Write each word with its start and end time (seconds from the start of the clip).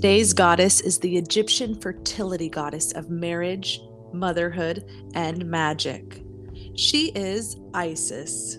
Today's 0.00 0.32
goddess 0.32 0.80
is 0.80 0.98
the 0.98 1.18
Egyptian 1.18 1.78
fertility 1.78 2.48
goddess 2.48 2.90
of 2.92 3.10
marriage, 3.10 3.82
motherhood, 4.14 4.82
and 5.12 5.44
magic. 5.44 6.22
She 6.74 7.08
is 7.08 7.58
Isis. 7.74 8.56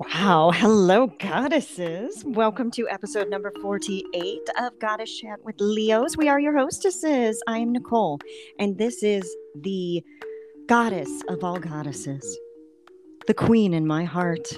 Wow. 0.00 0.50
Hello, 0.52 1.06
goddesses. 1.20 2.24
Welcome 2.26 2.72
to 2.72 2.88
episode 2.88 3.30
number 3.30 3.52
48 3.62 4.40
of 4.58 4.76
Goddess 4.80 5.20
Chat 5.20 5.38
with 5.44 5.54
Leos. 5.60 6.16
We 6.16 6.28
are 6.28 6.40
your 6.40 6.58
hostesses. 6.58 7.40
I 7.46 7.58
am 7.58 7.70
Nicole, 7.70 8.18
and 8.58 8.76
this 8.76 9.04
is 9.04 9.36
the 9.54 10.02
goddess 10.66 11.22
of 11.28 11.44
all 11.44 11.60
goddesses, 11.60 12.36
the 13.26 13.34
queen 13.34 13.74
in 13.74 13.86
my 13.86 14.04
heart, 14.04 14.48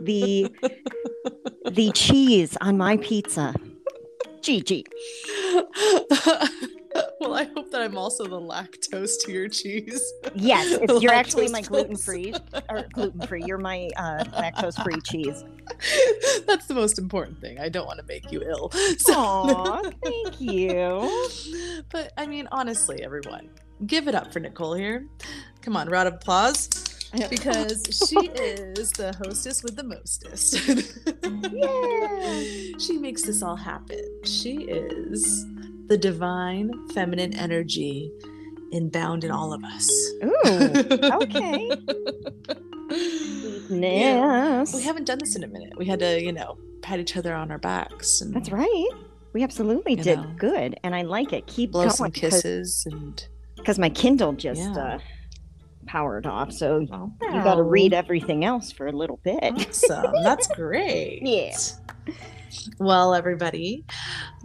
the 0.00 0.50
the 1.70 1.90
cheese 1.92 2.56
on 2.60 2.76
my 2.78 2.96
pizza, 2.98 3.54
Gigi. 4.42 4.84
well, 7.20 7.34
I 7.34 7.44
hope 7.54 7.70
that 7.70 7.82
I'm 7.82 7.98
also 7.98 8.24
the 8.24 8.40
lactose 8.40 9.12
to 9.24 9.32
your 9.32 9.48
cheese. 9.48 10.02
Yes, 10.34 10.78
you're 11.00 11.12
actually 11.12 11.48
my 11.48 11.60
gluten 11.62 11.96
free 11.96 12.32
or 12.70 12.86
gluten 12.92 13.26
free. 13.26 13.42
You're 13.44 13.58
my 13.58 13.90
uh, 13.96 14.24
lactose 14.24 14.82
free 14.82 15.00
cheese. 15.02 15.44
That's 16.46 16.66
the 16.66 16.74
most 16.74 16.98
important 16.98 17.40
thing. 17.40 17.58
I 17.58 17.68
don't 17.68 17.86
want 17.86 17.98
to 18.00 18.06
make 18.06 18.30
you 18.32 18.42
ill. 18.42 18.70
So- 18.98 19.14
Aw, 19.14 19.90
thank 20.04 20.40
you. 20.40 21.28
but 21.90 22.12
I 22.16 22.26
mean, 22.26 22.48
honestly, 22.50 23.02
everyone, 23.02 23.50
give 23.86 24.08
it 24.08 24.14
up 24.14 24.32
for 24.32 24.40
Nicole 24.40 24.74
here. 24.74 25.06
Come 25.66 25.76
on, 25.76 25.88
round 25.88 26.06
of 26.06 26.14
applause. 26.14 26.68
Because 27.28 27.82
she 28.08 28.28
is 28.28 28.92
the 28.92 29.12
hostess 29.18 29.64
with 29.64 29.74
the 29.74 29.82
mostest. 29.82 30.54
Yay. 31.52 32.74
she 32.78 32.98
makes 32.98 33.22
this 33.22 33.42
all 33.42 33.56
happen. 33.56 33.98
She 34.24 34.58
is 34.62 35.44
the 35.88 35.98
divine 35.98 36.70
feminine 36.90 37.34
energy 37.34 38.12
inbound 38.70 39.24
in 39.24 39.32
all 39.32 39.52
of 39.52 39.64
us. 39.64 39.90
Ooh, 40.22 40.32
okay. 41.24 41.70
Yeah. 43.68 44.58
Yes. 44.60 44.72
We 44.72 44.82
haven't 44.82 45.04
done 45.06 45.18
this 45.18 45.34
in 45.34 45.42
a 45.42 45.48
minute. 45.48 45.76
We 45.76 45.84
had 45.84 45.98
to, 45.98 46.22
you 46.22 46.32
know, 46.32 46.58
pat 46.80 47.00
each 47.00 47.16
other 47.16 47.34
on 47.34 47.50
our 47.50 47.58
backs 47.58 48.20
and 48.20 48.32
That's 48.32 48.50
right. 48.52 48.90
We 49.32 49.42
absolutely 49.42 49.96
did 49.96 50.20
know. 50.20 50.32
good, 50.38 50.78
and 50.84 50.94
I 50.94 51.02
like 51.02 51.32
it. 51.32 51.48
Keep 51.48 51.72
blow 51.72 51.82
going 51.82 51.90
some 51.90 52.10
kisses 52.12 52.86
and 52.88 53.26
because 53.56 53.80
my 53.80 53.90
Kindle 53.90 54.32
just 54.32 54.60
Yeah. 54.60 54.76
uh, 54.78 54.98
powered 55.86 56.26
off. 56.26 56.52
So 56.52 56.86
oh, 56.90 57.12
you 57.20 57.42
got 57.42 57.56
to 57.56 57.62
read 57.62 57.92
everything 57.92 58.44
else 58.44 58.72
for 58.72 58.86
a 58.86 58.92
little 58.92 59.20
bit. 59.22 59.38
Awesome. 59.42 60.12
That's 60.22 60.46
great. 60.54 61.20
Yeah. 61.22 61.56
Well, 62.78 63.14
everybody, 63.14 63.84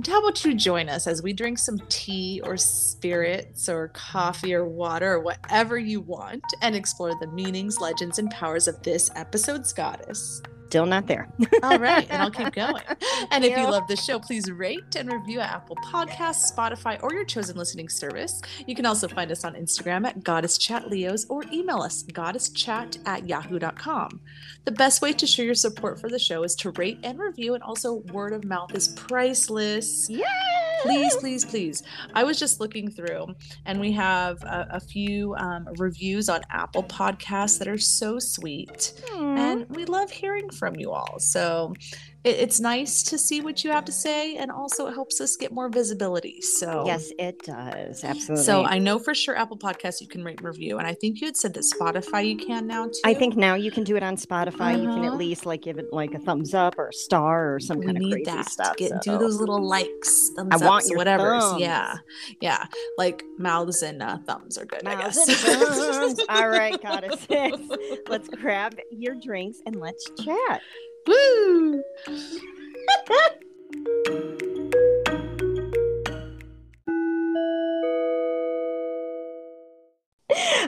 how 0.05 0.19
about 0.19 0.43
you 0.43 0.53
join 0.53 0.89
us 0.89 1.07
as 1.07 1.23
we 1.23 1.33
drink 1.33 1.57
some 1.57 1.79
tea 1.89 2.41
or 2.43 2.57
spirits 2.57 3.69
or 3.69 3.89
coffee 3.89 4.53
or 4.53 4.65
water 4.65 5.13
or 5.13 5.19
whatever 5.19 5.77
you 5.77 6.01
want 6.01 6.43
and 6.61 6.75
explore 6.75 7.13
the 7.19 7.27
meanings, 7.27 7.79
legends, 7.79 8.19
and 8.19 8.29
powers 8.29 8.67
of 8.67 8.81
this 8.83 9.09
episode's 9.15 9.71
goddess. 9.71 10.41
Still 10.71 10.85
not 10.85 11.05
there. 11.05 11.27
All 11.63 11.77
right, 11.77 12.07
and 12.09 12.21
I'll 12.21 12.31
keep 12.31 12.53
going. 12.53 12.81
And 13.29 13.43
if 13.43 13.57
you 13.57 13.69
love 13.69 13.89
the 13.89 13.97
show, 13.97 14.19
please 14.19 14.49
rate 14.49 14.95
and 14.95 15.11
review 15.11 15.41
at 15.41 15.49
Apple 15.49 15.75
Podcasts, 15.75 16.49
Spotify, 16.49 16.97
or 17.03 17.13
your 17.13 17.25
chosen 17.25 17.57
listening 17.57 17.89
service. 17.89 18.41
You 18.67 18.73
can 18.73 18.85
also 18.85 19.09
find 19.09 19.33
us 19.33 19.43
on 19.43 19.55
Instagram 19.55 20.07
at 20.07 20.23
Goddess 20.23 20.57
Chat 20.57 20.89
Leos 20.89 21.25
or 21.27 21.43
email 21.51 21.81
us 21.81 22.03
goddesschat 22.03 22.99
at 23.05 23.27
yahoo.com. 23.27 24.21
The 24.63 24.71
best 24.71 25.01
way 25.01 25.11
to 25.11 25.27
show 25.27 25.41
your 25.41 25.55
support 25.55 25.99
for 25.99 26.09
the 26.09 26.19
show 26.19 26.43
is 26.43 26.55
to 26.55 26.71
rate 26.71 26.99
and 27.03 27.19
review, 27.19 27.53
and 27.53 27.63
also 27.63 27.95
word 28.13 28.31
of 28.31 28.45
mouth 28.45 28.73
is 28.73 28.87
priceless. 28.87 30.07
Yeah. 30.09 30.23
Please, 30.83 31.15
please, 31.17 31.43
please. 31.43 31.83
I 32.15 32.23
was 32.23 32.39
just 32.39 32.61
looking 32.61 32.89
through, 32.89 33.27
and 33.65 33.77
we 33.79 33.91
have 33.91 34.41
a, 34.43 34.67
a 34.71 34.79
few 34.79 35.35
um, 35.35 35.67
reviews 35.77 36.29
on 36.29 36.41
Apple 36.49 36.83
Podcasts 36.83 37.59
that 37.59 37.67
are 37.67 37.77
so 37.77 38.19
sweet 38.19 38.93
and 39.51 39.67
we 39.69 39.85
love 39.85 40.11
hearing 40.11 40.49
from 40.49 40.60
you 40.79 40.91
all. 40.91 41.19
So 41.19 41.73
it, 42.23 42.35
it's 42.37 42.59
nice 42.59 43.03
to 43.03 43.17
see 43.17 43.41
what 43.41 43.63
you 43.63 43.71
have 43.71 43.85
to 43.85 43.91
say, 43.91 44.35
and 44.35 44.51
also 44.51 44.87
it 44.87 44.93
helps 44.93 45.19
us 45.21 45.35
get 45.35 45.51
more 45.51 45.69
visibility. 45.69 46.41
So 46.41 46.83
yes, 46.85 47.11
it 47.17 47.39
does. 47.43 48.03
Absolutely. 48.03 48.43
So 48.45 48.63
I 48.63 48.77
know 48.77 48.99
for 48.99 49.13
sure 49.15 49.35
Apple 49.37 49.57
Podcasts 49.57 50.01
you 50.01 50.07
can 50.07 50.23
rate 50.23 50.37
and 50.39 50.47
review, 50.47 50.77
and 50.77 50.87
I 50.87 50.93
think 50.93 51.21
you 51.21 51.27
had 51.27 51.37
said 51.37 51.53
that 51.55 51.63
Spotify 51.63 52.27
you 52.27 52.37
can 52.37 52.67
now 52.67 52.85
too. 52.85 52.91
I 53.05 53.13
think 53.13 53.35
now 53.35 53.55
you 53.55 53.71
can 53.71 53.83
do 53.83 53.95
it 53.95 54.03
on 54.03 54.15
Spotify. 54.17 54.73
You 54.81 54.87
can 54.89 54.99
Uh-huh. 54.99 55.13
at 55.13 55.17
least 55.17 55.45
like 55.45 55.61
give 55.61 55.77
it 55.77 55.87
like 55.91 56.13
a 56.13 56.19
thumbs 56.19 56.53
up 56.53 56.77
or 56.77 56.89
a 56.89 56.93
star 56.93 57.55
or 57.55 57.59
some 57.59 57.79
we 57.79 57.85
kind 57.85 57.97
of 57.97 58.03
crazy 58.11 58.23
that. 58.25 58.49
stuff. 58.49 58.75
Get, 58.77 58.89
so- 58.91 58.99
Do 59.13 59.17
those 59.17 59.39
little 59.39 59.61
likes, 59.61 60.29
thumbs 60.35 60.49
I 60.61 60.65
want 60.65 60.85
your 60.87 60.97
whatever. 60.97 61.39
Yeah, 61.57 61.95
yeah, 62.39 62.65
like 62.97 63.23
mouths 63.37 63.81
and 63.81 64.01
uh, 64.03 64.17
thumbs 64.27 64.57
are 64.57 64.65
good. 64.65 64.85
I 64.85 64.95
guess. 65.01 65.17
All 66.29 66.49
right, 66.49 66.79
goddesses. 66.81 67.27
Let's 68.07 68.27
grab 68.29 68.75
your 68.91 69.15
drinks 69.15 69.59
and 69.65 69.75
let's 69.77 70.05
chat. 70.23 70.61
Woo! 71.07 71.83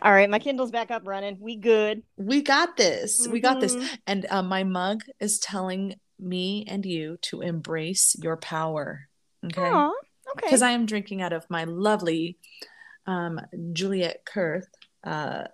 All 0.01 0.11
right, 0.11 0.29
my 0.29 0.39
Kindle's 0.39 0.71
back 0.71 0.91
up 0.91 1.03
running. 1.05 1.38
We 1.39 1.55
good. 1.55 2.03
We 2.17 2.41
got 2.41 2.75
this. 2.75 3.25
We 3.25 3.39
got 3.39 3.61
this. 3.61 3.75
Mhm. 3.75 3.97
And 4.05 4.25
uh, 4.29 4.44
my 4.44 4.63
mug 4.66 5.03
is 5.19 5.39
telling 5.39 5.95
me 6.19 6.65
and 6.67 6.85
you 6.85 7.17
to 7.21 7.41
embrace 7.41 8.15
your 8.21 8.35
power. 8.35 9.07
Okay. 9.45 9.61
Aw, 9.61 9.88
okay. 9.88 9.94
Because 10.35 10.61
I 10.61 10.71
am 10.71 10.85
drinking 10.85 11.21
out 11.21 11.31
of 11.31 11.50
my 11.50 11.63
lovely 11.63 12.38
um, 13.05 13.39
Juliet 13.71 14.25
Kurth 14.25 14.67
uh, 15.05 15.45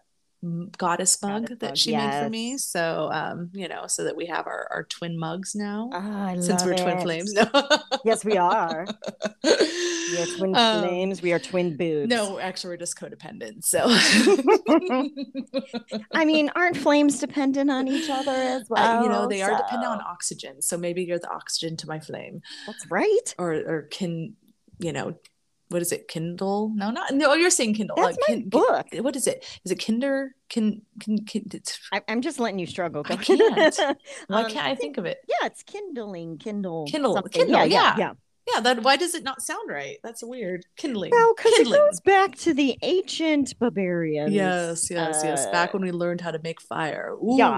goddess 0.77 1.21
mug 1.21 1.41
Goddess 1.43 1.57
that 1.59 1.77
she 1.77 1.95
made 1.95 2.23
for 2.23 2.29
me. 2.29 2.57
So, 2.57 3.09
um, 3.11 3.49
you 3.53 3.67
know, 3.67 3.85
so 3.87 4.05
that 4.05 4.15
we 4.15 4.25
have 4.27 4.47
our, 4.47 4.67
our 4.71 4.83
twin 4.83 5.19
mugs 5.19 5.55
now. 5.55 5.89
Ah, 5.93 6.27
I 6.27 6.39
since 6.39 6.63
we're 6.63 6.75
love 6.75 6.81
twin 6.83 7.01
flames. 7.01 7.33
No. 7.33 7.45
Yes, 8.05 8.23
we 8.23 8.37
are. 8.37 8.85
We 9.43 10.17
are 10.17 10.25
twin 10.37 10.55
Um, 10.55 10.83
flames. 10.87 11.21
We 11.21 11.33
are 11.33 11.39
twin 11.39 11.75
boobs. 11.75 12.09
No, 12.09 12.39
actually, 12.39 12.69
we're 12.71 12.77
just 12.77 12.97
codependent. 12.97 13.65
So, 13.65 13.83
I 16.13 16.25
mean, 16.25 16.49
aren't 16.55 16.77
flames 16.77 17.19
dependent 17.19 17.69
on 17.69 17.87
each 17.87 18.09
other 18.09 18.31
as 18.31 18.69
well? 18.69 18.99
Uh, 18.99 19.03
you 19.03 19.09
know, 19.09 19.27
they 19.27 19.41
are 19.41 19.55
dependent 19.57 19.91
on 19.91 20.01
oxygen. 20.01 20.61
So 20.61 20.77
maybe 20.77 21.03
you're 21.03 21.19
the 21.19 21.29
oxygen 21.29 21.75
to 21.77 21.87
my 21.87 21.99
flame. 21.99 22.41
That's 22.65 22.85
right. 22.89 23.35
or 23.37 23.53
or 23.53 23.81
can 23.91 24.35
you 24.79 24.93
know 24.93 25.15
what 25.69 25.81
is 25.81 25.91
it 25.91 26.07
kindle 26.07 26.71
no 26.75 26.89
not 26.91 27.13
no 27.13 27.33
you're 27.33 27.49
saying 27.49 27.73
kindle 27.75 27.95
That's 27.95 28.17
Uh, 28.17 28.21
my 28.21 28.27
kin- 28.27 28.41
kin- 28.41 28.49
book. 28.49 28.87
what 29.01 29.15
is 29.15 29.27
it 29.27 29.45
is 29.63 29.71
it 29.71 29.83
kinder 29.83 30.35
can 30.49 30.81
can, 30.99 31.19
I, 31.93 32.01
I'm 32.07 32.21
just 32.21 32.39
letting 32.39 32.57
you 32.59 32.65
struggle. 32.65 33.03
I 33.07 33.15
can't. 33.17 33.79
why 34.27 34.43
Um, 34.43 34.49
can't 34.51 34.65
i 34.67 34.75
think 34.75 34.97
of 34.97 35.05
it 35.05 35.19
Yeah, 35.27 35.45
it's 35.47 35.63
kindling, 35.63 36.37
Kindle, 36.39 36.85
Kindle, 36.87 37.13
something. 37.13 37.31
Kindle, 37.31 37.55
yeah, 37.59 37.63
yeah, 37.65 37.81
yeah. 37.81 37.95
yeah. 37.97 38.11
yeah 38.55 38.61
that 38.61 38.81
why 38.81 38.95
does 38.97 39.13
it 39.13 39.23
not 39.23 39.43
sound 39.43 39.69
right 39.69 39.97
that's 40.03 40.23
weird 40.23 40.65
kindling 40.75 41.11
Well, 41.11 41.33
because 41.37 41.53
it 41.59 41.67
goes 41.69 41.99
back 42.01 42.35
to 42.37 42.53
the 42.55 42.75
ancient 42.81 43.53
barbarians. 43.59 44.33
yes 44.33 44.89
yes 44.89 45.21
yes 45.23 45.45
uh, 45.45 45.51
back 45.51 45.73
when 45.73 45.83
we 45.83 45.91
learned 45.91 46.21
how 46.21 46.31
to 46.31 46.39
make 46.43 46.59
fire 46.61 47.13
Ooh, 47.23 47.37
Yes. 47.37 47.51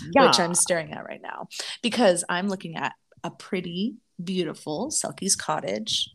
fire. 0.00 0.08
Yeah. 0.14 0.26
which 0.26 0.40
i'm 0.40 0.54
staring 0.54 0.90
at 0.92 1.04
right 1.04 1.20
now 1.22 1.48
because 1.82 2.24
i'm 2.30 2.48
looking 2.48 2.76
at 2.76 2.92
a 3.22 3.30
pretty 3.30 3.96
beautiful 4.22 4.90
selkie's 4.90 5.36
cottage 5.36 6.08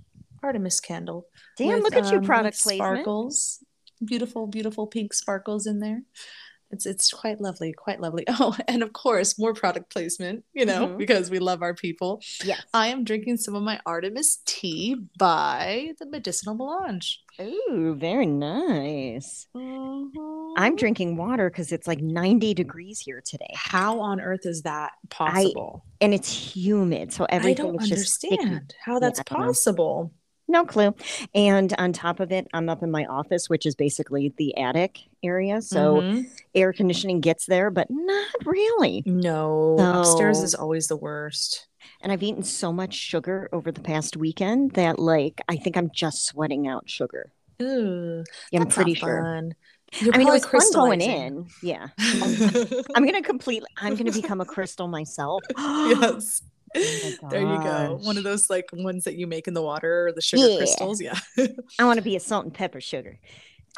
artemis 0.43 0.79
candle 0.79 1.25
Damn, 1.57 1.81
with, 1.81 1.93
look 1.93 2.03
at 2.05 2.11
you, 2.11 2.17
um, 2.19 2.23
product 2.23 2.61
placement. 2.61 2.87
Sparkles, 2.95 3.63
beautiful, 4.03 4.47
beautiful 4.47 4.87
pink 4.87 5.13
sparkles 5.13 5.65
in 5.67 5.79
there. 5.79 6.01
It's 6.71 6.85
it's 6.85 7.11
quite 7.11 7.41
lovely, 7.41 7.73
quite 7.73 7.99
lovely. 7.99 8.25
Oh, 8.39 8.55
and 8.67 8.83
of 8.83 8.93
course, 8.93 9.39
more 9.39 9.55
product 9.55 9.91
placement. 9.91 10.43
You 10.53 10.65
know, 10.67 10.87
Mhm. 10.89 10.97
because 10.99 11.31
we 11.31 11.39
love 11.39 11.63
our 11.63 11.73
people. 11.73 12.21
Yes. 12.45 12.61
I 12.75 12.87
am 12.89 13.03
drinking 13.03 13.37
some 13.37 13.55
of 13.55 13.63
my 13.63 13.79
Artemis 13.87 14.41
tea 14.45 14.95
by 15.17 15.93
the 15.99 16.05
Medicinal 16.05 16.53
Melange. 16.55 17.21
Ooh, 17.41 17.95
very 17.97 18.27
nice. 18.27 19.47
Mhm. 19.55 20.53
I'm 20.57 20.75
drinking 20.75 21.15
water 21.17 21.49
because 21.49 21.71
it's 21.71 21.87
like 21.87 22.01
90 22.01 22.53
degrees 22.53 22.99
here 22.99 23.21
today, 23.25 23.51
How 23.55 23.99
on 24.01 24.19
earth 24.21 24.45
is 24.45 24.61
that 24.63 24.91
possible? 25.09 25.85
and 26.01 26.13
it's 26.13 26.31
humid, 26.55 27.11
so 27.13 27.25
everything. 27.29 27.65
I, 27.65 27.69
don't 27.71 27.81
is 27.81 27.89
just 27.89 28.13
sticky. 28.15 28.37
understand 28.39 28.75
how 28.83 28.99
that's 28.99 29.19
I 29.21 29.23
don't 29.23 29.37
possible. 29.45 30.13
No 30.49 30.65
clue. 30.65 30.95
And 31.35 31.73
on 31.77 31.93
top 31.93 32.19
of 32.19 32.31
it, 32.31 32.47
I'm 32.53 32.69
up 32.69 32.81
in 32.81 32.89
my 32.89 33.05
office, 33.05 33.47
which 33.49 33.65
is 33.67 33.75
basically 33.75 34.33
the 34.37 34.57
attic 34.57 34.99
area. 35.23 35.61
So 35.61 36.01
Mhm. 36.01 36.25
air 36.55 36.73
conditioning 36.73 37.21
gets 37.21 37.45
there, 37.45 37.69
but 37.69 37.87
not 37.91 38.27
really. 38.45 39.03
no, 39.05 39.75
upstairs 39.77 40.39
is 40.39 40.55
always 40.55 40.87
the 40.87 40.97
worst. 40.97 41.67
And 42.01 42.11
I've 42.11 42.23
eaten 42.23 42.43
so 42.43 42.73
much 42.73 42.95
sugar 42.95 43.47
over 43.53 43.71
the 43.71 43.81
past 43.81 44.17
weekend 44.17 44.71
that, 44.71 44.97
like, 44.99 45.39
I 45.47 45.55
think 45.55 45.77
I'm 45.77 45.91
just 45.93 46.25
sweating 46.25 46.67
out 46.67 46.89
sugar. 46.89 47.31
Ooh, 47.61 48.23
Yeah, 48.51 48.61
I'm 48.61 48.67
pretty 48.67 48.95
sure. 48.95 49.21
fun. 49.23 49.53
You're 50.01 50.15
I 50.15 50.17
mean, 50.17 50.27
it 50.27 50.31
was 50.31 50.45
fun 50.45 50.71
going 50.73 51.01
in. 51.01 51.45
Yeah. 51.61 51.87
I'm 52.95 53.05
gonna 53.05 53.21
completely. 53.21 53.67
I'm 53.77 53.95
gonna 53.95 54.11
become 54.11 54.41
a 54.41 54.45
crystal 54.45 54.87
myself. 54.87 55.43
yes. 55.57 56.41
Oh 56.75 57.13
There 57.29 57.41
you 57.41 57.57
go. 57.63 57.99
One 58.03 58.17
of 58.17 58.23
those 58.23 58.49
like 58.49 58.69
ones 58.73 59.03
that 59.05 59.15
you 59.15 59.27
make 59.27 59.47
in 59.47 59.53
the 59.53 59.61
water 59.61 60.07
or 60.07 60.11
the 60.11 60.21
sugar 60.21 60.47
Yeah. 60.47 60.57
crystals. 60.57 61.01
Yeah. 61.01 61.17
I 61.79 61.85
want 61.85 61.97
to 61.97 62.03
be 62.11 62.15
a 62.15 62.19
salt 62.19 62.45
and 62.45 62.53
pepper 62.53 62.81
sugar 62.81 63.19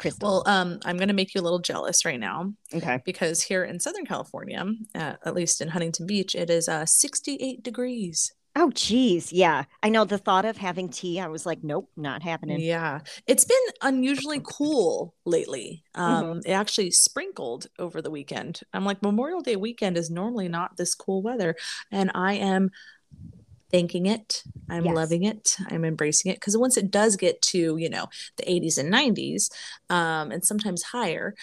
crystal. 0.00 0.42
well, 0.46 0.54
um, 0.54 0.80
I'm 0.84 0.96
gonna 0.96 1.12
make 1.12 1.34
you 1.34 1.40
a 1.40 1.42
little 1.44 1.58
jealous 1.58 2.04
right 2.04 2.18
now 2.18 2.54
okay. 2.74 3.00
because 3.04 3.42
here 3.42 3.62
in 3.64 3.78
Southern 3.78 4.06
California, 4.06 4.64
uh, 4.94 5.14
at 5.24 5.34
least 5.34 5.60
in 5.60 5.68
Huntington 5.68 6.06
Beach, 6.06 6.34
it 6.34 6.50
is 6.50 6.68
uh 6.68 6.86
68 6.86 7.62
degrees. 7.62 8.32
Oh, 8.54 8.70
geez. 8.74 9.32
Yeah. 9.32 9.64
I 9.82 9.88
know 9.88 10.04
the 10.04 10.18
thought 10.18 10.44
of 10.44 10.58
having 10.58 10.90
tea, 10.90 11.18
I 11.18 11.28
was 11.28 11.46
like, 11.46 11.64
nope, 11.64 11.88
not 11.96 12.22
happening. 12.22 12.60
Yeah. 12.60 13.00
It's 13.26 13.44
been 13.44 13.56
unusually 13.80 14.40
cool 14.44 15.14
lately. 15.24 15.84
Um, 15.94 16.24
Mhm. 16.24 16.42
it 16.46 16.50
actually 16.52 16.90
sprinkled 16.90 17.68
over 17.78 18.02
the 18.02 18.10
weekend. 18.10 18.60
I'm 18.74 18.84
like, 18.84 19.02
Memorial 19.02 19.40
Day 19.40 19.56
weekend 19.56 19.96
is 19.96 20.10
normally 20.10 20.48
not 20.48 20.76
this 20.76 20.94
cool 20.94 21.22
weather. 21.22 21.56
And 21.90 22.10
I 22.14 22.34
am 22.34 22.70
thanking 23.70 24.04
it. 24.04 24.44
I'm 24.68 24.84
Yes. 24.84 24.94
loving 24.94 25.22
it. 25.24 25.56
I'm 25.68 25.84
embracing 25.86 26.30
it. 26.30 26.34
Because 26.36 26.56
once 26.58 26.76
it 26.76 26.90
does 26.90 27.16
get 27.16 27.40
to, 27.42 27.78
you 27.78 27.88
know, 27.88 28.08
the 28.36 28.50
80s 28.50 28.76
and 28.76 28.90
90s, 28.90 29.50
um, 29.88 30.30
and 30.30 30.44
sometimes 30.44 30.82
higher, 30.82 31.34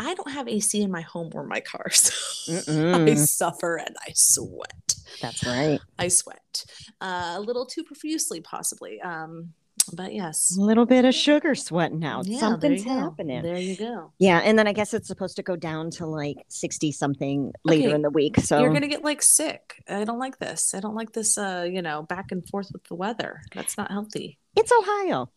I 0.00 0.14
don't 0.14 0.30
have 0.30 0.48
AC 0.48 0.80
in 0.80 0.90
my 0.90 1.02
home 1.02 1.30
or 1.34 1.44
my 1.46 1.60
car. 1.60 1.86
So 2.00 2.94
I 2.94 3.14
suffer 3.14 3.76
and 3.76 3.94
I 4.00 4.12
sweat. 4.14 4.94
That's 5.20 5.44
right. 5.46 5.78
I 5.98 6.08
sweat. 6.08 6.64
Uh, 7.00 7.34
a 7.36 7.40
little 7.40 7.66
too 7.66 7.84
profusely, 7.84 8.40
possibly. 8.40 9.00
Um, 9.02 9.52
but 9.92 10.14
yes. 10.14 10.56
A 10.56 10.60
little 10.60 10.86
bit 10.86 11.04
of 11.04 11.14
sugar 11.14 11.54
sweating 11.54 12.04
out. 12.04 12.26
Yeah, 12.26 12.40
Something's 12.40 12.82
happening. 12.84 13.42
There 13.42 13.58
you 13.58 13.76
go. 13.76 14.12
Yeah. 14.18 14.38
And 14.38 14.58
then 14.58 14.66
I 14.66 14.72
guess 14.72 14.94
it's 14.94 15.06
supposed 15.06 15.36
to 15.36 15.42
go 15.42 15.54
down 15.54 15.90
to 15.92 16.06
like 16.06 16.38
60 16.48 16.92
something 16.92 17.52
later 17.64 17.88
Okay, 17.88 17.94
in 17.94 18.02
the 18.02 18.10
week. 18.10 18.38
So 18.40 18.60
You're 18.60 18.72
gonna 18.72 18.88
get 18.88 19.04
like 19.04 19.20
sick. 19.22 19.82
I 19.88 20.04
don't 20.04 20.18
like 20.18 20.38
this. 20.38 20.74
I 20.74 20.80
don't 20.80 20.94
like 20.94 21.12
this. 21.12 21.36
Uh, 21.36 21.68
you 21.70 21.82
know, 21.82 22.02
back 22.02 22.32
and 22.32 22.46
forth 22.48 22.70
with 22.72 22.84
the 22.84 22.94
weather. 22.94 23.42
That's 23.54 23.76
not 23.76 23.90
healthy. 23.90 24.38
it's 24.56 24.72
Ohio. 24.72 25.30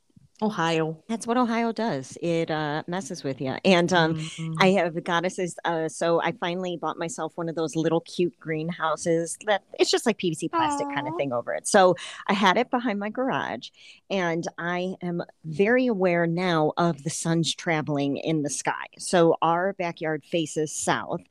Ohio. 0.44 1.02
That's 1.08 1.26
what 1.26 1.38
Ohio 1.38 1.72
does. 1.72 2.18
It 2.22 2.52
uh, 2.52 2.84
messes 2.88 3.24
with 3.24 3.40
you. 3.40 3.56
And 3.64 3.92
um, 3.94 4.16
Mhm. 4.16 4.56
I 4.60 4.68
have 4.72 5.02
goddesses. 5.04 5.56
Uh, 5.64 5.88
so 5.88 6.22
I 6.22 6.34
finally 6.34 6.78
bought 6.78 6.98
myself 6.98 7.32
one 7.36 7.48
of 7.50 7.56
those 7.56 7.76
little 7.76 8.02
cute 8.02 8.38
greenhouses 8.40 9.38
that 9.46 9.64
it's 9.80 9.90
just 9.90 10.06
like 10.06 10.18
PVC 10.18 10.50
plastic 10.50 10.88
kind 10.94 11.08
of 11.08 11.16
thing 11.18 11.32
over 11.32 11.54
it. 11.54 11.68
So 11.68 11.96
I 12.28 12.34
had 12.34 12.58
it 12.58 12.70
behind 12.70 13.00
my 13.00 13.10
garage, 13.10 13.70
and 14.10 14.46
I 14.58 14.96
am 15.02 15.24
very 15.46 15.88
aware 15.88 16.28
now 16.28 16.74
of 16.78 17.04
the 17.04 17.10
sun's 17.10 17.56
traveling 17.56 18.18
in 18.18 18.44
the 18.44 18.50
sky. 18.50 18.86
So 19.00 19.38
our 19.42 19.74
backyard 19.74 20.24
faces 20.26 20.74
south, 20.74 21.22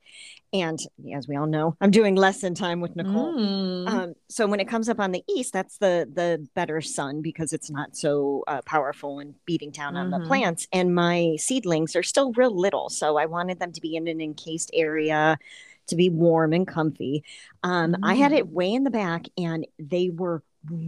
and 0.51 0.79
as 1.15 1.27
we 1.27 1.35
all 1.35 1.47
know, 1.47 1.75
I'm 1.81 1.89
doing 1.89 2.15
lesson 2.15 2.53
time 2.53 2.79
with 2.79 2.95
Nicole. 2.95 3.33
Mm. 3.33 3.87
Um, 3.87 4.13
so 4.29 4.45
when 4.45 4.59
it 4.59 4.67
comes 4.67 4.87
up 4.87 4.99
on 4.99 5.11
the 5.11 5.23
east, 5.27 5.51
that's 5.51 5.77
the 5.79 6.07
the 6.13 6.47
better 6.53 6.79
sun 6.79 7.21
because 7.21 7.53
it's 7.53 7.71
not 7.71 7.95
so 7.95 8.43
uh, 8.47 8.61
powerful 8.63 9.02
and 9.03 9.35
beating 9.45 9.71
down 9.71 9.95
on 9.97 10.11
the 10.11 10.17
Mhm. 10.17 10.27
plants. 10.27 10.67
And 10.71 10.95
my 10.95 11.35
seedlings 11.37 11.95
are 11.95 12.03
still 12.03 12.31
real 12.33 12.55
little, 12.55 12.89
so 12.89 13.17
I 13.17 13.25
wanted 13.25 13.59
them 13.59 13.71
to 13.73 13.81
be 13.81 13.95
in 13.95 14.07
an 14.07 14.21
encased 14.21 14.71
area 14.73 15.37
to 15.87 15.95
be 15.95 16.09
warm 16.09 16.53
and 16.53 16.65
comfy. 16.65 17.23
Um, 17.63 17.95
I 18.03 18.15
had 18.15 18.31
it 18.31 18.47
way 18.49 18.71
in 18.73 18.83
the 18.85 18.89
back, 18.89 19.25
and 19.37 19.67
they 19.77 20.09
were 20.09 20.41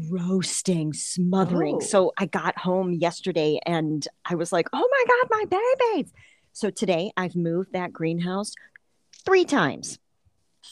roasting, 0.10 0.94
smothering. 0.94 1.76
Oh. 1.76 1.80
So 1.86 2.14
I 2.18 2.26
got 2.28 2.58
home 2.58 2.94
yesterday, 2.94 3.60
and 3.66 4.08
I 4.24 4.36
was 4.36 4.54
like, 4.54 4.68
"Oh 4.72 4.88
my 4.90 5.04
god, 5.08 5.28
my 5.50 5.60
babies!" 5.94 6.14
So 6.54 6.70
today 6.70 7.12
I've 7.18 7.36
moved 7.36 7.74
that 7.74 7.92
greenhouse 7.92 8.54
three 9.26 9.44
times 9.44 10.00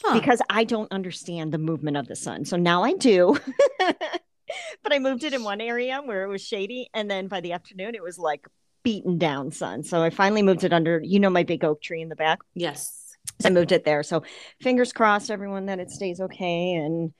Huh. 0.02 0.18
because 0.18 0.40
I 0.48 0.64
don't 0.64 0.90
understand 0.90 1.52
the 1.52 1.58
movement 1.58 1.98
of 1.98 2.08
the 2.08 2.16
sun. 2.16 2.46
So 2.46 2.56
now 2.56 2.82
I 2.82 2.94
do. 2.94 3.36
but 4.82 4.92
I 4.92 4.98
moved 4.98 5.24
it 5.24 5.34
in 5.34 5.42
one 5.42 5.60
area 5.60 6.00
where 6.04 6.24
it 6.24 6.28
was 6.28 6.42
shady. 6.42 6.88
And 6.94 7.10
then 7.10 7.28
by 7.28 7.40
the 7.40 7.52
afternoon, 7.52 7.94
it 7.94 8.02
was 8.02 8.18
like 8.18 8.46
beaten 8.82 9.18
down 9.18 9.50
sun. 9.50 9.82
So 9.82 10.02
I 10.02 10.10
finally 10.10 10.42
moved 10.42 10.64
it 10.64 10.72
under, 10.72 11.00
you 11.02 11.18
know, 11.18 11.30
my 11.30 11.42
big 11.42 11.64
oak 11.64 11.82
tree 11.82 12.02
in 12.02 12.08
the 12.08 12.16
back. 12.16 12.40
yes. 12.54 13.00
So 13.40 13.48
I 13.48 13.52
moved 13.52 13.72
it 13.72 13.86
there. 13.86 14.02
So 14.02 14.22
fingers 14.60 14.92
crossed, 14.92 15.30
everyone, 15.30 15.66
that 15.66 15.80
it 15.80 15.90
stays 15.90 16.20
okay. 16.20 16.74
And 16.74 17.12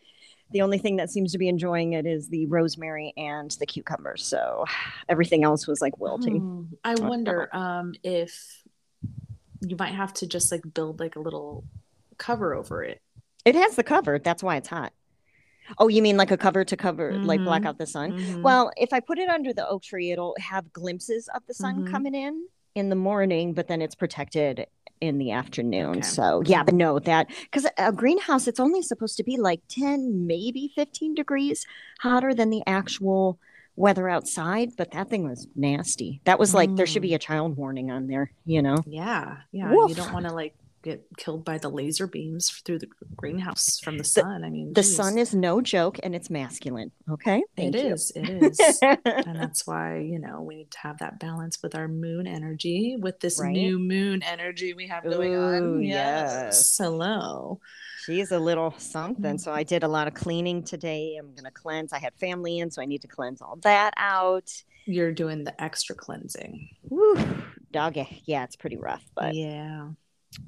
the 0.51 0.61
only 0.61 0.77
thing 0.77 0.97
that 0.97 1.11
seems 1.11 1.33
to 1.33 1.39
be 1.39 1.49
enjoying 1.49 1.95
it 1.95 2.05
is 2.05 2.29
the 2.29 2.47
rosemary 2.47 3.15
and 3.17 3.51
the 3.53 3.65
cucumbers. 3.65 4.25
So 4.25 4.67
everything 5.09 5.45
else 5.45 5.67
was 5.67 5.81
like 5.81 5.99
wilting. 5.99 6.41
Hmm. 6.41 6.63
I 6.85 6.95
wonder 6.97 7.49
um, 7.57 7.95
if 8.03 8.63
you 9.63 9.77
might 9.79 9.95
have 9.95 10.13
to 10.15 10.27
just 10.27 10.53
like 10.53 10.63
build 10.75 11.01
like 11.01 11.17
a 11.17 11.21
little 11.21 11.65
cover 12.19 12.55
over 12.55 12.85
it. 12.85 13.01
It 13.45 13.55
has 13.55 13.77
the 13.77 13.83
cover. 13.83 14.19
That's 14.19 14.43
why 14.43 14.57
it's 14.57 14.69
hot. 14.69 14.93
Oh, 15.79 15.89
you 15.89 16.03
mean 16.03 16.17
like 16.17 16.31
a 16.31 16.37
cover 16.37 16.65
to 16.65 16.77
cover, 16.77 17.13
like 17.19 17.43
block 17.43 17.63
Mhm. 17.63 17.67
out 17.67 17.79
the 17.79 17.87
sun? 17.87 18.13
Mhm. 18.13 18.43
Well, 18.43 18.71
if 18.77 18.93
I 18.93 19.01
put 19.01 19.19
it 19.19 19.29
under 19.29 19.53
the 19.53 19.67
oak 19.69 19.83
tree, 19.83 20.11
it'll 20.11 20.35
have 20.39 20.73
glimpses 20.73 21.29
of 21.35 21.43
the 21.47 21.55
sun 21.55 21.85
Mhm. 21.85 21.91
coming 21.91 22.15
in 22.15 22.47
in 22.75 22.89
the 22.89 22.97
morning, 22.97 23.53
but 23.55 23.69
then 23.69 23.81
it's 23.81 23.95
protected 23.95 24.67
in 25.01 25.19
the 25.19 25.31
afternoon. 25.33 25.91
Okay. 25.99 26.01
So, 26.03 26.43
yeah, 26.47 26.63
but 26.63 26.75
no, 26.75 26.99
that 27.01 27.29
because 27.43 27.67
a 27.79 27.93
greenhouse, 27.93 28.47
it's 28.47 28.61
only 28.61 28.81
supposed 28.83 29.17
to 29.19 29.25
be 29.25 29.37
like 29.37 29.61
10, 29.69 30.27
maybe 30.27 30.73
15 30.75 31.15
degrees 31.15 31.67
hotter 32.01 32.33
than 32.33 32.51
the 32.51 32.63
actual 32.67 33.39
weather 33.77 34.09
outside. 34.09 34.71
But 34.77 34.93
that 34.93 35.11
thing 35.11 35.29
was 35.29 35.49
nasty. 35.57 36.21
That 36.25 36.39
was 36.39 36.55
like, 36.55 36.77
there 36.77 36.87
should 36.87 37.01
Mm. 37.03 37.09
be 37.11 37.15
a 37.15 37.19
child 37.19 37.57
warning 37.57 37.91
on 37.91 38.07
there, 38.07 38.31
you 38.47 38.63
know? 38.63 38.77
yeah, 38.87 39.39
yeah. 39.51 39.71
Woof. 39.73 39.89
You 39.91 39.97
don't 39.97 40.13
want 40.13 40.27
to 40.27 40.33
like 40.33 40.55
get 40.85 41.05
killed 41.17 41.45
by 41.45 41.59
the 41.59 41.69
laser 41.69 42.07
beams 42.07 42.51
through 42.65 42.79
the 42.79 42.87
greenhouse 43.17 43.81
from 43.83 43.99
the 43.99 44.05
sun. 44.05 44.45
I 44.45 44.51
mean, 44.51 44.73
The 44.75 44.83
geez. 44.83 44.95
sun 44.97 45.19
is 45.19 45.35
no 45.35 45.61
joke 45.61 45.99
and 46.03 46.15
it's 46.15 46.31
masculine. 46.31 46.93
Okay. 47.11 47.43
Thank 47.57 47.75
It 47.75 47.85
you. 47.87 47.93
is. 47.95 48.13
It 48.15 48.29
is. 48.29 48.79
and 48.83 49.35
that's 49.41 49.67
why 49.67 49.99
you 49.99 50.19
know 50.21 50.43
we 50.43 50.55
need 50.57 50.71
to 50.73 50.79
have 50.79 50.99
that 50.99 51.19
balance 51.19 51.63
with 51.63 51.75
our 51.75 51.89
moon 51.89 52.27
energy 52.27 52.97
with 53.01 53.19
this 53.21 53.41
Right. 53.41 53.51
new 53.53 53.79
moon 53.79 54.23
energy 54.23 54.75
we 54.75 54.87
have 54.89 55.03
going 55.03 55.35
Ooh, 55.35 55.77
on 55.77 55.83
yes. 55.83 56.77
hello 56.79 57.59
She's 58.05 58.31
a 58.33 58.39
little 58.39 58.75
something. 58.77 59.37
Mhm. 59.37 59.41
So 59.41 59.51
I 59.51 59.63
did 59.63 59.83
a 59.83 59.89
lot 59.89 60.07
of 60.09 60.13
cleaning 60.13 60.63
today. 60.63 61.17
I'm 61.19 61.29
going 61.35 61.45
to 61.45 61.51
cleanse. 61.51 61.91
I 61.91 61.99
had 61.99 62.13
family 62.17 62.59
in, 62.59 62.71
so 62.71 62.83
I 62.83 62.85
need 62.85 63.01
to 63.01 63.09
cleanse 63.09 63.41
all 63.41 63.57
that 63.63 63.95
out. 63.97 64.53
you're 64.85 65.11
doing 65.13 65.45
the 65.45 65.63
extra 65.63 65.95
cleansing 65.97 66.69
Woo, 66.91 67.17
doggy. 67.73 68.23
Yeah, 68.27 68.45
it's 68.45 68.57
pretty 68.57 68.77
rough. 68.77 69.03
But 69.15 69.35
yeah 69.35 69.89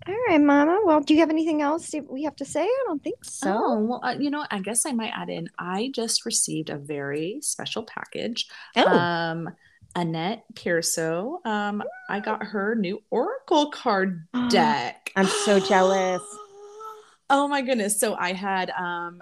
all 0.07 0.15
right, 0.29 0.41
Mama. 0.41 0.81
Well, 0.85 1.01
do 1.01 1.15
you 1.15 1.21
have 1.21 1.31
anything 1.31 1.63
else 1.63 1.95
we 2.09 2.25
have 2.25 2.37
to 2.37 2.45
say? 2.45 2.63
I 2.65 2.85
don't 2.87 3.03
think 3.03 3.25
so. 3.25 3.53
oh 3.63 3.79
well 3.81 4.01
uh, 4.03 4.17
you 4.19 4.31
know 4.31 4.45
i 4.51 4.59
guess 4.61 4.85
i 4.87 4.93
might 4.93 5.13
add 5.15 5.29
in 5.29 5.49
i 5.59 5.91
just 5.95 6.25
received 6.27 6.71
a 6.71 6.77
very 6.77 7.39
special 7.43 7.83
package 7.85 8.47
Oh, 8.77 8.87
um 8.89 9.51
annette 9.95 10.45
Pearso, 10.55 11.41
um 11.45 11.83
i 12.09 12.21
got 12.21 12.43
her 12.43 12.75
new 12.75 13.03
oracle 13.11 13.71
card 13.71 14.27
deck 14.49 15.13
I'm 15.17 15.27
so 15.27 15.59
jealous. 15.61 16.23
Oh 17.29 17.49
my 17.49 17.61
goodness. 17.61 17.99
So 17.99 18.15
I 18.15 18.33
had 18.33 18.71
um 18.71 19.21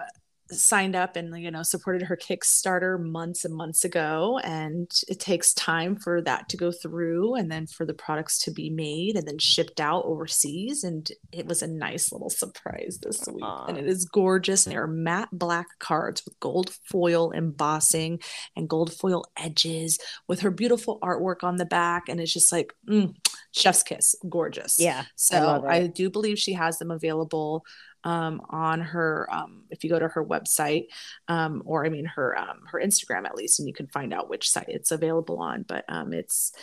signed 0.51 0.95
up 0.95 1.15
and 1.15 1.35
you 1.41 1.49
know 1.49 1.63
supported 1.63 2.03
her 2.03 2.15
Kickstarter 2.15 2.99
months 2.99 3.45
and 3.45 3.53
months 3.53 3.83
ago 3.83 4.39
and 4.43 4.91
it 5.07 5.19
takes 5.19 5.53
time 5.55 5.95
for 5.95 6.21
that 6.21 6.49
to 6.49 6.57
go 6.57 6.71
through 6.71 7.33
and 7.33 7.51
then 7.51 7.65
for 7.65 7.83
the 7.85 7.95
products 7.95 8.37
to 8.39 8.51
be 8.51 8.69
made 8.69 9.15
and 9.15 9.27
then 9.27 9.39
shipped 9.39 9.79
out 9.79 10.05
overseas 10.05 10.83
and 10.83 11.09
it 11.31 11.47
was 11.47 11.63
a 11.63 11.67
nice 11.67 12.11
little 12.11 12.29
surprise 12.29 12.99
this 13.01 13.27
week 13.27 13.43
Aw. 13.43 13.65
and 13.65 13.77
it 13.77 13.87
is 13.87 14.05
gorgeous 14.05 14.65
and 14.65 14.73
they 14.73 14.77
are 14.77 14.87
matte 14.87 15.29
black 15.31 15.67
cards 15.79 16.23
with 16.25 16.39
gold 16.39 16.69
foil 16.91 17.31
embossing 17.31 18.19
and 18.55 18.69
gold 18.69 18.93
foil 18.93 19.25
edges 19.37 19.97
with 20.27 20.41
her 20.41 20.51
beautiful 20.51 20.99
artwork 21.01 21.43
on 21.43 21.55
the 21.55 21.65
back 21.65 22.07
and 22.07 22.19
it's 22.19 22.33
just 22.33 22.51
like 22.51 22.71
mm, 22.87 23.15
chef's 23.51 23.81
kiss 23.81 24.15
gorgeous 24.29 24.77
yeah. 24.79 25.05
so 25.15 25.39
love 25.39 25.65
I, 25.65 25.87
do 25.87 26.09
believe 26.09 26.37
she 26.37 26.53
has 26.53 26.77
them 26.77 26.91
available 26.91 27.63
um, 28.05 28.41
on 28.49 28.79
her, 28.79 29.27
um, 29.31 29.63
if 29.71 29.83
you 29.83 29.89
go 29.89 29.99
to 29.99 30.07
her 30.07 30.23
website, 30.23 30.85
um, 31.27 31.63
or 31.65 31.85
I 31.85 31.89
mean 31.89 32.05
her 32.05 32.37
um, 32.37 32.61
her 32.71 32.79
Instagram 32.79 33.25
at 33.25 33.35
least, 33.35 33.59
and 33.59 33.67
you 33.67 33.73
can 33.73 33.87
find 33.87 34.13
out 34.13 34.29
which 34.29 34.49
site 34.49 34.69
it's 34.69 34.91
available 34.91 35.39
on. 35.39 35.63
But 35.63 35.83
um, 35.89 36.13
it's 36.13 36.53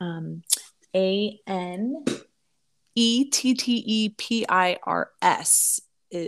um, 0.00 0.42
A 0.94 1.40
N 1.46 2.04
E 2.94 3.30
T 3.30 3.54
T 3.54 3.82
E 3.86 4.08
P 4.10 4.44
I 4.48 4.78
R 4.82 5.10
S 5.22 5.80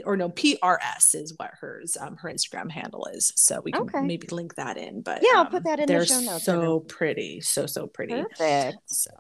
or 0.05 0.17
no 0.17 0.29
PRS 0.31 1.15
is 1.15 1.35
what 1.37 1.51
hers 1.61 1.97
um 2.01 2.17
her 2.17 2.31
Instagram 2.31 2.71
handle 2.71 3.07
is. 3.13 3.33
So 3.37 3.61
we 3.65 3.73
can 3.73 3.83
Okay. 3.83 4.01
maybe 4.01 4.27
link 4.31 4.55
that 4.57 4.77
in. 4.77 5.03
But 5.03 5.23
Yeah, 5.23 5.29
I'll 5.35 5.41
um, 5.43 5.51
put 5.51 5.65
that 5.65 5.79
in 5.81 5.87
the 5.87 6.07
show 6.07 6.21
notes, 6.21 6.45
So 6.45 6.81
pretty, 6.81 7.41
so 7.41 7.67
so 7.67 7.87
pretty. 7.87 8.15
Perfect. 8.15 8.79
So 8.87 9.11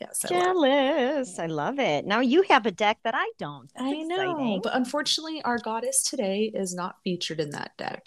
yes, 0.00 0.24
I 0.24 0.34
love 0.34 0.42
Jealous. 0.42 1.38
I 1.38 1.46
love 1.46 1.78
it. 1.78 2.04
Now 2.06 2.20
you 2.20 2.42
have 2.42 2.66
a 2.66 2.70
deck 2.70 2.98
that 3.04 3.14
I 3.14 3.30
don't. 3.38 3.70
That's 3.74 3.86
I 3.86 4.02
know, 4.02 4.30
exciting. 4.30 4.60
but 4.62 4.74
unfortunately, 4.74 5.42
our 5.42 5.58
goddess 5.58 6.02
today 6.02 6.50
is 6.54 6.74
not 6.74 6.96
featured 7.04 7.40
in 7.40 7.50
that 7.50 7.72
deck. 7.76 8.06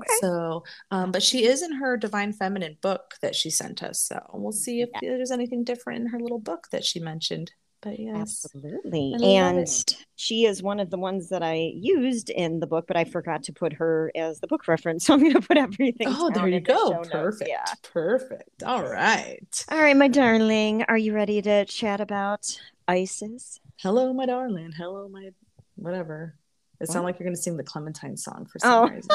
Okay. 0.00 0.14
So, 0.20 0.64
um, 0.90 1.12
but 1.12 1.22
she 1.22 1.44
is 1.44 1.62
in 1.62 1.72
her 1.72 1.96
Divine 1.96 2.32
Feminine 2.32 2.76
book 2.82 3.14
that 3.22 3.34
she 3.34 3.50
sent 3.50 3.82
us. 3.82 4.00
So 4.00 4.20
we'll 4.32 4.52
see 4.52 4.82
if 4.82 4.88
there's 5.00 5.30
anything 5.30 5.64
different 5.64 6.00
in 6.00 6.06
her 6.08 6.18
little 6.20 6.40
book 6.40 6.68
that 6.72 6.84
she 6.84 6.98
mentioned. 7.00 7.52
But 7.84 8.00
yes, 8.00 8.46
Absolutely. 8.46 9.14
And 9.22 9.58
it. 9.60 9.96
she 10.16 10.46
is 10.46 10.62
one 10.62 10.80
of 10.80 10.88
the 10.88 10.96
ones 10.98 11.28
that 11.28 11.42
I 11.42 11.70
used 11.74 12.30
in 12.30 12.58
the 12.58 12.66
book, 12.66 12.86
but 12.88 12.96
I 12.96 13.04
forgot 13.04 13.42
to 13.44 13.52
put 13.52 13.74
her 13.74 14.10
as 14.16 14.40
the 14.40 14.46
book 14.46 14.66
reference. 14.66 15.04
So 15.06 15.12
I'm 15.14 15.20
going 15.20 15.34
to 15.34 15.40
put 15.42 15.58
everything. 15.58 16.06
oh, 16.10 16.30
there 16.32 16.48
you 16.48 16.56
in 16.56 16.62
the 16.62 16.68
go. 16.72 17.02
Perfect. 17.10 17.50
Yeah. 17.50 17.66
Perfect. 17.92 18.62
All 18.64 18.82
right. 18.82 19.64
All 19.70 19.78
right, 19.78 19.96
my 19.96 20.08
darling. 20.08 20.82
Are 20.88 20.96
you 20.96 21.12
ready 21.14 21.42
to 21.42 21.66
chat 21.66 22.00
about 22.00 22.58
Isis? 22.88 23.60
Hello, 23.76 24.12
my 24.14 24.24
darling. 24.26 24.72
Hello, 24.72 25.06
my 25.08 25.28
whatever. 25.76 26.36
It 26.80 26.88
sounded 26.88 27.00
What? 27.02 27.06
like 27.10 27.20
you're 27.20 27.26
going 27.26 27.36
to 27.36 27.40
sing 27.42 27.56
the 27.56 27.62
Clementine 27.64 28.16
song 28.16 28.46
for 28.50 28.58
some 28.60 28.84
Oh. 28.84 28.88
reason. 28.88 29.10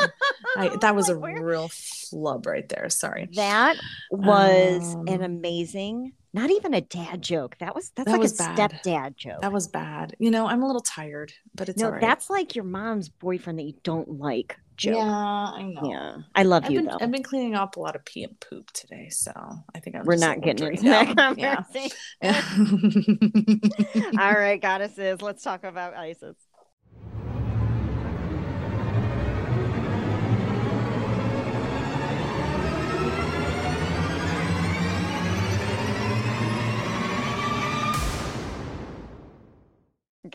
I, 0.57 0.77
that 0.81 0.95
was 0.95 1.09
a 1.09 1.15
real 1.17 1.69
flub 1.73 2.45
right 2.45 2.67
there. 2.69 2.89
Sorry. 2.89 3.29
That 3.33 3.77
was 4.11 4.93
an 5.07 5.07
Um, 5.09 5.21
amazing, 5.23 6.13
not 6.33 6.51
even 6.51 6.73
a 6.73 6.81
dad 6.81 7.21
joke. 7.21 7.57
That 7.59 7.75
was 7.75 7.91
that's 7.95 8.05
That 8.05 8.11
like 8.11 8.21
was 8.21 8.33
a 8.33 8.37
bad. 8.37 8.57
stepdad 8.57 9.15
joke. 9.15 9.41
That 9.41 9.51
was 9.51 9.67
bad. 9.67 10.15
You 10.19 10.31
know, 10.31 10.47
I'm 10.47 10.61
a 10.63 10.67
little 10.67 10.81
tired, 10.81 11.33
but 11.55 11.69
it's 11.69 11.81
no, 11.81 11.87
all 11.87 11.91
right. 11.93 12.01
that's 12.01 12.29
like 12.29 12.55
your 12.55 12.65
mom's 12.65 13.09
boyfriend 13.09 13.59
that 13.59 13.63
you 13.63 13.73
don't 13.83 14.19
like 14.19 14.57
joke. 14.77 14.95
Yeah, 14.95 15.03
I 15.03 15.63
know. 15.63 15.89
Yeah. 15.89 16.17
I 16.35 16.43
love 16.43 16.65
I've 16.65 16.71
you 16.71 16.79
been, 16.79 16.85
though. 16.85 16.97
I've 17.01 17.11
been 17.11 17.23
cleaning 17.23 17.55
up 17.55 17.75
a 17.75 17.79
lot 17.79 17.95
of 17.95 18.05
pee 18.05 18.23
and 18.23 18.39
poop 18.39 18.71
today, 18.71 19.09
so 19.09 19.31
I 19.75 19.79
think 19.79 19.95
I'm 19.95 20.05
We're 20.05 20.13
just 20.15 20.23
not 20.25 20.41
getting 20.41 20.67
into 20.67 20.83
that 20.83 21.15
down. 21.15 21.37
Yeah. 21.37 21.63
Yeah. 22.21 22.41
All 24.19 24.33
right, 24.33 24.61
goddesses, 24.61 25.21
let's 25.21 25.43
talk 25.43 25.63
about 25.63 25.95
Isis. 25.95 26.35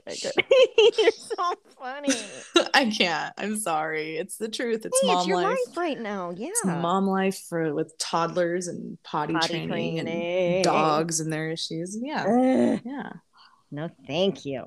You're 0.06 1.10
so 1.12 1.54
funny. 1.80 2.14
I 2.74 2.90
can't. 2.90 3.32
I'm 3.38 3.56
sorry. 3.56 4.16
It's 4.16 4.36
the 4.36 4.48
truth. 4.48 4.84
It's 4.84 5.00
Hey, 5.00 5.08
mom 5.08 5.18
it's 5.20 5.28
life. 5.28 5.44
life 5.68 5.76
right 5.76 6.00
now. 6.00 6.30
Yeah. 6.36 6.48
It's 6.48 6.64
mom 6.64 7.06
life 7.06 7.38
for 7.48 7.74
with 7.74 7.96
toddlers 7.98 8.68
and 8.68 8.98
potty, 9.02 9.32
Potty 9.34 9.48
training, 9.48 9.68
training. 10.04 10.06
and 10.56 10.64
dogs 10.64 11.20
and 11.20 11.32
their 11.32 11.50
issues. 11.50 11.96
Yeah. 12.00 12.24
Ugh. 12.24 12.80
Yeah. 12.84 13.12
No, 13.70 13.88
thank 14.06 14.44
you. 14.44 14.66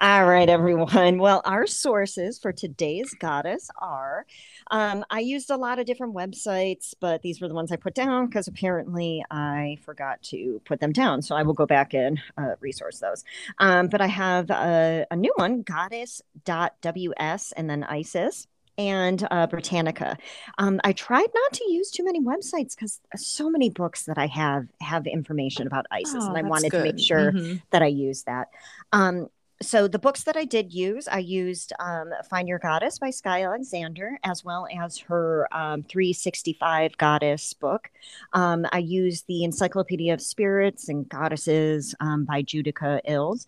All 0.00 0.24
right, 0.26 0.48
everyone. 0.48 1.18
Well, 1.18 1.40
our 1.44 1.66
sources 1.66 2.38
for 2.38 2.52
today's 2.52 3.14
goddess 3.20 3.68
are 3.80 4.26
um, 4.70 5.04
I 5.10 5.20
used 5.20 5.50
a 5.50 5.56
lot 5.56 5.78
of 5.78 5.86
different 5.86 6.14
websites, 6.14 6.94
but 7.00 7.22
these 7.22 7.40
were 7.40 7.48
the 7.48 7.54
ones 7.54 7.70
I 7.72 7.76
put 7.76 7.94
down 7.94 8.26
because 8.26 8.48
apparently 8.48 9.24
I 9.30 9.78
forgot 9.84 10.22
to 10.24 10.60
put 10.64 10.80
them 10.80 10.92
down. 10.92 11.22
So 11.22 11.36
I 11.36 11.42
will 11.42 11.54
go 11.54 11.66
back 11.66 11.94
and 11.94 12.20
uh, 12.36 12.56
resource 12.60 12.98
those. 12.98 13.24
Um, 13.58 13.88
but 13.88 14.00
I 14.00 14.06
have 14.08 14.50
a, 14.50 15.06
a 15.10 15.16
new 15.16 15.32
one 15.36 15.62
goddess.ws 15.62 17.52
and 17.52 17.70
then 17.70 17.84
Isis 17.84 18.46
and 18.78 19.26
uh, 19.30 19.46
Britannica. 19.46 20.18
Um, 20.58 20.80
I 20.84 20.92
tried 20.92 21.28
not 21.34 21.52
to 21.54 21.70
use 21.70 21.90
too 21.90 22.04
many 22.04 22.20
websites 22.20 22.76
because 22.76 23.00
so 23.16 23.48
many 23.48 23.70
books 23.70 24.04
that 24.04 24.18
I 24.18 24.26
have 24.26 24.66
have 24.80 25.06
information 25.06 25.66
about 25.66 25.86
ISIS, 25.90 26.14
Oh, 26.14 26.28
and 26.28 26.36
I 26.36 26.42
wanted 26.42 26.74
to 26.74 26.82
make 26.82 26.96
good. 26.96 27.06
sure 27.06 27.32
Mhm. 27.32 27.62
that 27.70 27.82
I 27.82 27.86
use 27.86 28.24
that. 28.24 28.48
Um, 28.92 29.28
so 29.62 29.88
the 29.88 29.98
books 29.98 30.24
that 30.24 30.36
I 30.36 30.44
did 30.44 30.72
use, 30.72 31.08
I 31.08 31.18
used 31.18 31.72
um, 31.80 32.10
Find 32.28 32.46
Your 32.46 32.58
Goddess 32.58 32.98
by 32.98 33.10
Skye 33.10 33.42
Alexander, 33.44 34.18
as 34.22 34.44
well 34.44 34.66
as 34.70 34.98
her 34.98 35.48
um, 35.50 35.82
365 35.82 36.96
Goddess 36.98 37.52
book. 37.54 37.90
Um, 38.34 38.66
I 38.72 38.78
used 38.78 39.26
the 39.26 39.44
Encyclopedia 39.44 40.12
of 40.12 40.20
Spirits 40.20 40.88
and 40.88 41.08
Goddesses 41.08 41.94
um, 42.00 42.24
by 42.24 42.42
Judika 42.42 43.00
Illes. 43.08 43.46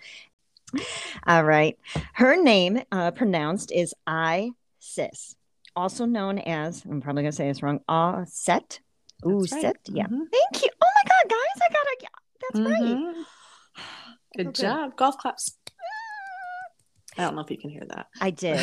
All 1.26 1.44
right. 1.44 1.78
Her 2.14 2.42
name 2.42 2.82
uh, 2.92 3.10
pronounced 3.10 3.70
is 3.72 3.94
Isis, 4.06 5.36
also 5.76 6.04
known 6.06 6.38
as, 6.38 6.84
I'm 6.84 7.00
probably 7.00 7.22
going 7.22 7.32
to 7.32 7.36
say 7.36 7.48
this 7.48 7.62
wrong, 7.62 7.80
Ah 7.88 8.24
Set. 8.26 8.80
Ooh, 9.26 9.40
right. 9.40 9.48
Set. 9.48 9.76
Yeah. 9.86 10.06
Mhm. 10.06 10.26
Thank 10.30 10.62
you. 10.64 10.70
Oh 10.80 10.86
my 10.94 11.10
God, 11.10 11.30
guys, 11.30 11.62
I 11.68 11.72
got 11.72 11.86
to, 12.00 12.08
that's 12.40 12.60
right. 12.60 12.98
Mhm. 12.98 13.24
Good 14.36 14.46
Okay. 14.48 14.62
job. 14.62 14.96
Golf 14.96 15.16
claps. 15.18 15.57
I 17.18 17.22
don't 17.22 17.34
know 17.34 17.42
if 17.42 17.50
you 17.50 17.58
can 17.58 17.70
hear 17.70 17.84
that. 17.88 18.06
I 18.20 18.30
did. 18.30 18.60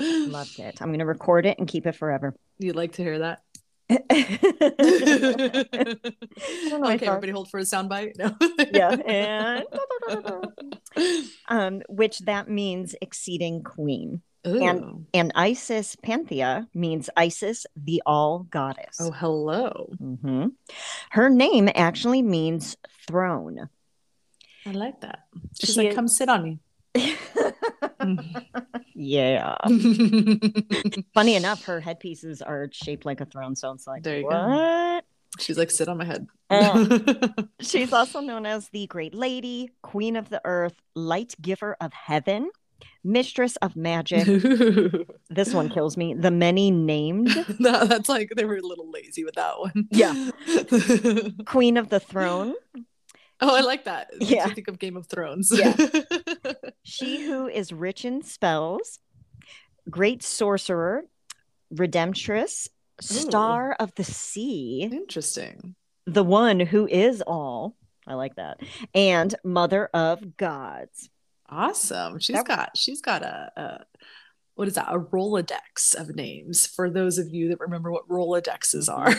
Loved 0.30 0.58
it. 0.60 0.80
I'm 0.80 0.88
going 0.88 0.98
to 0.98 1.06
record 1.06 1.46
it 1.46 1.58
and 1.58 1.66
keep 1.66 1.86
it 1.86 1.96
forever. 1.96 2.34
You'd 2.58 2.76
like 2.76 2.92
to 2.92 3.02
hear 3.02 3.18
that? 3.20 3.42
yeah, 3.90 3.96
okay, 3.98 4.10
I 6.84 6.98
thought- 6.98 7.02
everybody 7.02 7.32
hold 7.32 7.50
for 7.50 7.58
a 7.58 7.62
soundbite. 7.62 8.18
No. 8.18 8.36
Yeah. 8.70 8.90
And 9.06 9.64
um, 11.48 11.82
which 11.88 12.18
that 12.20 12.50
means 12.50 12.94
exceeding 13.00 13.62
queen. 13.62 14.20
Ooh. 14.46 15.04
And 15.14 15.32
Isis 15.34 15.96
Panthea 15.96 16.68
means 16.74 17.10
Isis, 17.16 17.66
the 17.76 18.02
all 18.06 18.46
goddess. 18.50 18.98
Oh, 19.00 19.10
hello. 19.10 19.90
Mm-hmm. 20.00 20.46
Her 21.10 21.28
name 21.30 21.68
actually 21.74 22.22
means 22.22 22.76
throne. 23.06 23.68
I 24.68 24.72
like 24.72 25.00
that. 25.00 25.24
She's 25.58 25.74
She 25.74 25.80
like, 25.80 25.88
is- 25.90 25.94
come 25.94 26.08
sit 26.08 26.28
on 26.28 26.42
me. 26.44 26.58
yeah. 28.94 29.56
Funny 31.14 31.34
enough, 31.36 31.64
her 31.64 31.80
headpieces 31.80 32.42
are 32.42 32.68
shaped 32.72 33.04
like 33.06 33.20
a 33.20 33.26
throne, 33.26 33.56
so 33.56 33.72
it's 33.72 33.86
like, 33.86 34.02
There 34.02 34.18
you 34.18 34.24
what? 34.24 34.32
go. 34.32 35.00
She's 35.38 35.58
like, 35.58 35.70
sit 35.70 35.88
on 35.88 35.98
my 35.98 36.04
head. 36.04 36.26
Uh. 36.50 37.28
She's 37.60 37.92
also 37.92 38.20
known 38.20 38.46
as 38.46 38.68
the 38.70 38.86
Great 38.86 39.14
Lady, 39.14 39.70
Queen 39.82 40.16
of 40.16 40.30
the 40.30 40.40
Earth, 40.44 40.74
Light 40.94 41.34
Giver 41.40 41.76
of 41.80 41.92
Heaven, 41.92 42.50
Mistress 43.04 43.56
of 43.56 43.76
Magic. 43.76 44.24
This 45.28 45.52
one 45.52 45.68
kills 45.68 45.96
me. 45.96 46.14
The 46.14 46.30
Many 46.30 46.70
Named, 46.70 47.28
No, 47.58 47.84
that's 47.84 48.08
like 48.08 48.32
they 48.36 48.44
were 48.46 48.56
a 48.56 48.62
little 48.66 48.90
lazy 48.90 49.22
with 49.24 49.34
that 49.34 49.58
one. 49.58 49.86
Yeah. 49.90 50.30
Queen 51.44 51.76
of 51.76 51.90
the 51.90 52.00
Throne, 52.00 52.54
oh, 53.40 53.54
I 53.56 53.60
like 53.60 53.84
that. 53.84 54.08
It 54.12 54.22
Yeah. 54.22 54.46
me 54.46 54.54
think 54.54 54.68
of 54.68 54.78
Game 54.78 54.96
of 54.96 55.06
Thrones. 55.06 55.50
Yeah. 55.54 55.74
She 56.82 57.26
Who 57.26 57.48
is 57.48 57.72
Rich 57.72 58.04
in 58.04 58.22
Spells, 58.22 58.98
Great 59.90 60.22
Sorcerer, 60.22 61.04
Redemptress, 61.74 62.68
Star 63.00 63.72
of 63.78 63.94
the 63.94 64.04
Sea, 64.04 64.88
Interesting. 64.90 65.74
the 66.06 66.24
One 66.24 66.60
Who 66.60 66.86
is 66.88 67.22
All. 67.26 67.76
I 68.06 68.14
like 68.14 68.36
that. 68.36 68.60
And 68.94 69.34
Mother 69.44 69.90
of 69.92 70.36
Gods. 70.38 71.10
Awesome. 71.48 72.18
She's 72.18 72.36
That- 72.36 72.46
got 72.46 72.76
she's 72.76 73.00
got 73.02 73.22
a, 73.22 73.52
a 73.56 73.84
what 74.58 74.66
is 74.66 74.74
that? 74.74 74.92
A 74.92 74.98
Rolodex 74.98 75.94
of 75.94 76.16
names 76.16 76.66
for 76.66 76.90
those 76.90 77.16
of 77.16 77.28
you 77.28 77.48
that 77.50 77.60
remember 77.60 77.92
what 77.92 78.08
Rolodexes 78.08 78.92
are. 78.92 79.14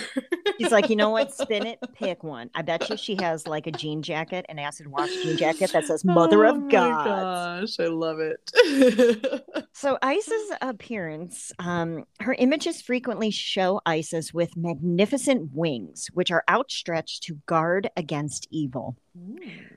he's 0.57 0.69
like, 0.69 0.89
you 0.89 0.97
know 0.97 1.11
what? 1.11 1.33
Spin 1.39 1.65
it, 1.65 1.79
pick 1.93 2.25
one. 2.25 2.49
I 2.55 2.61
bet 2.61 2.89
you 2.89 2.97
she 2.97 3.15
has 3.21 3.47
like 3.47 3.65
a 3.65 3.71
jean 3.71 4.01
jacket, 4.01 4.45
an 4.49 4.59
acid 4.59 4.87
wash 4.87 5.13
jean 5.23 5.37
jacket 5.37 5.71
that 5.71 5.85
says 5.85 6.03
Mother 6.03 6.45
of 6.45 6.67
God. 6.67 7.07
Oh 7.07 7.11
of 7.11 7.61
my 7.61 7.61
Gosh, 7.61 7.79
I 7.79 7.87
love 7.87 8.19
it. 8.19 9.45
So 9.71 9.97
Isis' 10.01 10.51
appearance, 10.61 11.53
um, 11.57 12.03
her 12.19 12.33
images 12.33 12.81
frequently 12.81 13.31
show 13.31 13.79
Isis 13.85 14.33
with 14.33 14.57
magnificent 14.57 15.51
wings, 15.53 16.09
which 16.13 16.31
are 16.31 16.43
outstretched 16.49 17.23
to 17.23 17.35
guard 17.45 17.89
against 17.95 18.45
evil. 18.51 18.97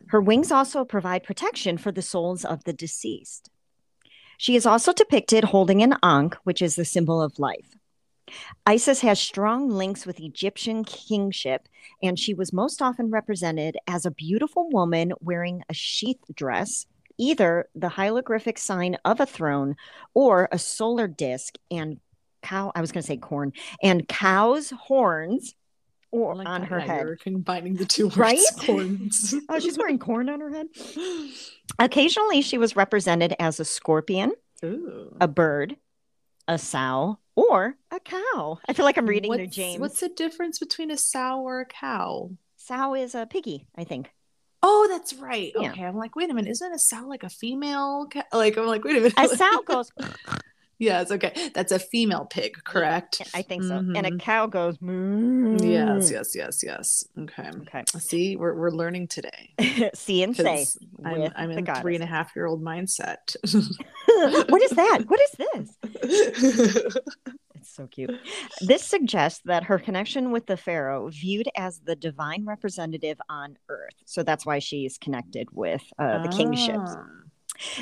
Her 0.08 0.20
wings 0.20 0.50
also 0.50 0.84
provide 0.84 1.22
protection 1.22 1.78
for 1.78 1.92
the 1.92 2.02
souls 2.02 2.44
of 2.44 2.64
the 2.64 2.72
deceased. 2.72 3.48
She 4.42 4.56
is 4.56 4.66
also 4.66 4.92
depicted 4.92 5.44
holding 5.44 5.84
an 5.84 5.94
ankh, 6.02 6.34
which 6.42 6.62
is 6.62 6.74
the 6.74 6.84
symbol 6.84 7.22
of 7.22 7.38
life. 7.38 7.76
Isis 8.66 9.02
has 9.02 9.20
strong 9.20 9.68
links 9.68 10.04
with 10.04 10.18
Egyptian 10.18 10.82
kingship, 10.82 11.68
and 12.02 12.18
she 12.18 12.34
was 12.34 12.52
most 12.52 12.82
often 12.82 13.12
represented 13.12 13.76
as 13.86 14.04
a 14.04 14.10
beautiful 14.10 14.68
woman 14.68 15.12
wearing 15.20 15.62
a 15.68 15.74
sheath 15.74 16.24
dress, 16.34 16.86
either 17.16 17.68
the 17.76 17.90
hieroglyphic 17.90 18.58
sign 18.58 18.96
of 19.04 19.20
a 19.20 19.26
throne 19.26 19.76
or 20.12 20.48
a 20.50 20.58
solar 20.58 21.06
disc 21.06 21.54
and 21.70 22.00
cow, 22.42 22.72
I 22.74 22.80
was 22.80 22.90
going 22.90 23.02
to 23.02 23.06
say 23.06 23.18
corn, 23.18 23.52
and 23.80 24.08
cow's 24.08 24.70
horns 24.70 25.54
or 26.12 26.36
like 26.36 26.46
on 26.48 26.62
her 26.62 26.78
head. 26.78 27.04
You're 27.06 27.16
combining 27.16 27.74
the 27.74 27.84
two 27.84 28.04
words. 28.06 28.16
Right? 28.16 28.38
Corns. 28.64 29.34
Oh, 29.48 29.58
she's 29.58 29.76
wearing 29.76 29.98
corn 29.98 30.28
on 30.28 30.38
her 30.40 30.50
head. 30.50 30.68
Occasionally, 31.78 32.42
she 32.42 32.58
was 32.58 32.76
represented 32.76 33.34
as 33.40 33.58
a 33.58 33.64
scorpion, 33.64 34.32
Ooh. 34.64 35.16
a 35.20 35.26
bird, 35.26 35.76
a 36.46 36.58
sow, 36.58 37.18
or 37.34 37.74
a 37.90 37.98
cow. 37.98 38.58
I 38.68 38.72
feel 38.74 38.84
like 38.84 38.98
I'm 38.98 39.06
reading 39.06 39.30
their 39.32 39.40
What's- 39.44 39.56
James. 39.56 39.80
What's 39.80 40.00
the 40.00 40.08
difference 40.10 40.58
between 40.58 40.90
a 40.90 40.96
sow 40.96 41.40
or 41.40 41.60
a 41.62 41.66
cow? 41.66 42.30
Sow 42.56 42.94
is 42.94 43.14
a 43.14 43.26
piggy, 43.26 43.66
I 43.76 43.84
think. 43.84 44.12
Oh, 44.62 44.86
that's 44.88 45.14
right. 45.14 45.50
Yeah. 45.58 45.72
Okay, 45.72 45.82
I'm 45.84 45.96
like, 45.96 46.14
wait 46.14 46.30
a 46.30 46.34
minute, 46.34 46.50
isn't 46.52 46.72
a 46.72 46.78
sow 46.78 47.06
like 47.08 47.24
a 47.24 47.28
female? 47.28 48.06
Like, 48.32 48.56
I'm 48.56 48.66
like, 48.66 48.84
wait 48.84 48.96
a 48.96 49.00
minute. 49.00 49.14
A 49.18 49.28
sow 49.28 49.62
goes, 49.66 49.90
yes, 50.82 51.10
okay, 51.10 51.32
that's 51.54 51.72
a 51.72 51.78
female 51.78 52.26
pig, 52.26 52.52
correct? 52.64 53.22
I 53.34 53.42
think 53.42 53.62
so. 53.64 53.76
And 53.76 54.06
a 54.06 54.10
Mhm. 54.10 54.20
cow 54.20 54.46
goes, 54.46 54.80
moo. 54.80 55.58
Yes, 55.62 56.10
yes, 56.10 56.34
yes, 56.34 56.62
yes. 56.62 57.04
Okay. 57.18 57.48
Okay. 57.62 57.82
See, 57.98 58.36
we're 58.36 58.54
we're 58.54 58.70
learning 58.70 59.08
today. 59.08 59.54
See 59.94 60.22
and 60.22 60.36
say. 60.36 60.66
I'm 61.04 61.32
I'm 61.36 61.50
in 61.50 61.64
three 61.80 61.94
and 61.94 62.04
a 62.04 62.06
half 62.06 62.34
year 62.36 62.46
old 62.46 62.62
mindset. 62.62 63.34
what 64.50 64.62
is 64.62 64.70
that? 64.70 65.00
What 65.06 65.20
is 65.26 65.32
this? 65.38 66.98
It's 67.54 67.76
so 67.76 67.86
cute. 67.86 68.10
This 68.60 68.82
suggests 68.82 69.40
that 69.44 69.62
her 69.64 69.78
connection 69.78 70.32
with 70.32 70.46
the 70.46 70.56
pharaoh 70.56 71.08
viewed 71.10 71.48
as 71.56 71.78
the 71.84 71.94
divine 71.94 72.44
representative 72.44 73.20
on 73.28 73.56
earth. 73.68 73.94
So 74.04 74.24
that's 74.24 74.44
why 74.44 74.58
she's 74.58 74.98
connected 74.98 75.46
with 75.52 75.82
uh, 75.96 76.18
the 76.22 76.28
kingships. 76.28 76.96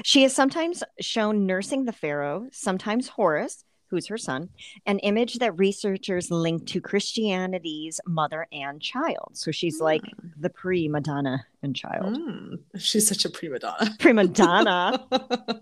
She 0.05 0.25
is 0.25 0.35
sometimes 0.35 0.83
shown 1.01 1.47
nursing 1.47 1.85
the 1.85 1.93
pharaoh, 1.93 2.49
sometimes 2.53 3.09
Horus, 3.09 3.65
who's 3.91 4.07
her 4.07 4.19
son, 4.19 4.49
an 4.87 4.99
image 5.01 5.39
that 5.39 5.59
researchers 5.59 6.31
link 6.31 6.67
to 6.69 6.81
Christianity's 6.81 8.01
mother 8.07 8.47
and 8.53 8.81
child. 8.81 9.33
So 9.33 9.51
she's 9.51 9.81
like 9.81 10.03
the 10.39 10.51
pre 10.51 10.89
Madonna 10.89 11.45
and 11.63 11.75
child. 11.75 12.17
Mm, 12.17 12.59
she's 12.79 13.09
such 13.09 13.25
a 13.25 13.31
prima 13.31 13.59
donna. 13.59 13.91
Prima 13.99 14.27
donna. 14.27 15.07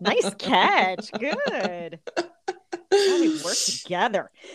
nice 0.01 0.35
catch. 0.39 1.11
Good. 1.13 2.01
How 2.93 3.21
we 3.21 3.31
work 3.43 3.57
together. 3.65 4.31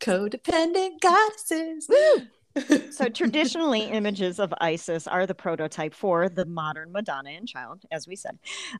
Codependent 0.00 1.00
goddesses. 1.00 1.88
So 2.90 3.08
traditionally, 3.14 3.82
images 3.82 4.38
of 4.40 4.52
Isis 4.60 5.06
are 5.06 5.26
the 5.26 5.34
prototype 5.34 5.94
for 5.94 6.28
the 6.28 6.44
modern 6.44 6.92
Madonna 6.92 7.30
and 7.30 7.46
Child, 7.46 7.84
as 7.90 8.08
we 8.08 8.16
said. 8.16 8.38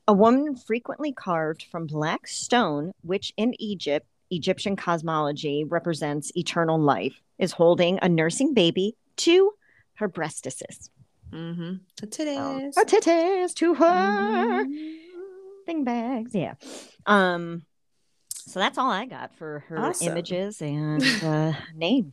A 0.09 0.13
woman 0.13 0.57
frequently 0.57 1.13
carved 1.13 1.63
from 1.71 1.87
black 1.87 2.27
stone, 2.27 2.93
which 3.03 3.33
in 3.37 3.55
Egypt, 3.61 4.07
Egyptian 4.31 4.77
cosmology 4.77 5.65
represents 5.65 6.33
eternal 6.37 6.79
life, 6.81 7.21
is 7.39 7.53
holding 7.53 7.99
a 8.03 8.09
nursing 8.09 8.55
baby 8.55 8.97
to 9.17 9.53
her 9.95 10.09
breastises. 10.09 10.89
mm-hmm. 11.33 11.75
The 12.01 12.07
titties. 12.07 12.75
Titties 12.75 13.55
to 13.55 13.75
her. 13.75 14.65
Mhm. 14.65 14.97
Thing 15.67 15.85
bags. 15.85 16.35
Yeah. 16.35 16.55
Um, 17.07 17.63
so 18.33 18.59
that's 18.59 18.79
all 18.79 18.91
I 18.91 19.07
got 19.07 19.35
for 19.37 19.61
her 19.69 19.79
Awesome. 19.79 20.09
images 20.09 20.61
and 20.63 21.05
uh, 21.23 21.53
name. 21.75 22.13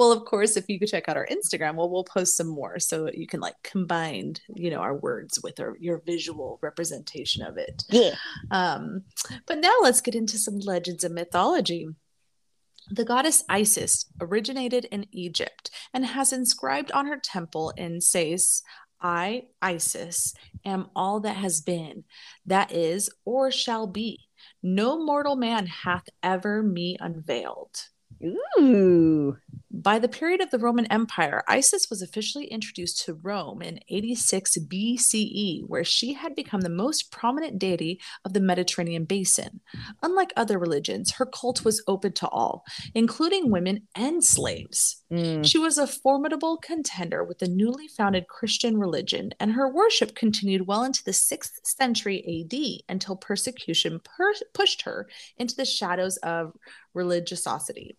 Well, 0.00 0.12
of 0.12 0.24
course, 0.24 0.56
if 0.56 0.66
you 0.70 0.78
could 0.78 0.88
check 0.88 1.10
out 1.10 1.18
our 1.18 1.28
Instagram, 1.30 1.74
well, 1.74 1.90
we'll 1.90 2.04
post 2.04 2.34
some 2.34 2.46
more 2.46 2.78
so 2.78 3.04
that 3.04 3.18
you 3.18 3.26
can 3.26 3.38
like 3.38 3.56
combine, 3.62 4.36
you 4.56 4.70
know, 4.70 4.78
our 4.78 4.96
words 4.96 5.38
with 5.42 5.60
our, 5.60 5.76
your 5.78 6.00
visual 6.06 6.58
representation 6.62 7.44
of 7.44 7.58
it. 7.58 7.84
Yeah. 7.90 8.14
Um, 8.50 9.02
but 9.46 9.58
now 9.58 9.74
let's 9.82 10.00
get 10.00 10.14
into 10.14 10.38
some 10.38 10.58
legends 10.58 11.04
and 11.04 11.14
mythology. 11.14 11.86
The 12.88 13.04
goddess 13.04 13.44
Isis 13.46 14.06
originated 14.22 14.86
in 14.86 15.04
Egypt 15.12 15.70
and 15.92 16.06
has 16.06 16.32
inscribed 16.32 16.90
on 16.92 17.04
her 17.04 17.20
temple 17.22 17.74
in 17.76 18.00
Sais, 18.00 18.62
I, 19.02 19.48
Isis, 19.60 20.32
am 20.64 20.88
all 20.96 21.20
that 21.20 21.36
has 21.36 21.60
been, 21.60 22.04
that 22.46 22.72
is, 22.72 23.10
or 23.26 23.50
shall 23.50 23.86
be. 23.86 24.20
No 24.62 25.04
mortal 25.04 25.36
man 25.36 25.66
hath 25.66 26.08
ever 26.22 26.62
me 26.62 26.96
unveiled. 26.98 27.76
Ooh. 28.58 29.36
By 29.72 30.00
the 30.00 30.08
period 30.08 30.40
of 30.40 30.50
the 30.50 30.58
Roman 30.58 30.86
Empire, 30.86 31.44
Isis 31.46 31.88
was 31.88 32.02
officially 32.02 32.46
introduced 32.46 33.04
to 33.04 33.14
Rome 33.14 33.62
in 33.62 33.78
86 33.88 34.58
BCE, 34.66 35.62
where 35.64 35.84
she 35.84 36.14
had 36.14 36.34
become 36.34 36.62
the 36.62 36.68
most 36.68 37.12
prominent 37.12 37.56
deity 37.56 38.00
of 38.24 38.32
the 38.32 38.40
Mediterranean 38.40 39.04
basin. 39.04 39.60
Unlike 40.02 40.32
other 40.36 40.58
religions, 40.58 41.12
her 41.12 41.26
cult 41.26 41.64
was 41.64 41.84
open 41.86 42.12
to 42.14 42.28
all, 42.28 42.64
including 42.96 43.52
women 43.52 43.86
and 43.94 44.24
slaves. 44.24 45.04
Mm. 45.12 45.46
She 45.46 45.58
was 45.58 45.78
a 45.78 45.86
formidable 45.86 46.56
contender 46.56 47.22
with 47.22 47.38
the 47.38 47.48
newly 47.48 47.86
founded 47.86 48.26
Christian 48.26 48.76
religion, 48.76 49.30
and 49.38 49.52
her 49.52 49.72
worship 49.72 50.16
continued 50.16 50.66
well 50.66 50.82
into 50.82 51.04
the 51.04 51.12
6th 51.12 51.64
century 51.64 52.44
AD 52.44 52.92
until 52.92 53.14
persecution 53.14 54.00
per- 54.00 54.34
pushed 54.52 54.82
her 54.82 55.08
into 55.38 55.54
the 55.54 55.64
shadows 55.64 56.16
of 56.18 56.56
religiosity. 56.92 57.96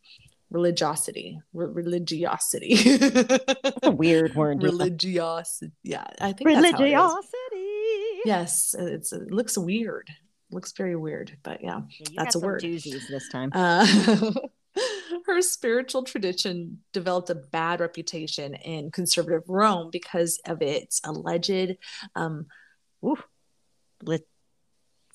Religiosity. 0.51 1.39
Re- 1.53 1.67
religiosity. 1.67 2.75
That's 2.75 3.79
a 3.83 3.91
weird 3.91 4.35
word. 4.35 4.61
religiosity. 4.61 5.71
Yeah, 5.81 6.05
I 6.19 6.33
think 6.33 6.49
that's 6.49 6.71
how 6.71 6.77
it. 6.77 6.91
Religiosity. 6.91 8.21
Yes, 8.25 8.75
it's, 8.77 9.13
it 9.13 9.31
looks 9.31 9.57
weird. 9.57 10.09
looks 10.51 10.73
very 10.73 10.95
weird, 10.95 11.37
but 11.41 11.63
yeah. 11.63 11.81
That's 12.15 12.35
a 12.35 12.39
word. 12.39 12.61
Doozies 12.61 13.07
this 13.07 13.29
time. 13.29 13.51
Uh, 13.53 13.85
her 15.25 15.41
spiritual 15.41 16.03
tradition 16.03 16.79
developed 16.93 17.29
a 17.29 17.35
bad 17.35 17.79
reputation 17.79 18.53
in 18.55 18.91
conservative 18.91 19.43
Rome 19.47 19.89
because 19.89 20.39
of 20.45 20.61
its 20.61 21.01
alleged 21.03 21.77
um, 22.15 22.47
Ooh. 23.05 23.17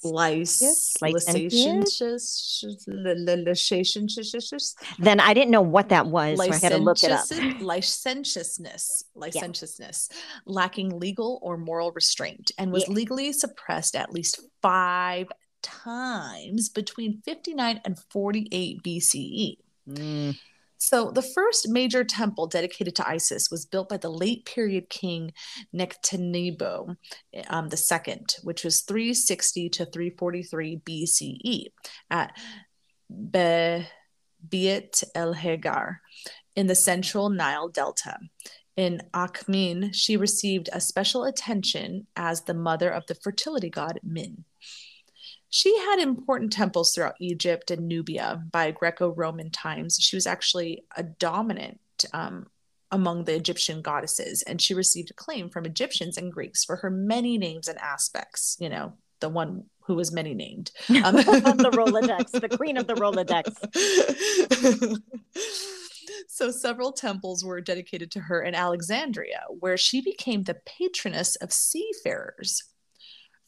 Licentious, 0.04 0.94
licentiousness, 1.00 2.64
then 4.98 5.20
I 5.20 5.34
didn't 5.34 5.50
know 5.50 5.62
what 5.62 5.88
that 5.90 6.06
was, 6.06 6.38
so 6.38 6.50
I 6.50 6.56
had 6.56 6.72
to 6.72 6.78
look 6.78 7.02
it 7.02 7.10
up. 7.10 7.26
licentiousness, 7.60 9.04
licentiousness, 9.14 10.08
lacking 10.44 10.98
legal 10.98 11.38
or 11.42 11.56
moral 11.56 11.92
restraint, 11.92 12.50
and 12.58 12.72
was 12.72 12.84
Yeah. 12.88 12.94
legally 12.94 13.32
suppressed 13.32 13.96
at 13.96 14.12
least 14.12 14.40
five 14.62 15.28
times 15.62 16.68
between 16.68 17.22
59 17.24 17.80
and 17.84 17.98
48 18.10 18.82
BCE. 18.82 19.58
Mm. 19.88 20.38
So, 20.78 21.10
the 21.10 21.22
first 21.22 21.68
major 21.68 22.04
temple 22.04 22.46
dedicated 22.46 22.96
to 22.96 23.08
Isis 23.08 23.50
was 23.50 23.64
built 23.64 23.88
by 23.88 23.96
the 23.96 24.10
late 24.10 24.44
period 24.44 24.88
king 24.88 25.32
Nectanebo 25.74 26.96
um, 27.48 27.68
II, 27.72 28.18
which 28.42 28.64
was 28.64 28.82
360 28.82 29.68
to 29.70 29.86
343 29.86 30.80
BCE 30.84 31.66
at 32.10 32.36
Be- 33.30 33.86
Beit 34.48 35.02
el 35.14 35.32
Hagar 35.32 36.00
in 36.54 36.66
the 36.66 36.74
central 36.74 37.30
Nile 37.30 37.68
Delta. 37.68 38.18
In 38.76 39.00
Akhmin, 39.14 39.94
she 39.94 40.18
received 40.18 40.68
a 40.72 40.80
special 40.80 41.24
attention 41.24 42.06
as 42.14 42.42
the 42.42 42.54
mother 42.54 42.90
of 42.90 43.06
the 43.06 43.14
fertility 43.14 43.70
god 43.70 43.98
Min. 44.02 44.44
She 45.50 45.76
had 45.78 46.00
important 46.00 46.52
temples 46.52 46.92
throughout 46.92 47.14
Egypt 47.20 47.70
and 47.70 47.88
Nubia 47.88 48.42
by 48.50 48.70
Greco 48.70 49.10
Roman 49.14 49.50
times. 49.50 49.96
She 50.00 50.16
was 50.16 50.26
actually 50.26 50.84
a 50.96 51.02
dominant 51.02 51.80
um, 52.12 52.46
among 52.90 53.24
the 53.24 53.34
Egyptian 53.34 53.82
goddesses, 53.82 54.42
and 54.42 54.60
she 54.60 54.74
received 54.74 55.10
acclaim 55.10 55.48
from 55.48 55.64
Egyptians 55.64 56.16
and 56.16 56.32
Greeks 56.32 56.64
for 56.64 56.76
her 56.76 56.90
many 56.90 57.38
names 57.38 57.68
and 57.68 57.78
aspects. 57.78 58.56
You 58.60 58.68
know, 58.68 58.94
the 59.20 59.28
one 59.28 59.64
who 59.86 59.94
was 59.94 60.12
many 60.12 60.34
named. 60.34 60.72
Um, 60.88 61.14
the 61.14 61.70
Rolodex, 61.72 62.32
the 62.32 62.48
queen 62.48 62.76
of 62.76 62.86
the 62.86 62.94
Rolodex. 62.94 63.52
so 66.28 66.50
several 66.50 66.92
temples 66.92 67.44
were 67.44 67.60
dedicated 67.60 68.10
to 68.12 68.20
her 68.20 68.42
in 68.42 68.54
Alexandria, 68.54 69.42
where 69.60 69.76
she 69.76 70.00
became 70.00 70.42
the 70.42 70.58
patroness 70.66 71.36
of 71.36 71.52
seafarers. 71.52 72.64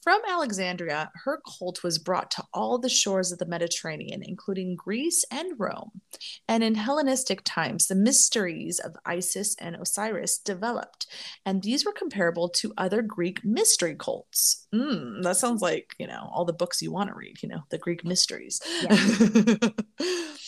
From 0.03 0.21
Alexandria, 0.29 1.11
her 1.25 1.41
cult 1.59 1.83
was 1.83 1.99
brought 1.99 2.31
to 2.33 2.45
all 2.55 2.79
the 2.79 2.89
shores 2.89 3.33
of 3.33 3.39
the 3.39 3.47
Mediterranean, 3.47 4.23
including 4.23 4.77
Greece 4.77 5.25
and 5.31 5.53
Rome. 5.59 6.01
And 6.47 6.63
in 6.63 6.77
Hellenistic 6.77 7.43
times, 7.45 7.87
the 7.87 7.95
mysteries 7.95 8.79
of 8.79 8.97
Isis 9.05 9.57
and 9.59 9.77
Osiris 9.77 10.39
developed, 10.39 11.07
and 11.45 11.63
these 11.63 11.85
were 11.85 11.93
comparable 11.93 12.49
to 12.51 12.73
other 12.79 13.03
Greek 13.03 13.45
mystery 13.45 13.97
cults. 13.99 14.67
Mm, 14.75 15.23
that 15.23 15.37
sounds 15.37 15.63
like, 15.63 15.95
you 15.99 16.07
know, 16.07 16.31
all 16.33 16.45
the 16.45 16.53
books 16.53 16.81
you 16.81 16.93
want 16.93 17.11
to 17.11 17.17
read, 17.17 17.43
you 17.43 17.49
know, 17.49 17.63
the 17.71 17.79
Greek 17.79 18.05
mysteries. 18.05 18.61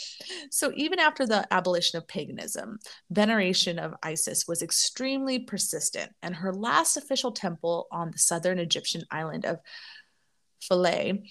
so 0.51 0.73
even 0.75 0.99
after 0.99 1.27
the 1.27 1.47
abolition 1.53 1.99
of 1.99 2.07
paganism, 2.07 2.79
veneration 3.11 3.79
of 3.79 3.95
Isis 4.03 4.47
was 4.47 4.63
extremely 4.63 5.39
persistent, 5.39 6.13
and 6.23 6.35
her 6.35 6.53
last 6.53 6.97
official 6.97 7.33
temple 7.33 7.87
on 7.91 8.11
the 8.11 8.19
southern 8.19 8.59
Egyptian 8.59 9.05
island 9.11 9.45
of 9.45 9.59
Philae, 10.61 11.25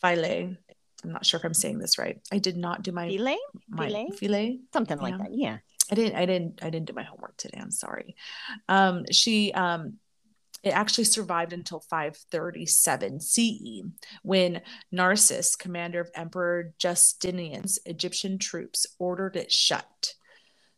Philae, 0.00 0.56
I'm 1.04 1.12
not 1.12 1.26
sure 1.26 1.38
if 1.38 1.44
I'm 1.44 1.54
saying 1.54 1.78
this 1.78 1.98
right. 1.98 2.20
I 2.30 2.38
did 2.38 2.56
not 2.56 2.82
do 2.82 2.92
my 2.92 3.08
Filet? 3.08 3.38
my 3.68 3.88
Philae? 3.88 4.08
Philae. 4.16 4.60
Something 4.72 4.98
like 4.98 5.18
that. 5.18 5.34
Yeah. 5.34 5.58
I 5.90 5.94
didn't 5.94 6.16
I 6.16 6.26
didn't 6.26 6.64
I 6.64 6.70
didn't 6.70 6.86
do 6.86 6.92
my 6.92 7.02
homework 7.02 7.36
today. 7.36 7.58
I'm 7.60 7.70
sorry. 7.70 8.14
Um, 8.68 9.04
she 9.10 9.52
um, 9.52 9.98
it 10.62 10.70
actually 10.70 11.04
survived 11.04 11.52
until 11.52 11.80
537 11.80 13.20
CE 13.20 13.82
when 14.22 14.62
Narses, 14.92 15.56
commander 15.58 16.00
of 16.00 16.10
Emperor 16.14 16.72
Justinian's 16.78 17.78
Egyptian 17.84 18.38
troops, 18.38 18.86
ordered 18.98 19.36
it 19.36 19.50
shut. 19.50 20.14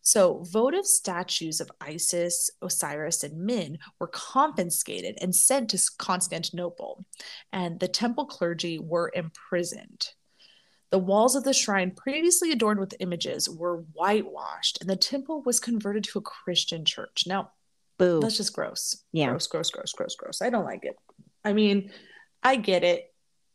So, 0.07 0.45
votive 0.51 0.85
statues 0.85 1.61
of 1.61 1.71
Isis, 1.81 2.51
Osiris, 2.61 3.25
and 3.25 3.39
Min 3.39 3.79
were 3.99 4.09
confiscated 4.09 5.17
and 5.21 5.35
sent 5.35 5.71
to 5.71 5.81
Constantinople, 5.99 7.07
and 7.53 7.81
the 7.81 7.89
temple 7.89 8.27
clergy 8.27 8.79
were 8.79 9.11
imprisoned. 9.15 10.09
The 10.91 10.99
walls 10.99 11.35
of 11.35 11.45
the 11.45 11.55
shrine, 11.55 11.91
previously 11.91 12.53
adorned 12.53 12.81
with 12.81 12.95
images, 13.01 13.49
were 13.49 13.79
whitewashed, 13.95 14.79
and 14.81 14.91
the 14.91 14.95
temple 14.95 15.43
was 15.43 15.59
converted 15.59 16.05
to 16.05 16.19
a 16.19 16.23
Christian 16.23 16.85
church. 16.85 17.25
Now, 17.27 17.53
Boo. 17.99 18.21
that's 18.21 18.37
just 18.37 18.53
gross. 18.55 19.03
Yeah. 19.13 19.31
Gross, 19.31 19.47
gross, 19.47 19.71
gross, 19.71 19.93
gross, 19.93 20.17
gross. 20.17 20.43
I 20.43 20.51
don't 20.51 20.65
like 20.65 20.85
it. 20.85 20.97
I 21.45 21.53
mean, 21.53 21.91
I 22.43 22.57
get 22.57 22.83
it. 22.85 23.13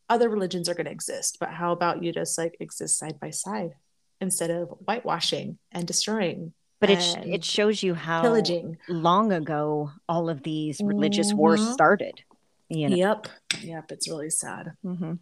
Other 0.10 0.30
religions 0.30 0.68
are 0.70 0.74
going 0.74 0.86
to 0.86 0.92
exist, 0.92 1.38
but 1.40 1.50
how 1.50 1.72
about 1.72 2.04
you 2.04 2.12
just 2.12 2.38
like 2.38 2.56
exist 2.60 2.98
side 2.98 3.20
by 3.20 3.30
side 3.30 3.72
instead 4.22 4.50
of 4.50 4.70
whitewashing 4.86 5.58
and 5.72 5.86
destroying? 5.86 6.54
But 6.80 6.90
it, 6.92 7.00
and 7.18 7.34
it 7.34 7.44
shows 7.44 7.84
you 7.84 7.94
how 7.94 8.22
pillaging. 8.22 8.78
long 8.88 9.34
ago 9.34 9.92
all 10.08 10.30
of 10.30 10.42
these 10.44 10.80
religious 10.82 11.34
wars 11.34 11.60
Mhm. 11.62 11.74
started. 11.74 12.22
You 12.70 12.90
know? 12.90 12.96
Yep. 12.96 13.28
Yep. 13.62 13.92
It's 13.92 14.08
really 14.10 14.30
sad. 14.30 14.72
Mhm. 14.86 15.20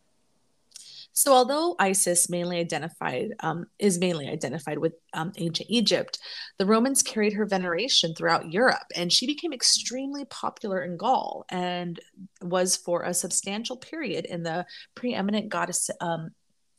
So, 1.18 1.34
although 1.34 1.76
Isis 1.80 2.30
mainly 2.30 2.60
identified 2.60 3.34
um, 3.40 3.66
is 3.80 3.98
mainly 3.98 4.30
identified 4.30 4.78
with 4.78 4.94
um, 5.14 5.32
ancient 5.38 5.68
Egypt, 5.68 6.20
the 6.60 6.66
Romans 6.68 7.02
carried 7.02 7.34
her 7.34 7.48
veneration 7.48 8.14
throughout 8.14 8.54
Europe, 8.54 8.86
and 8.96 9.12
she 9.12 9.26
became 9.26 9.52
extremely 9.52 10.26
popular 10.26 10.84
in 10.84 10.96
Gaul 10.96 11.44
and 11.50 12.00
was 12.44 12.78
for 12.78 13.02
a 13.02 13.16
substantial 13.16 13.78
period 13.78 14.26
in 14.26 14.44
the 14.44 14.68
preeminent 14.94 15.50
goddess 15.50 15.90
um, 16.02 16.36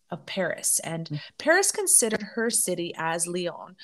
of 0.09 0.25
Paris. 0.25 0.79
And 0.85 1.09
Mm. 1.09 1.21
Paris 1.39 1.73
considered 1.73 2.23
her 2.23 2.49
city 2.49 2.95
as 2.97 3.27
Lyon, 3.27 3.75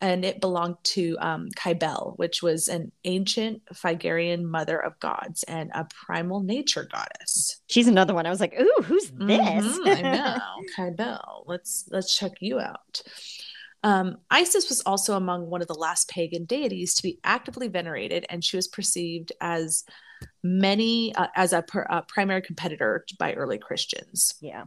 and 0.00 0.24
it 0.24 0.40
belonged 0.40 0.76
to 0.84 1.16
um, 1.20 1.48
Cybele, 1.58 2.14
which 2.16 2.42
was 2.42 2.68
an 2.68 2.92
ancient 3.04 3.62
Phrygian 3.74 4.46
mother 4.46 4.78
of 4.78 4.98
gods 5.00 5.42
and 5.44 5.70
a 5.74 5.86
primal 6.06 6.40
nature 6.40 6.88
goddess. 6.90 7.60
She's 7.66 7.88
another 7.88 8.14
one. 8.14 8.26
I 8.26 8.30
was 8.30 8.40
like, 8.40 8.54
ooh, 8.60 8.82
who's 8.84 9.10
this? 9.10 9.40
Mhm, 9.40 9.96
I 9.96 10.00
know, 10.16 10.62
Kybel. 10.76 11.44
Let's 11.46 11.88
let's 11.90 12.16
check 12.16 12.32
you 12.40 12.60
out. 12.60 13.02
Um, 13.84 14.18
Isis 14.30 14.68
was 14.68 14.80
also 14.82 15.16
among 15.16 15.50
one 15.50 15.62
of 15.62 15.68
the 15.68 15.74
last 15.74 16.08
pagan 16.08 16.44
deities 16.44 16.94
to 16.94 17.02
be 17.02 17.18
actively 17.24 17.68
venerated, 17.68 18.26
and 18.28 18.44
she 18.44 18.56
was 18.56 18.66
perceived 18.68 19.32
as 19.40 19.84
many 20.42 21.14
uh, 21.14 21.28
as 21.36 21.52
a, 21.52 21.62
per, 21.62 21.82
a 21.88 22.02
primary 22.02 22.42
competitor 22.42 23.04
by 23.18 23.34
early 23.34 23.58
Christians. 23.58 24.34
yeah. 24.40 24.64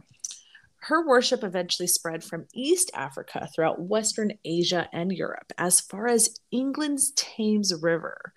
Her 0.86 1.06
worship 1.06 1.44
eventually 1.44 1.86
spread 1.86 2.24
from 2.24 2.48
East 2.52 2.90
Africa 2.92 3.48
throughout 3.54 3.80
Western 3.80 4.32
Asia 4.44 4.88
and 4.92 5.12
Europe, 5.12 5.52
as 5.56 5.80
far 5.80 6.08
as 6.08 6.36
England's 6.50 7.12
Thames 7.12 7.72
River. 7.80 8.32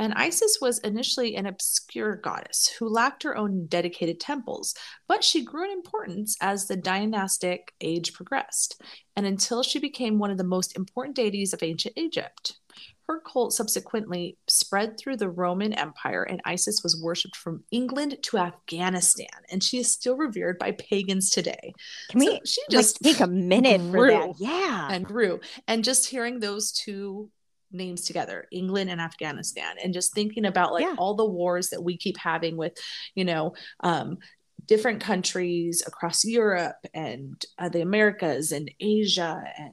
And 0.00 0.12
Isis 0.14 0.58
was 0.60 0.80
initially 0.80 1.36
an 1.36 1.46
obscure 1.46 2.16
goddess 2.16 2.66
who 2.66 2.88
lacked 2.88 3.22
her 3.22 3.36
own 3.36 3.66
dedicated 3.66 4.18
temples, 4.18 4.74
but 5.06 5.22
she 5.22 5.44
grew 5.44 5.66
in 5.66 5.70
importance 5.70 6.36
as 6.40 6.66
the 6.66 6.76
dynastic 6.76 7.72
age 7.80 8.12
progressed, 8.12 8.82
and 9.14 9.24
until 9.24 9.62
she 9.62 9.78
became 9.78 10.18
one 10.18 10.32
of 10.32 10.38
the 10.38 10.42
most 10.42 10.76
important 10.76 11.14
deities 11.14 11.52
of 11.52 11.62
ancient 11.62 11.96
Egypt. 11.96 12.58
Her 13.06 13.20
cult 13.20 13.52
subsequently 13.52 14.38
spread 14.48 14.98
through 14.98 15.18
the 15.18 15.28
Roman 15.28 15.74
Empire, 15.74 16.22
and 16.22 16.40
Isis 16.46 16.80
was 16.82 17.00
worshipped 17.02 17.36
from 17.36 17.62
England 17.70 18.16
to 18.22 18.38
Afghanistan, 18.38 19.26
and 19.50 19.62
she 19.62 19.78
is 19.78 19.92
still 19.92 20.16
revered 20.16 20.58
by 20.58 20.72
pagans 20.72 21.28
today. 21.28 21.74
Can 22.08 22.20
we 22.20 22.26
So 22.26 22.40
she 22.46 22.60
like 22.62 22.70
just 22.70 23.02
take 23.02 23.20
a 23.20 23.26
minute 23.26 23.80
for 23.92 24.10
that? 24.10 24.34
Yeah. 24.38 24.88
and 24.90 25.04
grew. 25.04 25.40
And 25.68 25.84
just 25.84 26.08
hearing 26.08 26.40
those 26.40 26.72
two 26.72 27.30
names 27.70 28.02
together, 28.02 28.46
England 28.52 28.88
and 28.88 29.00
Afghanistan, 29.00 29.76
and 29.82 29.92
just 29.92 30.14
thinking 30.14 30.46
about 30.46 30.72
like 30.72 30.84
Yeah. 30.84 30.94
all 30.96 31.14
the 31.14 31.26
wars 31.26 31.70
that 31.70 31.82
we 31.82 31.98
keep 31.98 32.16
having 32.16 32.56
with, 32.56 32.72
you 33.14 33.24
know, 33.26 33.54
um, 33.80 34.18
different 34.66 35.00
countries 35.00 35.82
across 35.86 36.24
Europe 36.24 36.76
and 36.94 37.44
uh, 37.58 37.68
the 37.68 37.82
Americas 37.82 38.50
and 38.52 38.70
Asia 38.80 39.42
and 39.58 39.72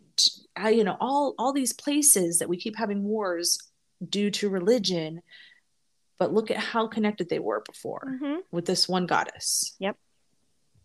uh, 0.63 0.67
you 0.69 0.83
know 0.83 0.97
all 0.99 1.33
all 1.39 1.53
these 1.53 1.71
places 1.73 2.39
that 2.39 2.49
we 2.49 2.57
keep 2.57 2.75
having 2.77 3.03
wars 3.03 3.57
due 4.09 4.29
to 4.31 4.49
religion. 4.49 5.21
But 6.19 6.33
look 6.33 6.51
at 6.51 6.57
how 6.57 6.87
connected 6.87 7.29
they 7.29 7.39
were 7.39 7.61
before 7.65 8.17
Mhm. 8.21 8.39
with 8.51 8.65
this 8.65 8.87
one 8.89 9.05
goddess. 9.07 9.75
Yep. 9.79 9.97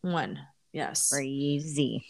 One. 0.02 0.38
Yes. 0.72 1.10
Crazy. 1.10 2.06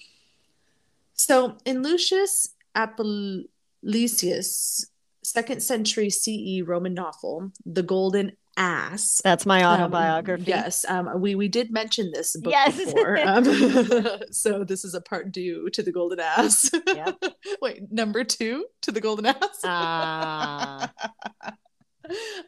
So 1.14 1.56
in 1.64 1.82
Lucius 1.82 2.50
Apuleius, 2.76 4.86
second 5.22 5.62
century 5.62 6.10
CE 6.10 6.62
Roman 6.62 6.94
novel, 6.94 7.52
The 7.64 7.82
Golden 7.82 8.36
Ass. 8.56 9.20
That's 9.22 9.44
my 9.46 9.62
um, 9.62 9.80
autobiography. 9.82 10.44
yes, 10.46 10.84
um, 10.88 11.20
we 11.20 11.34
we 11.34 11.48
did 11.48 11.70
mention 11.70 12.10
this 12.12 12.36
book 12.36 12.52
Yes. 12.52 12.76
before. 12.76 13.18
Um, 13.26 13.44
so 14.30 14.64
this 14.64 14.84
is 14.84 14.94
a 14.94 15.00
part 15.00 15.32
due 15.32 15.68
to 15.70 15.82
the 15.82 15.92
Golden 15.92 16.20
Ass. 16.20 16.70
Yep. 16.86 17.22
Wait, 17.62 17.90
number 17.92 18.24
two 18.24 18.66
to 18.82 18.92
the 18.92 19.00
Golden 19.00 19.26
Ass. 19.26 19.60
Ah. 19.64 20.92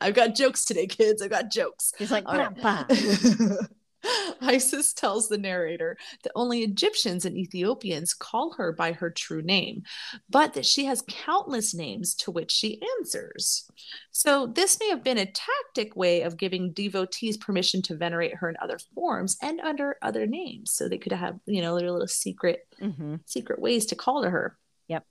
I've 0.01 0.15
got 0.15 0.35
jokes 0.37 0.65
today, 0.65 0.87
kids. 0.87 1.21
I've 1.21 1.31
got 1.31 1.51
jokes. 1.51 1.93
He's 1.99 2.11
like, 2.13 2.27
right. 2.29 3.67
Isis 4.41 4.93
tells 4.93 5.29
the 5.29 5.39
narrator 5.39 5.97
that 6.23 6.33
only 6.35 6.61
Egyptians 6.61 7.25
and 7.25 7.37
Ethiopians 7.37 8.15
call 8.15 8.53
her 8.55 8.73
by 8.73 8.93
her 8.93 9.11
true 9.11 9.43
name, 9.43 9.83
but 10.31 10.55
that 10.55 10.67
she 10.67 10.85
has 10.85 11.03
countless 11.09 11.75
names 11.75 12.15
to 12.17 12.31
which 12.31 12.51
she 12.51 12.81
answers. 12.99 13.71
So, 14.11 14.47
this 14.47 14.79
may 14.81 14.89
have 14.91 15.03
been 15.05 15.19
a 15.19 15.27
tactic 15.27 15.97
way 15.97 16.23
of 16.23 16.37
giving 16.37 16.73
devotees 16.73 17.37
permission 17.37 17.83
to 17.83 17.97
venerate 17.97 18.37
her 18.37 18.49
in 18.49 18.57
other 18.61 18.79
forms 18.95 19.37
and 19.43 19.61
under 19.61 19.97
other 20.03 20.27
names. 20.27 20.73
So 20.73 20.89
they 20.89 20.99
could 20.99 21.13
have, 21.13 21.39
you 21.47 21.63
know, 21.63 21.79
their 21.79 21.91
little 21.91 22.09
secret 22.09 22.67
Mhm. 22.81 23.21
secret 23.27 23.61
ways 23.61 23.87
to 23.87 23.97
call 23.97 24.23
to 24.23 24.31
her. 24.31 24.59
Yep. 24.89 25.05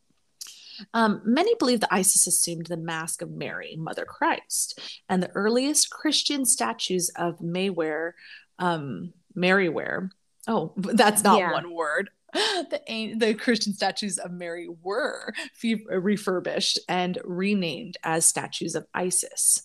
Um, 0.93 1.21
many 1.25 1.55
believe 1.55 1.79
that 1.81 1.93
Isis 1.93 2.27
assumed 2.27 2.67
the 2.67 2.77
mask 2.77 3.21
of 3.21 3.31
Mary, 3.31 3.75
Mother 3.77 4.05
Christ, 4.05 4.79
and 5.09 5.21
the 5.21 5.31
earliest 5.31 5.89
Christian 5.89 6.45
statues 6.45 7.09
of 7.15 7.39
Mayware, 7.39 8.13
um, 8.59 9.13
Maryware. 9.35 10.09
Oh, 10.47 10.73
that's 10.77 11.23
not 11.23 11.39
Yeah. 11.39 11.51
one 11.51 11.73
word. 11.73 12.09
The, 12.33 13.13
the 13.17 13.33
Christian 13.33 13.73
statues 13.73 14.17
of 14.17 14.31
Mary 14.31 14.67
were 14.83 15.33
fe- 15.53 15.85
refurbished 15.89 16.77
and 16.87 17.17
renamed 17.23 17.95
as 18.03 18.25
statues 18.27 18.75
of 18.75 18.85
Isis. 18.93 19.63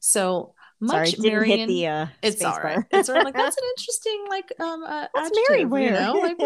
So 0.00 0.54
Sorry, 0.84 1.00
much 1.00 1.10
didn't 1.12 1.24
Marian, 1.24 1.68
the 1.68 1.86
uh, 1.86 2.06
it's 2.22 2.42
all 2.42 2.58
right. 2.60 2.78
It's 2.90 3.08
all 3.08 3.14
right. 3.16 3.24
like 3.24 3.34
that's 3.34 3.56
an 3.56 3.64
interesting 3.76 4.24
like 4.28 4.52
um 4.58 4.82
uh, 4.84 5.06
What's 5.12 5.30
adjective, 5.30 5.70
Mary 5.70 5.84
you 5.84 5.90
know? 5.92 6.12
Like, 6.14 6.38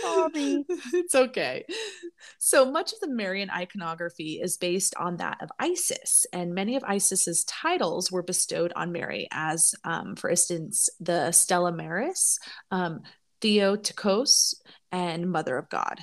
Sorry. 0.00 0.64
it's 0.94 1.14
okay. 1.14 1.64
So 2.38 2.70
much 2.70 2.92
of 2.92 3.00
the 3.00 3.08
Marian 3.08 3.50
iconography 3.50 4.40
is 4.42 4.56
based 4.56 4.94
on 4.96 5.16
that 5.18 5.38
of 5.42 5.50
Isis, 5.58 6.26
and 6.32 6.54
many 6.54 6.76
of 6.76 6.82
Isis's 6.84 7.44
titles 7.44 8.10
were 8.10 8.22
bestowed 8.22 8.72
on 8.76 8.92
Mary, 8.92 9.28
as, 9.32 9.74
um, 9.84 10.16
for 10.16 10.30
instance, 10.30 10.88
the 11.00 11.32
Stella 11.32 11.72
Maris, 11.72 12.38
um, 12.70 13.00
Theotokos, 13.40 14.54
and 14.92 15.30
Mother 15.30 15.56
of 15.58 15.68
God. 15.68 16.00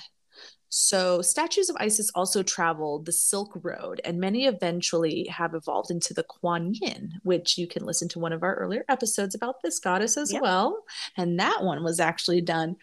So, 0.69 1.21
statues 1.21 1.69
of 1.69 1.77
Isis 1.79 2.10
also 2.15 2.43
traveled 2.43 3.05
the 3.05 3.13
Silk 3.13 3.58
Road, 3.63 4.01
and 4.03 4.19
many 4.19 4.45
eventually 4.45 5.25
have 5.27 5.53
evolved 5.53 5.89
into 5.89 6.13
the 6.13 6.23
Kuan 6.23 6.73
Yin, 6.73 7.13
which 7.23 7.58
you 7.58 7.65
can 7.65 7.86
listen 7.86 8.10
to 8.10 8.19
one 8.19 8.34
of 8.34 8.43
our 8.43 8.55
earlier 8.55 8.84
episodes 8.89 9.36
about 9.36 9.62
this 9.63 9.79
goddess 9.79 10.17
as 10.17 10.34
Yep. 10.34 10.41
well. 10.41 10.84
And 11.15 11.39
that 11.39 11.63
one 11.63 11.81
was 11.81 12.01
actually 12.01 12.41
done 12.41 12.75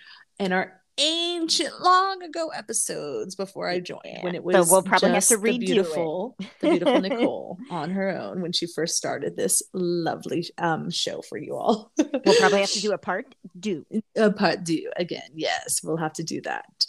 in 0.42 0.52
our 0.52 0.72
ancient 0.98 1.81
long 1.81 2.22
ago 2.22 2.48
episodes 2.48 3.35
before 3.35 3.66
I 3.66 3.81
joined 3.81 4.00
Yeah. 4.05 4.22
when 4.24 4.35
it 4.35 4.42
So 4.42 4.59
was 4.61 4.70
we'll 4.70 4.83
probably 4.83 5.11
have 5.12 5.26
to 5.28 5.37
the 5.38 5.42
redo 5.42 5.55
it. 5.55 5.61
beautiful 5.61 6.37
the 6.61 6.68
beautiful 6.68 7.00
Nicole 7.09 7.59
on 7.70 7.90
her 7.90 8.11
own 8.11 8.42
when 8.42 8.52
she 8.52 8.66
first 8.66 8.96
started 8.96 9.35
this 9.35 9.62
lovely 9.72 10.44
um 10.59 10.90
show 10.90 11.22
for 11.22 11.38
you 11.38 11.57
all. 11.57 11.92
We'll 12.24 12.37
probably 12.37 12.61
have 12.61 12.70
to 12.72 12.81
do 12.81 12.92
a 12.92 12.98
part 12.98 13.35
do. 13.59 13.87
a 14.16 14.31
part 14.31 14.64
do 14.64 14.90
again. 14.96 15.31
Yes, 15.35 15.81
we'll 15.83 15.96
have 15.96 16.12
to 16.14 16.22
do 16.24 16.40
that. 16.42 16.87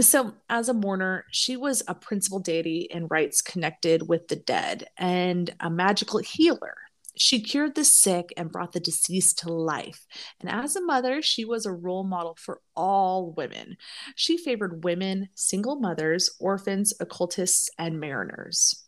So, 0.00 0.34
as 0.48 0.68
a 0.68 0.74
mourner, 0.74 1.24
she 1.32 1.56
was 1.56 1.82
a 1.88 1.94
principal 1.94 2.38
deity 2.38 2.86
in 2.90 3.08
rites 3.08 3.42
connected 3.42 4.06
with 4.08 4.28
the 4.28 4.36
dead 4.36 4.86
and 4.96 5.52
a 5.58 5.68
magical 5.70 6.20
healer. 6.20 6.76
She 7.18 7.40
cured 7.40 7.74
the 7.74 7.84
sick 7.84 8.32
and 8.36 8.50
brought 8.50 8.72
the 8.72 8.80
deceased 8.80 9.40
to 9.40 9.52
life. 9.52 10.06
And 10.40 10.48
as 10.48 10.76
a 10.76 10.80
mother, 10.80 11.20
she 11.20 11.44
was 11.44 11.66
a 11.66 11.72
role 11.72 12.04
model 12.04 12.36
for 12.40 12.60
all 12.76 13.32
women. 13.36 13.76
She 14.14 14.38
favored 14.38 14.84
women, 14.84 15.28
single 15.34 15.80
mothers, 15.80 16.30
orphans, 16.38 16.94
occultists, 17.00 17.70
and 17.78 17.98
mariners. 17.98 18.84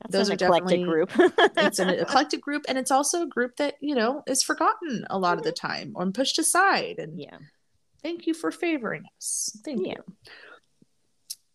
That's 0.00 0.12
Those 0.12 0.28
an 0.28 0.32
are 0.32 0.46
eclectic 0.46 0.80
definitely- 0.80 0.84
group. 0.84 1.32
It's 1.56 1.78
an 1.78 1.90
eclectic 1.90 2.40
group, 2.46 2.64
and 2.68 2.78
it's 2.78 2.90
also 2.90 3.22
a 3.22 3.26
group 3.26 3.56
that, 3.56 3.74
you 3.80 3.94
know, 3.94 4.22
is 4.26 4.42
forgotten 4.42 5.06
a 5.10 5.18
lot 5.18 5.38
of 5.38 5.44
the 5.44 5.52
mm-hmm. 5.52 5.66
time 5.66 5.92
or 5.94 6.10
pushed 6.12 6.38
aside. 6.38 6.96
And 6.98 7.20
yeah. 7.20 7.38
thank 8.02 8.26
you 8.26 8.34
for 8.34 8.50
favoring 8.50 9.04
us. 9.16 9.58
Thank 9.64 9.86
Yeah. 9.86 9.94
you. 9.94 10.14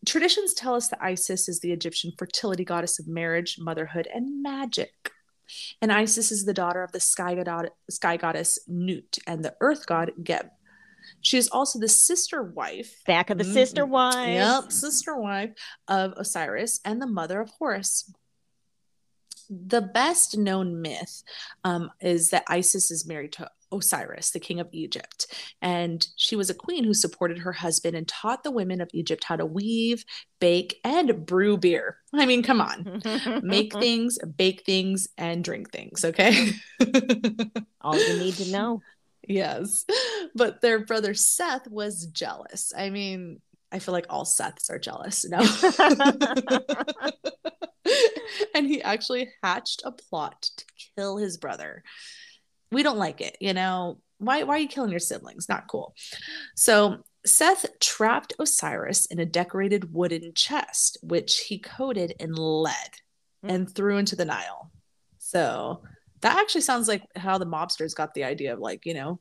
Traditions 0.06 0.56
tell 0.56 0.74
us 0.74 0.88
that 0.90 1.02
Isis 1.02 1.48
is 1.48 1.60
the 1.60 1.72
Egyptian 1.72 2.12
fertility 2.18 2.66
goddess 2.66 3.00
of 3.00 3.08
marriage, 3.08 3.58
motherhood, 3.60 4.08
and 4.14 4.42
magic. 4.42 5.12
And 5.82 5.92
Isis 5.92 6.32
is 6.32 6.46
the 6.46 6.54
daughter 6.54 6.84
of 6.84 6.92
the 6.92 7.00
sky, 7.00 7.36
god- 7.36 7.72
sky 7.90 8.18
goddess 8.18 8.60
Nut 8.68 9.18
and 9.28 9.44
the 9.44 9.56
earth 9.62 9.86
god 9.86 10.12
Geb. 10.24 10.50
She 11.22 11.38
is 11.38 11.50
also 11.50 11.80
the 11.80 11.88
sister 11.88 12.42
wife. 12.44 13.04
Back 13.06 13.30
of 13.30 13.38
the 13.38 13.44
Mm, 13.44 13.54
sister 13.54 13.86
wives. 13.86 14.30
Yep, 14.64 14.72
sister 14.72 15.16
wife 15.16 15.52
of 15.88 16.14
Osiris 16.18 16.80
and 16.86 17.02
the 17.02 17.08
mother 17.08 17.42
of 17.42 17.50
Horus. 17.60 18.12
The 19.50 19.82
best 19.82 20.38
known 20.38 20.82
myth 20.82 21.24
um, 21.64 21.92
is 22.00 22.30
that 22.30 22.44
Isis 22.48 22.90
is 22.92 23.06
married 23.06 23.34
to 23.34 23.50
Osiris, 23.72 24.32
the 24.32 24.40
king 24.40 24.60
of 24.60 24.70
Egypt. 24.72 25.28
And 25.62 26.06
she 26.16 26.36
was 26.36 26.50
a 26.50 26.56
queen 26.56 26.84
who 26.84 26.94
supported 26.94 27.40
her 27.40 27.54
husband 27.54 27.96
and 27.96 28.08
taught 28.08 28.44
the 28.44 28.52
women 28.52 28.82
of 28.82 28.90
Egypt 28.94 29.24
how 29.24 29.36
to 29.36 29.46
weave, 29.46 30.04
bake, 30.40 30.80
and 30.84 31.26
brew 31.26 31.58
beer. 31.58 31.98
I 32.14 32.26
mean, 32.26 32.44
come 32.44 32.62
on. 32.62 33.02
Make 33.44 33.74
things, 33.80 34.18
bake 34.38 34.64
things, 34.66 35.08
and 35.18 35.44
drink 35.44 35.72
things, 35.72 36.06
okay? 36.06 36.52
All 37.82 37.98
you 37.98 38.20
need 38.20 38.36
to 38.36 38.52
know. 38.52 38.82
Yes. 39.28 39.86
But 40.36 40.62
their 40.62 40.86
brother 40.86 41.14
Seth 41.14 41.68
was 41.68 42.08
jealous. 42.08 42.74
I 42.76 42.90
mean, 42.90 43.40
I 43.72 43.80
feel 43.80 43.94
like 43.94 44.08
all 44.10 44.26
Seths 44.26 44.70
are 44.70 44.80
jealous. 44.80 45.26
No. 45.26 45.40
and 48.56 48.68
he 48.68 48.82
actually 48.82 49.30
hatched 49.42 49.84
a 49.86 49.92
plot 49.92 50.50
to 50.58 50.66
kill 50.96 51.18
his 51.18 51.38
brother. 51.38 51.84
We 52.72 52.84
don't 52.84 52.98
like 52.98 53.22
it, 53.22 53.38
you 53.40 53.54
know. 53.54 54.00
Why 54.18 54.44
why 54.44 54.56
are 54.56 54.60
you 54.60 54.68
killing 54.68 54.92
your 54.92 55.00
siblings? 55.00 55.50
Not 55.50 55.68
cool. 55.68 55.94
So 56.56 57.04
Seth 57.26 57.66
trapped 57.80 58.34
Osiris 58.40 59.06
in 59.08 59.20
a 59.20 59.26
decorated 59.26 59.94
wooden 59.94 60.34
chest, 60.36 60.98
which 61.02 61.40
he 61.48 61.58
coated 61.60 62.14
in 62.20 62.34
lead 62.34 62.92
and 63.44 63.70
threw 63.74 63.98
into 63.98 64.16
the 64.16 64.26
Nile. 64.26 64.72
So 65.18 65.82
that 66.22 66.38
actually 66.38 66.62
sounds 66.62 66.88
like 66.88 67.04
how 67.16 67.38
the 67.40 67.46
mobsters 67.48 67.96
got 67.96 68.14
the 68.14 68.24
idea 68.24 68.54
of 68.54 68.60
like, 68.60 68.86
you 68.86 68.94
know, 68.94 69.20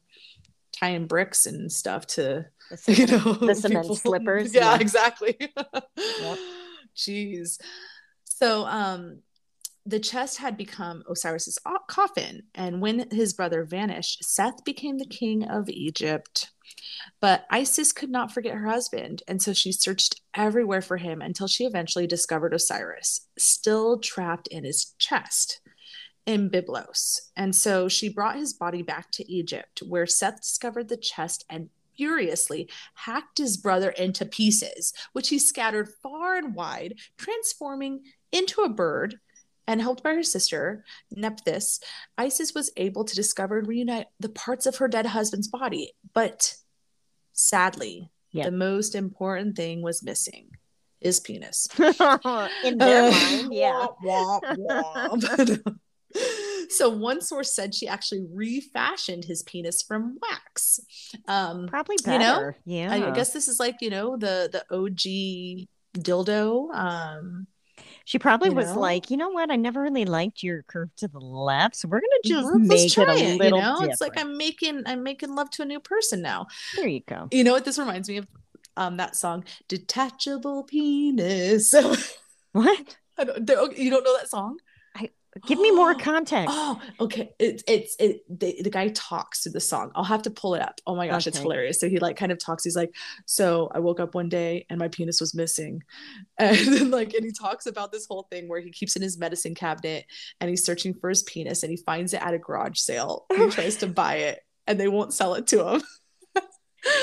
tying 0.79 1.07
bricks 1.07 1.47
and 1.47 1.73
stuff 1.73 2.07
to 2.07 2.45
The 2.87 2.93
you 2.95 3.07
know 3.07 3.33
the 3.35 3.55
cement 3.55 3.83
people- 3.85 3.97
slippers. 3.97 4.55
yeah, 4.55 4.77
exactly 4.79 5.37
Yep. 5.41 6.39
jeez 6.97 7.59
so 8.25 8.65
um 8.67 9.21
the 9.91 10.01
chest 10.01 10.39
had 10.39 10.57
become 10.57 11.03
osiris's 11.09 11.59
coffin 11.89 12.43
and 12.55 12.81
when 12.81 13.11
his 13.11 13.33
brother 13.33 13.65
vanished 13.65 14.25
seth 14.25 14.65
became 14.65 14.99
the 14.99 15.07
king 15.07 15.45
of 15.45 15.69
egypt 15.69 16.51
but 17.21 17.45
isis 17.51 17.93
could 17.93 18.11
not 18.11 18.33
forget 18.33 18.55
her 18.55 18.69
husband 18.69 19.23
and 19.27 19.43
so 19.43 19.53
she 19.53 19.73
searched 19.73 20.21
everywhere 20.35 20.83
for 20.83 20.97
him 20.97 21.21
until 21.21 21.47
she 21.47 21.65
eventually 21.65 22.07
discovered 22.07 22.55
osiris 22.55 23.27
still 23.39 23.99
trapped 23.99 24.47
in 24.49 24.65
his 24.65 24.95
chest 24.99 25.61
in 26.27 26.51
Byblos. 26.51 27.31
And 27.35 27.57
so 27.57 27.89
she 27.89 28.09
brought 28.09 28.37
his 28.37 28.53
body 28.53 28.83
back 28.83 29.11
to 29.13 29.33
Egypt, 29.33 29.83
where 29.89 30.07
Seth 30.07 30.43
discovered 30.43 30.89
the 30.89 30.99
chest 30.99 31.45
and 31.49 31.71
furiously 31.97 32.69
hacked 32.95 33.39
his 33.39 33.57
brother 33.57 33.91
into 33.91 34.25
pieces, 34.25 34.95
which 35.13 35.29
he 35.29 35.39
scattered 35.39 35.89
far 36.03 36.35
and 36.35 36.55
wide, 36.55 36.95
transforming 37.19 38.03
into 38.33 38.63
a 38.63 38.69
bird. 38.69 39.17
And 39.71 39.81
helped 39.81 40.03
by 40.03 40.15
her 40.15 40.23
sister, 40.25 40.85
Nephthys, 41.15 41.79
Isis 42.19 42.55
was 42.55 42.73
able 42.77 43.05
to 43.05 43.15
discover 43.15 43.59
and 43.59 43.69
reunite 43.69 44.09
the 44.19 44.29
parts 44.29 44.67
of 44.67 44.77
her 44.79 44.89
dead 44.89 45.07
husband's 45.07 45.47
body. 45.47 45.93
But 46.13 46.57
sadly, 47.33 48.11
Yeah. 48.33 48.47
the 48.47 48.51
most 48.57 48.95
important 48.97 49.55
thing 49.57 49.81
was 49.83 50.03
missing 50.03 50.51
his 51.01 51.21
penis. 51.21 51.69
In 51.79 52.79
their 52.79 53.05
Uh, 53.05 53.11
mind, 53.11 53.55
yeah. 53.55 53.87
womp, 54.05 54.43
womp, 54.59 55.23
womp. 55.23 55.77
so 56.71 56.89
one 56.91 57.21
source 57.21 57.55
said 57.55 57.73
she 57.75 57.87
actually 57.87 58.27
refashioned 58.33 59.25
his 59.25 59.43
penis 59.45 59.83
from 59.83 60.19
wax. 60.21 60.81
Um, 61.29 61.69
Probably 61.69 61.97
You 62.05 62.19
know, 62.19 62.19
better. 62.19 62.57
yeah. 62.67 62.93
I 62.93 63.11
guess 63.13 63.33
this 63.33 63.47
is 63.47 63.61
like 63.61 63.77
you 63.81 63.91
know 63.91 64.17
the 64.17 64.49
the 64.51 64.65
OG 64.75 65.69
dildo. 66.05 66.75
Um, 66.75 67.47
she 68.05 68.19
probably 68.19 68.51
you 68.51 68.55
was 68.57 68.75
know? 68.75 68.81
like, 68.81 69.11
you 69.11 69.17
know 69.17 69.31
what? 69.31 69.51
I 69.51 69.57
never 69.57 69.83
really 69.83 70.05
liked 70.05 70.43
your 70.43 70.63
curve 70.65 70.91
to 70.97 71.09
the 71.09 71.19
left, 71.21 71.77
so 71.77 71.89
we're 71.89 72.01
gonna 72.01 72.09
just 72.25 72.47
let's 72.47 72.69
make 72.69 72.87
it 72.87 72.93
try 72.93 73.15
a 73.15 73.37
little 73.37 73.59
You 73.59 73.65
know, 73.65 73.71
different. 73.73 73.93
it's 73.93 74.01
like 74.01 74.19
I'm 74.21 74.37
making 74.37 74.83
I'm 74.87 75.03
making 75.03 75.35
love 75.35 75.51
to 75.51 75.63
a 75.63 75.65
new 75.67 75.81
person 75.81 76.23
now. 76.23 76.47
There 76.77 76.87
you 76.89 77.01
go. 77.07 77.29
You 77.31 77.45
know 77.45 77.53
what 77.53 77.65
this 77.65 77.79
reminds 77.79 78.09
me 78.09 78.19
of? 78.19 78.27
Um, 78.77 78.97
that 78.99 79.17
song, 79.17 79.45
"Detachable 79.69 80.65
Penis." 80.65 81.75
What? 82.53 82.97
I 83.17 83.25
don't, 83.25 83.45
don't- 83.45 83.79
you 83.79 83.91
don't 83.91 84.03
know 84.03 84.17
that 84.19 84.29
song? 84.29 84.59
Give 85.47 85.59
me 85.59 85.71
more 85.71 85.95
context. 85.99 86.55
Oh, 86.57 86.81
okay. 87.01 87.33
It's 87.39 87.63
it's 87.67 87.97
it. 87.99 88.23
The, 88.29 88.61
the 88.63 88.71
guy 88.71 88.89
talks 88.89 89.43
to 89.43 89.51
the 89.51 89.61
song. 89.61 89.93
I'll 89.95 90.05
have 90.05 90.23
to 90.23 90.31
pull 90.31 90.55
it 90.55 90.63
up. 90.63 90.81
Oh 90.87 90.95
my 90.95 91.09
gosh, 91.09 91.27
it's 91.27 91.39
hilarious. 91.39 91.81
So 91.81 91.89
he 91.89 91.99
like 91.99 92.17
kind 92.17 92.33
of 92.33 92.39
talks. 92.39 92.65
He's 92.65 92.77
like, 92.77 92.95
so 93.27 93.71
I 93.75 93.79
woke 93.79 94.01
up 94.01 94.15
one 94.15 94.29
day 94.29 94.67
and 94.69 94.79
my 94.79 94.89
penis 94.89 95.21
was 95.21 95.35
missing, 95.35 95.83
and 96.39 96.57
then 96.57 96.91
like 96.91 97.15
and 97.15 97.25
he 97.25 97.33
talks 97.33 97.67
about 97.67 97.93
this 97.93 98.07
whole 98.07 98.27
thing 98.31 98.49
where 98.49 98.61
he 98.61 98.71
keeps 98.71 98.97
in 98.97 99.03
his 99.03 99.19
medicine 99.19 99.55
cabinet 99.55 100.07
and 100.41 100.51
he's 100.51 100.65
searching 100.65 100.95
for 100.95 101.09
his 101.09 101.23
penis 101.23 101.63
and 101.63 101.71
he 101.71 101.77
finds 101.77 102.15
it 102.15 102.23
at 102.23 102.35
a 102.35 102.39
garage 102.39 102.79
sale. 102.79 103.27
And 103.31 103.43
he 103.43 103.51
tries 103.51 103.77
to 103.77 103.87
buy 103.87 104.17
it 104.17 104.41
and 104.67 104.79
they 104.79 104.89
won't 104.89 105.13
sell 105.13 105.35
it 105.35 105.47
to 105.49 105.69
him. 105.69 105.83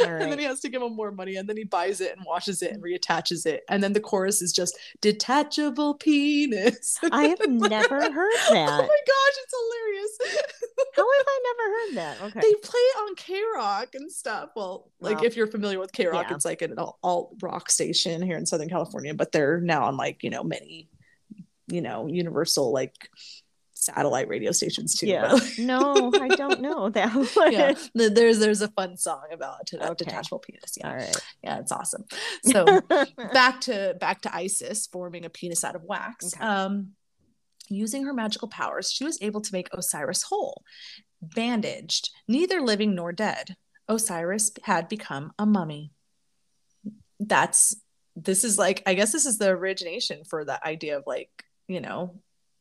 All 0.02 0.10
And 0.10 0.32
then 0.32 0.40
he 0.40 0.46
has 0.46 0.60
to 0.62 0.70
give 0.70 0.82
him 0.82 0.96
more 0.96 1.12
money, 1.12 1.36
and 1.36 1.48
then 1.48 1.58
he 1.58 1.64
buys 1.64 2.02
it 2.02 2.16
and 2.16 2.26
washes 2.26 2.62
it 2.62 2.72
and 2.72 2.82
reattaches 2.84 3.46
it, 3.46 3.64
and 3.70 3.84
then 3.84 3.94
the 3.94 4.00
chorus 4.00 4.42
is 4.42 4.52
just 4.52 4.78
detachable 5.02 5.96
penis. 5.96 6.98
I 7.12 7.24
have 7.28 7.48
never 7.50 8.02
heard 8.12 8.34
that. 8.50 8.68
Oh 8.78 8.82
my 8.82 8.88
gosh, 9.08 9.36
it's 9.44 9.54
hilarious. 9.58 10.44
How 10.96 11.02
have 11.18 11.26
I 11.28 11.40
never 11.44 11.70
heard 11.74 11.96
that? 11.96 12.22
Okay. 12.30 12.40
They 12.42 12.54
play 12.62 12.80
it 12.80 12.98
on 13.02 13.16
K 13.16 13.42
Rock 13.56 13.96
and 13.96 14.12
stuff. 14.12 14.50
Well, 14.56 14.92
like 15.00 15.18
Wow. 15.20 15.24
if 15.26 15.36
you're 15.36 15.48
familiar 15.48 15.80
with 15.80 15.92
KROQ, 15.92 16.14
Yeah. 16.14 16.34
it's 16.34 16.46
like 16.46 16.62
an 16.62 16.76
alt 17.04 17.36
rock 17.42 17.70
station 17.70 18.22
here 18.22 18.38
in 18.38 18.46
Southern 18.46 18.70
California, 18.70 19.14
but 19.14 19.32
they're 19.32 19.60
now 19.62 19.86
on 19.86 19.98
like, 19.98 20.24
you 20.24 20.30
know, 20.30 20.44
many, 20.44 20.90
you 21.68 21.82
know, 21.82 22.08
universal 22.08 22.72
like 22.72 23.10
satellite 23.88 24.28
radio 24.28 24.52
stations 24.52 24.96
too. 24.98 25.08
yeah. 25.08 25.38
No, 25.58 26.12
I 26.14 26.28
don't 26.42 26.62
know 26.62 26.90
that 26.98 27.14
one. 27.36 27.52
yeah, 27.52 27.74
there's 27.96 28.40
there's 28.40 28.62
a 28.62 28.68
fun 28.70 28.98
song 28.98 29.26
about 29.32 29.72
a 29.74 29.92
Okay. 29.92 30.06
detachable 30.06 30.40
penis. 30.40 30.74
Yeah, 30.80 30.90
All 30.90 30.96
right. 30.96 31.18
yeah, 31.44 31.60
it's 31.60 31.72
awesome. 31.72 32.04
So 32.54 32.82
back 33.34 33.62
to 33.62 33.96
back 34.00 34.22
to 34.22 34.36
Isis 34.36 34.88
forming 34.88 35.26
a 35.26 35.30
penis 35.30 35.64
out 35.64 35.76
of 35.76 35.84
wax. 35.84 36.34
Okay. 36.36 36.44
Um, 36.44 36.92
using 37.70 38.06
her 38.06 38.14
magical 38.14 38.48
powers, 38.48 38.92
she 38.92 39.04
was 39.04 39.18
able 39.22 39.42
to 39.42 39.52
make 39.54 39.68
Osiris 39.74 40.24
whole, 40.24 40.64
bandaged, 41.22 42.12
neither 42.28 42.62
living 42.62 42.96
nor 42.96 43.12
dead. 43.12 43.56
Osiris 43.90 44.52
had 44.64 44.88
become 44.88 45.32
a 45.40 45.46
mummy. 45.46 45.92
That's 47.20 47.76
this 48.16 48.44
is 48.44 48.58
like 48.58 48.84
I 48.86 48.94
guess 48.94 49.12
this 49.12 49.26
is 49.26 49.38
the 49.38 49.50
origination 49.50 50.24
for 50.24 50.46
the 50.46 50.58
idea 50.66 50.98
of 50.98 51.04
like 51.08 51.30
you 51.68 51.82
know, 51.82 52.16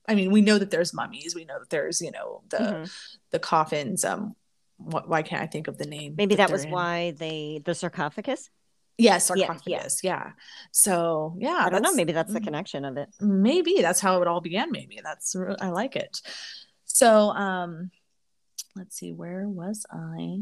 I 0.09 0.15
mean 0.15 0.31
we 0.31 0.41
know 0.41 0.59
that 0.59 0.71
there's 0.71 0.93
mummies, 0.95 1.35
we 1.35 1.45
know 1.45 1.59
that 1.59 1.71
there's 1.71 2.01
you 2.01 2.11
know 2.11 2.43
the 2.49 2.59
Mhm. 2.59 2.91
the 3.31 3.39
coffins. 3.39 4.05
Um, 4.05 4.35
what, 4.79 5.09
why 5.09 5.23
can't 5.23 5.43
I 5.43 5.47
think 5.47 5.69
of 5.69 5.79
the 5.79 5.87
name? 5.87 6.15
Maybe 6.17 6.35
that 6.37 6.49
they're 6.49 6.55
was 6.55 6.65
in? 6.65 6.71
why 6.71 7.13
they 7.19 7.63
the 7.65 7.75
sarcophagus. 7.75 8.51
Yes, 8.99 9.31
Yeah, 9.35 9.37
yeah. 9.37 9.47
sarcophagus. 9.47 10.01
Yeah. 10.05 10.33
So 10.73 11.37
yeah, 11.39 11.59
I 11.61 11.69
don't 11.71 11.83
know. 11.83 11.95
Maybe 11.95 12.13
that's 12.13 12.33
the 12.33 12.41
mm, 12.41 12.45
connection 12.45 12.85
of 12.85 12.97
it. 12.97 13.09
Maybe 13.21 13.77
that's 13.81 14.01
how 14.01 14.21
it 14.23 14.29
all 14.29 14.41
began. 14.41 14.71
Maybe 14.71 15.01
that's 15.03 15.35
I 15.61 15.69
like 15.69 15.97
it. 15.97 16.21
So 16.85 17.31
um, 17.31 17.91
let's 18.75 18.97
see. 18.97 19.13
Where 19.13 19.49
was 19.49 19.85
I? 19.91 20.39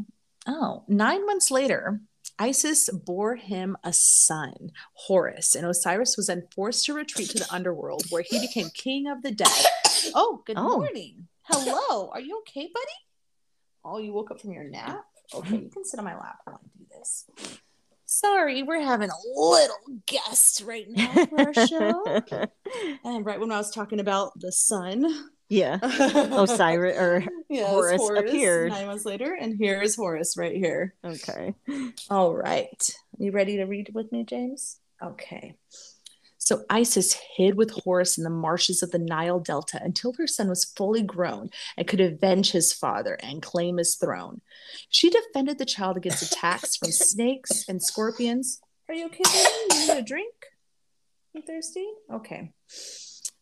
Oh, 0.47 0.83
nine 0.87 1.25
months 1.25 1.49
later, 1.51 1.99
Isis 2.39 2.89
bore 2.89 3.35
him 3.35 3.77
a 3.83 3.93
son, 3.93 4.71
Horus, 4.93 5.55
and 5.55 5.65
Osiris 5.65 6.17
was 6.17 6.27
then 6.27 6.47
forced 6.55 6.85
to 6.85 6.93
retreat 6.93 7.29
to 7.31 7.39
the 7.39 7.53
underworld, 7.53 8.03
where 8.09 8.23
he 8.27 8.39
became 8.39 8.69
king 8.73 9.07
of 9.07 9.21
the 9.23 9.31
dead. 9.31 9.65
Oh, 10.13 10.41
good 10.45 10.57
Oh. 10.57 10.77
morning. 10.77 11.27
Hello. 11.43 12.09
Are 12.09 12.19
you 12.19 12.39
okay, 12.39 12.69
buddy? 12.73 12.85
Oh, 13.83 13.97
you 13.99 14.13
woke 14.13 14.31
up 14.31 14.41
from 14.41 14.51
your 14.51 14.63
nap? 14.63 15.05
Okay, 15.33 15.57
you 15.57 15.69
can 15.69 15.85
sit 15.85 15.97
on 15.99 16.05
my 16.05 16.15
lap 16.17 16.39
while 16.43 16.59
I 16.63 16.67
do 16.77 16.85
this. 16.97 17.25
Sorry, 18.07 18.61
we're 18.63 18.81
having 18.81 19.09
a 19.09 19.39
little 19.39 19.77
guest 20.05 20.61
right 20.65 20.85
now 20.89 21.25
for 21.25 21.41
our 21.41 21.53
show. 21.67 22.21
And 23.03 23.25
right 23.25 23.39
when 23.39 23.51
I 23.51 23.57
was 23.57 23.71
talking 23.71 23.99
about 23.99 24.39
the 24.39 24.51
sun, 24.51 25.05
Yeah. 25.49 25.79
Osiris 25.83 26.97
or 26.97 27.23
Yes, 27.49 27.69
Horus 27.69 28.01
appeared. 28.09 28.71
nine 28.71 28.87
months 28.87 29.05
later, 29.05 29.35
and 29.39 29.55
here 29.57 29.81
is 29.81 29.95
Horus 29.95 30.35
right 30.37 30.55
here. 30.55 30.95
okay. 31.05 31.53
All 32.09 32.35
right. 32.35 32.89
You 33.19 33.31
ready 33.31 33.57
to 33.57 33.65
read 33.65 33.91
with 33.93 34.11
me, 34.11 34.23
James? 34.23 34.79
Okay. 35.03 35.55
So 36.37 36.63
Isis 36.69 37.17
hid 37.37 37.55
with 37.55 37.71
Horus 37.71 38.17
in 38.19 38.23
the 38.23 38.29
marshes 38.29 38.83
of 38.83 38.91
the 38.91 38.99
Nile 38.99 39.39
Delta 39.39 39.79
until 39.83 40.13
her 40.13 40.27
son 40.27 40.47
was 40.47 40.65
fully 40.65 41.01
grown 41.01 41.49
and 41.75 41.87
could 41.87 42.01
avenge 42.01 42.51
his 42.51 42.71
father 42.73 43.17
and 43.21 43.41
claim 43.41 43.77
his 43.77 43.95
throne. 43.95 44.41
She 44.89 45.09
defended 45.09 45.57
the 45.57 45.65
child 45.65 45.97
against 45.97 46.21
attacks 46.23 46.75
from 46.75 46.91
snakes 46.91 47.65
and 47.67 47.81
scorpions. 47.81 48.59
Are 48.89 48.93
you 48.95 49.05
okay, 49.07 49.23
baby? 49.23 49.49
You 49.71 49.79
need 49.87 49.97
a 49.99 50.01
drink? 50.03 50.33
You 51.33 51.41
thirsty? 51.41 51.87
Okay. 52.13 52.51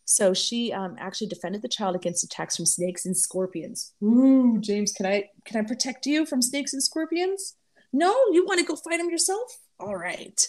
So 0.06 0.34
she 0.34 0.72
um, 0.72 0.96
actually 0.98 1.28
defended 1.28 1.62
the 1.62 1.68
child 1.68 1.96
against 1.96 2.24
attacks 2.24 2.56
from 2.56 2.66
snakes 2.66 3.06
and 3.06 3.16
scorpions. 3.16 3.94
Ooh, 4.02 4.58
James, 4.60 4.92
can 4.92 5.06
I 5.06 5.30
can 5.44 5.58
I 5.60 5.66
protect 5.66 6.06
you 6.06 6.26
from 6.26 6.42
snakes 6.42 6.72
and 6.72 6.82
scorpions? 6.82 7.56
No, 7.92 8.10
you 8.32 8.44
want 8.44 8.60
to 8.60 8.66
go 8.66 8.76
fight 8.76 8.98
them 8.98 9.08
yourself? 9.10 9.58
All 9.80 9.96
right. 9.96 10.46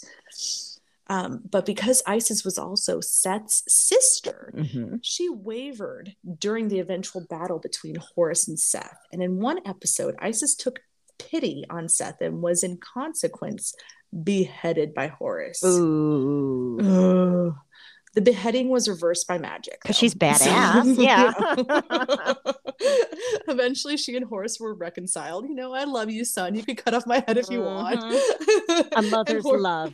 Um, 1.08 1.42
but 1.50 1.66
because 1.68 2.02
Isis 2.08 2.44
was 2.44 2.58
also 2.58 3.00
Seth's 3.00 3.62
sister, 3.68 4.52
Mhm. 4.58 5.00
she 5.04 5.30
wavered 5.30 6.16
during 6.40 6.68
the 6.68 6.80
eventual 6.80 7.22
battle 7.30 7.60
between 7.60 7.96
Horus 7.96 8.48
and 8.48 8.60
Seth. 8.60 8.98
And 9.14 9.22
in 9.22 9.40
one 9.40 9.60
episode, 9.68 10.16
Isis 10.20 10.56
took 10.56 10.80
pity 11.20 11.64
on 11.70 11.88
Seth 11.90 12.22
and 12.22 12.42
was 12.42 12.64
in 12.64 12.78
consequence 12.78 13.76
beheaded 14.24 14.96
by 14.96 15.08
Horus. 15.08 15.64
Ooh. 15.64 16.80
Ugh. 16.82 17.56
The 18.16 18.22
beheading 18.22 18.70
was 18.70 18.88
reversed 18.88 19.28
by 19.28 19.38
magic. 19.38 19.82
Because 19.82 19.98
she's 19.98 20.16
badass, 20.16 20.98
yeah. 21.02 21.34
Eventually, 23.48 23.98
she 23.98 24.16
and 24.16 24.26
Horus 24.26 24.60
were 24.60 24.74
reconciled. 24.74 25.48
You 25.48 25.56
know, 25.56 25.74
I 25.74 25.84
love 25.84 26.10
you, 26.10 26.26
son. 26.26 26.56
You 26.56 26.64
can 26.64 26.76
cut 26.76 26.94
off 26.94 27.06
my 27.06 27.24
head 27.28 27.38
if 27.38 27.50
you 27.50 27.62
want. 27.62 28.00
Mm-hmm. 28.00 28.72
A 28.94 28.98
And 28.98 29.12
mother's 29.12 29.44
Hor- 29.44 29.60
love. 29.60 29.94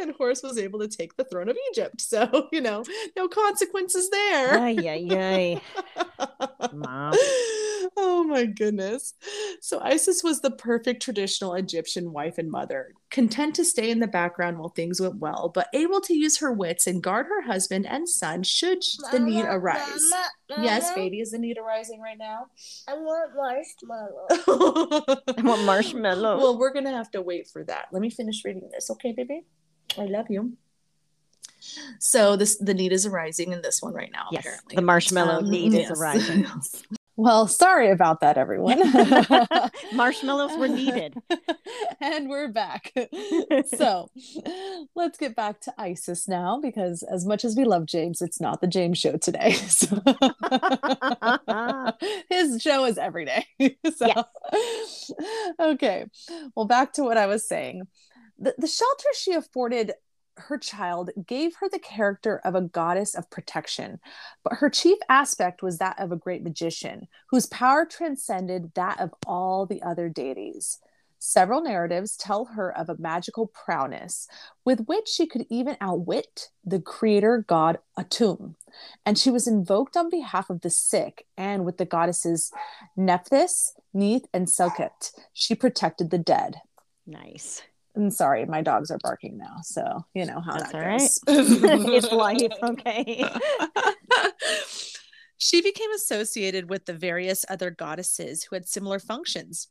and 0.00 0.12
Horus 0.12 0.42
was 0.42 0.58
able 0.58 0.78
to 0.80 0.88
take 0.88 1.16
the 1.16 1.24
throne 1.24 1.48
of 1.48 1.56
Egypt. 1.70 2.00
So, 2.00 2.48
you 2.52 2.60
know, 2.60 2.84
no 3.16 3.26
consequences 3.28 4.10
there. 4.10 4.58
Ay, 4.58 4.76
ay, 4.80 5.60
ay. 6.18 6.48
Mom. 6.72 7.14
Oh 7.96 8.24
my 8.24 8.44
goodness. 8.44 9.14
So 9.60 9.80
Isis 9.80 10.22
was 10.22 10.40
the 10.40 10.50
perfect 10.50 11.02
traditional 11.02 11.54
Egyptian 11.54 12.12
wife 12.12 12.38
and 12.38 12.50
mother, 12.50 12.92
content 13.10 13.54
to 13.56 13.64
stay 13.64 13.90
in 13.90 13.98
the 13.98 14.06
background 14.06 14.58
while 14.58 14.68
things 14.68 15.00
went 15.00 15.16
well, 15.16 15.50
but 15.52 15.68
able 15.74 16.00
to 16.02 16.14
use 16.14 16.38
her 16.38 16.52
wits 16.52 16.86
and 16.86 17.02
guard 17.02 17.26
her 17.26 17.42
husband 17.42 17.86
and 17.86 18.08
son 18.08 18.42
should 18.42 18.82
the 19.12 19.18
need 19.18 19.44
arise. 19.44 20.02
Mama, 20.48 20.64
Yes, 20.64 20.92
baby, 20.94 21.20
is 21.20 21.30
the 21.32 21.38
need 21.38 21.58
arising 21.58 22.00
right 22.00 22.18
now? 22.18 22.46
I 22.88 22.94
want 22.94 23.34
marshmallow. 23.34 24.26
I 25.36 25.42
want 25.42 25.64
marshmallow. 25.64 26.38
well, 26.38 26.58
we're 26.58 26.72
gonna 26.72 26.96
have 26.96 27.10
to 27.12 27.22
wait 27.22 27.48
for 27.48 27.64
that. 27.64 27.86
Let 27.92 28.02
me 28.02 28.10
finish 28.10 28.44
reading 28.44 28.68
this, 28.72 28.90
okay, 28.90 29.12
baby? 29.12 29.42
I 29.98 30.04
love 30.04 30.26
you. 30.30 30.56
So 31.98 32.36
this 32.36 32.56
the 32.56 32.74
need 32.74 32.92
is 32.92 33.06
arising 33.06 33.52
in 33.52 33.62
this 33.62 33.80
one 33.82 33.92
right 33.94 34.10
now. 34.12 34.26
yes, 34.32 34.40
apparently. 34.44 34.76
the 34.76 34.82
marshmallow 34.82 35.38
Um, 35.40 35.50
need 35.50 35.74
is 35.74 35.90
arising. 35.90 36.46
Well, 37.16 37.46
sorry 37.48 37.90
about 37.90 38.20
that, 38.22 38.38
everyone. 38.38 38.80
Marshmallows 39.94 40.56
were 40.56 40.68
needed. 40.68 41.14
and 42.00 42.30
we're 42.30 42.48
back. 42.48 42.94
so 43.76 44.08
let's 44.96 45.18
get 45.18 45.36
back 45.36 45.60
to 45.62 45.74
ISIS 45.76 46.26
now, 46.28 46.58
because 46.62 47.02
as 47.02 47.26
much 47.26 47.44
as 47.44 47.56
we 47.56 47.64
love 47.66 47.84
James, 47.84 48.22
it's 48.22 48.40
not 48.40 48.62
the 48.62 48.66
James 48.66 48.96
show 48.96 49.18
today. 49.18 49.52
So- 49.52 50.00
His 52.30 52.62
show 52.62 52.86
is 52.86 52.96
every 52.96 53.26
day. 53.26 53.44
so, 53.94 54.24
okay. 55.60 56.06
Well, 56.54 56.64
back 56.66 56.94
to 56.94 57.02
what 57.02 57.18
I 57.18 57.26
was 57.26 57.46
saying. 57.46 57.82
The, 58.38 58.54
the 58.56 58.66
shelter 58.66 59.08
she 59.14 59.32
afforded 59.34 59.92
her 60.36 60.58
child 60.58 61.10
gave 61.26 61.56
her 61.56 61.68
the 61.68 61.78
character 61.78 62.40
of 62.44 62.54
a 62.54 62.62
goddess 62.62 63.14
of 63.14 63.30
protection, 63.30 64.00
but 64.42 64.54
her 64.54 64.70
chief 64.70 64.98
aspect 65.08 65.62
was 65.62 65.78
that 65.78 65.98
of 65.98 66.12
a 66.12 66.16
great 66.16 66.42
magician 66.42 67.08
whose 67.30 67.46
power 67.46 67.84
transcended 67.84 68.72
that 68.74 69.00
of 69.00 69.12
all 69.26 69.66
the 69.66 69.82
other 69.82 70.08
deities. 70.08 70.78
Several 71.22 71.60
narratives 71.60 72.16
tell 72.16 72.46
her 72.46 72.74
of 72.76 72.88
a 72.88 72.96
magical 72.96 73.46
prowess 73.46 74.26
with 74.64 74.86
which 74.86 75.06
she 75.06 75.26
could 75.26 75.44
even 75.50 75.76
outwit 75.78 76.48
the 76.64 76.80
creator 76.80 77.44
god 77.46 77.78
Atum. 77.98 78.54
And 79.04 79.18
she 79.18 79.30
was 79.30 79.46
invoked 79.46 79.98
on 79.98 80.08
behalf 80.08 80.48
of 80.48 80.62
the 80.62 80.70
sick, 80.70 81.26
and 81.36 81.66
with 81.66 81.76
the 81.76 81.84
goddesses 81.84 82.50
Nephthys, 82.96 83.72
Neith, 83.92 84.26
and 84.32 84.46
Selket, 84.46 85.12
she 85.34 85.54
protected 85.54 86.10
the 86.10 86.18
dead. 86.18 86.56
nice. 87.06 87.62
I'm 87.96 88.10
sorry, 88.10 88.46
my 88.46 88.62
dogs 88.62 88.90
are 88.90 88.98
barking 89.02 89.36
now, 89.36 89.56
so 89.62 90.04
you 90.14 90.24
know 90.24 90.40
how 90.40 90.52
That's 90.52 90.72
that 90.72 90.82
all 90.82 90.88
right. 90.88 91.00
goes. 91.00 91.20
it's 91.26 92.12
life, 92.12 92.52
okay. 92.62 93.24
she 95.38 95.60
became 95.60 95.92
associated 95.92 96.70
with 96.70 96.86
the 96.86 96.94
various 96.94 97.44
other 97.48 97.70
goddesses 97.70 98.44
who 98.44 98.56
had 98.56 98.68
similar 98.68 98.98
functions. 98.98 99.68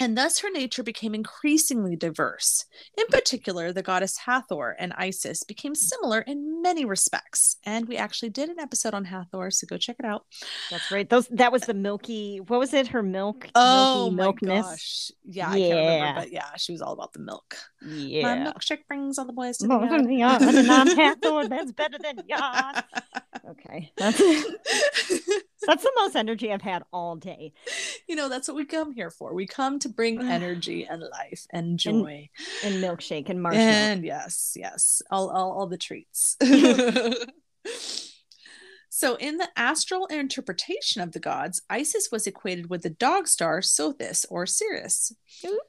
And 0.00 0.16
thus 0.16 0.38
her 0.40 0.48
nature 0.50 0.82
became 0.82 1.14
increasingly 1.14 1.94
diverse. 1.94 2.64
In 2.96 3.04
particular, 3.08 3.70
the 3.72 3.82
goddess 3.82 4.16
Hathor 4.16 4.74
and 4.78 4.94
Isis 4.96 5.42
became 5.44 5.74
similar 5.74 6.20
in 6.22 6.62
many 6.62 6.86
respects. 6.86 7.56
And 7.64 7.86
we 7.86 7.96
actually 7.98 8.30
did 8.30 8.48
an 8.48 8.58
episode 8.58 8.94
on 8.94 9.04
Hathor, 9.04 9.50
so 9.50 9.66
go 9.66 9.76
check 9.76 9.96
it 9.98 10.06
out. 10.06 10.24
That's 10.70 10.90
right. 10.90 11.08
Those 11.08 11.28
that 11.28 11.52
was 11.52 11.62
the 11.62 11.74
milky. 11.74 12.38
What 12.38 12.58
was 12.58 12.72
it? 12.72 12.88
Her 12.88 13.02
milk. 13.02 13.48
Oh 13.54 14.10
milky 14.10 14.46
my 14.46 14.60
gosh. 14.62 15.12
Yeah, 15.24 15.48
I 15.50 15.58
can't 15.58 15.68
Yeah. 15.68 15.94
remember, 15.94 16.20
but 16.22 16.32
yeah, 16.32 16.56
she 16.56 16.72
was 16.72 16.80
all 16.80 16.94
about 16.94 17.12
the 17.12 17.18
milk. 17.20 17.56
My 17.82 17.88
Yeah. 17.90 18.52
milkshake 18.52 18.86
brings 18.88 19.18
all 19.18 19.26
the 19.26 19.32
boys 19.34 19.58
to 19.58 19.66
the 19.68 19.74
yard. 19.74 20.10
yard, 20.10 20.42
Hathor, 20.96 21.46
That's 21.48 21.72
better 21.72 21.98
than 21.98 22.22
yard. 22.26 22.84
Okay, 23.48 23.92
that's 23.96 24.18
that's 25.66 25.82
the 25.82 25.92
most 25.96 26.16
energy 26.16 26.52
I've 26.52 26.62
had 26.62 26.82
all 26.92 27.16
day. 27.16 27.52
you 28.08 28.16
know, 28.16 28.28
that's 28.28 28.48
what 28.48 28.56
we 28.56 28.64
come 28.64 28.92
here 28.92 29.10
for. 29.10 29.34
We 29.34 29.46
come 29.46 29.78
to 29.80 29.88
bring 29.88 30.20
energy 30.22 30.86
and 30.86 31.02
life 31.02 31.46
and 31.50 31.78
joy. 31.78 32.28
And 32.64 32.82
milkshake 32.82 33.28
and 33.28 33.42
marshmallow. 33.42 33.68
And 33.68 34.04
yes, 34.04 34.54
yes, 34.56 35.02
all, 35.10 35.30
all, 35.30 35.52
all 35.52 35.66
the 35.66 35.78
treats. 35.78 36.36
so, 38.88 39.14
in 39.16 39.38
the 39.38 39.48
astral 39.56 40.06
interpretation 40.06 41.02
of 41.02 41.12
the 41.12 41.20
gods, 41.20 41.62
Isis 41.70 42.08
was 42.10 42.26
equated 42.26 42.70
with 42.70 42.82
the 42.82 42.90
dog 42.90 43.28
star 43.28 43.60
Sothis 43.60 44.24
or 44.30 44.46
Sirius. 44.46 45.12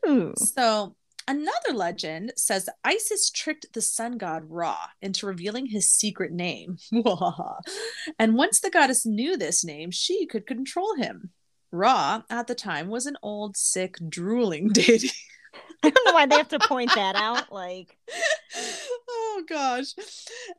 Ooh. 0.07 0.33
So, 0.37 0.95
another 1.31 1.73
legend 1.73 2.33
says 2.35 2.67
Isis 2.83 3.31
tricked 3.31 3.73
the 3.73 3.81
sun 3.81 4.17
god 4.17 4.43
Ra 4.49 4.77
into 5.01 5.25
revealing 5.25 5.67
his 5.67 5.89
secret 5.89 6.33
name. 6.33 6.77
and 8.19 8.35
once 8.35 8.59
the 8.59 8.69
goddess 8.69 9.05
knew 9.05 9.37
this 9.37 9.63
name, 9.63 9.91
she 9.91 10.25
could 10.25 10.45
control 10.45 10.95
him. 10.95 11.29
Ra, 11.71 12.23
at 12.29 12.47
the 12.47 12.55
time, 12.55 12.89
was 12.89 13.05
an 13.05 13.15
old, 13.23 13.55
sick, 13.55 13.95
drooling 14.09 14.67
deity. 14.73 15.11
I 15.83 15.89
don't 15.89 16.05
know 16.05 16.13
why 16.13 16.25
they 16.25 16.35
have 16.35 16.49
to 16.49 16.59
point 16.59 16.91
that 16.95 17.15
out. 17.15 17.51
Like, 17.51 17.97
oh 19.09 19.43
gosh. 19.47 19.93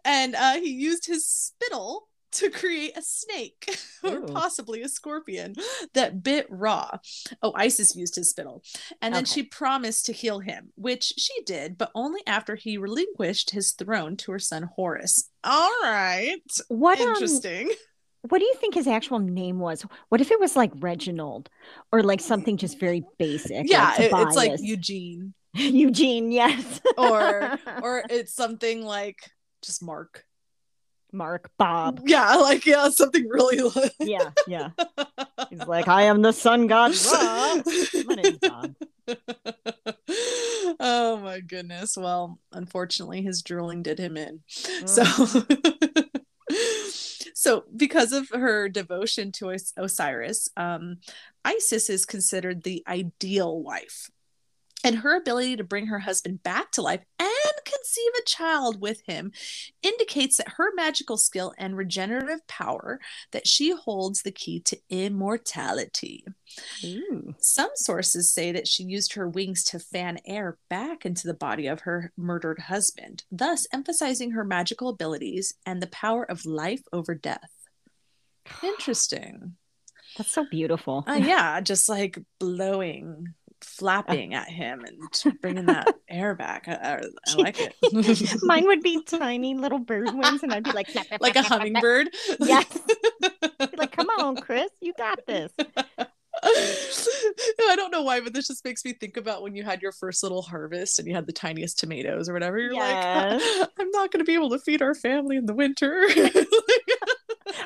And 0.06 0.34
uh, 0.34 0.54
he 0.54 0.70
used 0.70 1.06
his 1.06 1.26
spittle 1.26 2.08
to 2.32 2.50
create 2.50 2.96
a 2.96 3.02
snake 3.02 3.78
or 4.02 4.18
Ooh. 4.18 4.26
possibly 4.26 4.82
a 4.82 4.88
scorpion 4.88 5.54
that 5.94 6.22
bit 6.22 6.46
Ra. 6.50 6.98
Oh, 7.42 7.52
Isis 7.54 7.94
used 7.96 8.16
his 8.16 8.30
spittle. 8.30 8.62
And 9.00 9.14
then 9.14 9.22
Okay. 9.24 9.30
she 9.32 9.42
promised 9.42 10.06
to 10.06 10.12
heal 10.12 10.38
him, 10.40 10.70
which 10.76 11.12
she 11.16 11.42
did, 11.44 11.78
but 11.78 11.90
only 11.94 12.20
after 12.26 12.54
he 12.56 12.78
relinquished 12.78 13.50
his 13.50 13.72
throne 13.72 14.16
to 14.18 14.32
her 14.32 14.38
son 14.38 14.70
Horus. 14.76 15.28
All 15.44 15.70
right. 15.82 16.40
what? 16.68 17.00
Um, 17.00 17.08
Interesting. 17.08 17.70
what 18.28 18.38
do 18.38 18.44
you 18.44 18.54
think 18.54 18.74
his 18.74 18.86
actual 18.86 19.18
name 19.18 19.58
was? 19.58 19.84
What 20.08 20.20
if 20.20 20.30
it 20.30 20.40
was 20.40 20.56
like 20.56 20.72
Reginald, 20.76 21.48
or 21.92 22.02
like 22.02 22.20
something 22.20 22.56
just 22.56 22.78
very 22.80 23.04
basic? 23.18 23.68
yeah, 23.70 23.94
it- 24.00 24.12
it's 24.14 24.36
like 24.36 24.52
Eugene. 24.60 25.34
Eugene. 25.54 26.32
Yes. 26.32 26.80
Or- 26.96 27.58
Or 27.82 28.02
it's 28.08 28.34
something 28.34 28.84
like 28.84 29.18
just 29.62 29.82
Mark. 29.82 30.24
Mark 31.12 31.50
Bob. 31.58 32.00
Yeah, 32.04 32.34
like 32.40 32.66
yeah, 32.66 32.88
something 32.88 33.28
really 33.28 33.58
Yeah, 34.00 34.30
yeah. 34.46 34.70
He's 35.50 35.66
like, 35.66 35.88
I 35.88 36.02
am 36.02 36.22
the 36.22 36.32
sun 36.32 36.66
god 36.66 36.92
Ra. 37.12 37.62
My 38.06 38.14
name's 38.14 38.38
Bob. 38.38 38.74
oh 40.80 41.18
my 41.18 41.40
goodness. 41.40 41.96
Well, 41.96 42.38
unfortunately, 42.52 43.22
his 43.22 43.42
drooling 43.42 43.82
did 43.82 43.98
him 43.98 44.16
in. 44.16 44.40
Mm. 44.50 44.88
So, 44.88 45.04
so 47.34 47.64
because 47.76 48.12
of 48.12 48.28
her 48.30 48.68
devotion 48.68 49.32
to 49.32 49.52
Os- 49.52 49.74
Osiris, 49.76 50.48
um, 50.56 50.98
Isis 51.44 51.90
is 51.90 52.06
considered 52.06 52.62
the 52.62 52.82
ideal 52.86 53.60
wife. 53.60 54.10
And 54.84 54.96
her 54.96 55.16
ability 55.16 55.56
to 55.56 55.64
bring 55.64 55.86
her 55.86 56.00
husband 56.00 56.42
back 56.42 56.72
to 56.72 56.82
life 56.82 57.02
and 57.18 57.28
conceive 57.64 58.10
a 58.18 58.24
child 58.24 58.80
with 58.80 59.02
him 59.06 59.32
indicates 59.82 60.36
that 60.36 60.54
her 60.56 60.74
magical 60.74 61.16
skill 61.16 61.52
and 61.58 61.76
regenerative 61.76 62.46
power 62.48 63.00
that 63.32 63.46
she 63.46 63.72
holds 63.72 64.22
the 64.22 64.32
key 64.32 64.60
to 64.60 64.78
immortality. 64.90 66.24
Ooh. 66.84 67.34
Some 67.38 67.70
sources 67.74 68.32
say 68.32 68.52
that 68.52 68.68
she 68.68 68.82
used 68.84 69.14
her 69.14 69.28
wings 69.28 69.64
to 69.64 69.78
fan 69.78 70.18
air 70.26 70.58
back 70.68 71.06
into 71.06 71.26
the 71.26 71.34
body 71.34 71.66
of 71.66 71.80
her 71.80 72.12
murdered 72.16 72.58
husband, 72.58 73.24
thus 73.30 73.66
emphasizing 73.72 74.32
her 74.32 74.44
magical 74.44 74.88
abilities 74.88 75.54
and 75.64 75.80
the 75.80 75.86
power 75.88 76.24
of 76.24 76.44
life 76.44 76.82
over 76.92 77.14
death. 77.14 77.50
Interesting. 78.62 79.56
That's 80.16 80.30
so 80.30 80.44
beautiful. 80.50 81.04
Uh, 81.06 81.20
yeah, 81.22 81.60
just 81.60 81.88
like 81.88 82.18
blowing, 82.38 83.34
flapping 83.64 84.34
at 84.34 84.48
him 84.48 84.84
and 84.84 85.40
bringing 85.40 85.66
that 85.66 85.94
air 86.08 86.34
back. 86.34 86.64
I, 86.68 86.72
I, 86.74 87.02
I 87.26 87.36
like 87.36 87.56
it. 87.60 87.74
Mine 88.42 88.66
would 88.66 88.82
be 88.82 89.02
tiny 89.04 89.54
little 89.54 89.78
bird 89.78 90.12
wings, 90.14 90.42
and 90.42 90.52
I'd 90.52 90.64
be 90.64 90.72
like, 90.72 90.88
flap, 90.88 91.06
flap, 91.06 91.20
like 91.20 91.36
a 91.36 91.42
flap, 91.42 91.46
flap. 91.48 91.60
hummingbird. 91.60 92.08
Yes. 92.40 92.78
Like, 93.76 93.92
come 93.92 94.08
on, 94.18 94.36
Chris, 94.36 94.70
you 94.80 94.92
got 94.96 95.24
this. 95.26 95.52
I 96.44 97.76
don't 97.76 97.90
know 97.92 98.02
why, 98.02 98.20
but 98.20 98.32
this 98.34 98.48
just 98.48 98.64
makes 98.64 98.84
me 98.84 98.92
think 98.94 99.16
about 99.16 99.42
when 99.42 99.54
you 99.54 99.62
had 99.62 99.80
your 99.82 99.92
first 99.92 100.22
little 100.22 100.42
harvest 100.42 100.98
and 100.98 101.06
you 101.06 101.14
had 101.14 101.26
the 101.26 101.32
tiniest 101.32 101.78
tomatoes 101.78 102.28
or 102.28 102.32
whatever. 102.32 102.58
You're 102.58 102.72
Yes. 102.72 103.60
like, 103.60 103.68
I'm 103.78 103.90
not 103.90 104.10
going 104.10 104.18
to 104.20 104.24
be 104.24 104.34
able 104.34 104.50
to 104.50 104.58
feed 104.58 104.82
our 104.82 104.94
family 104.94 105.36
in 105.36 105.46
the 105.46 105.54
winter. 105.54 106.04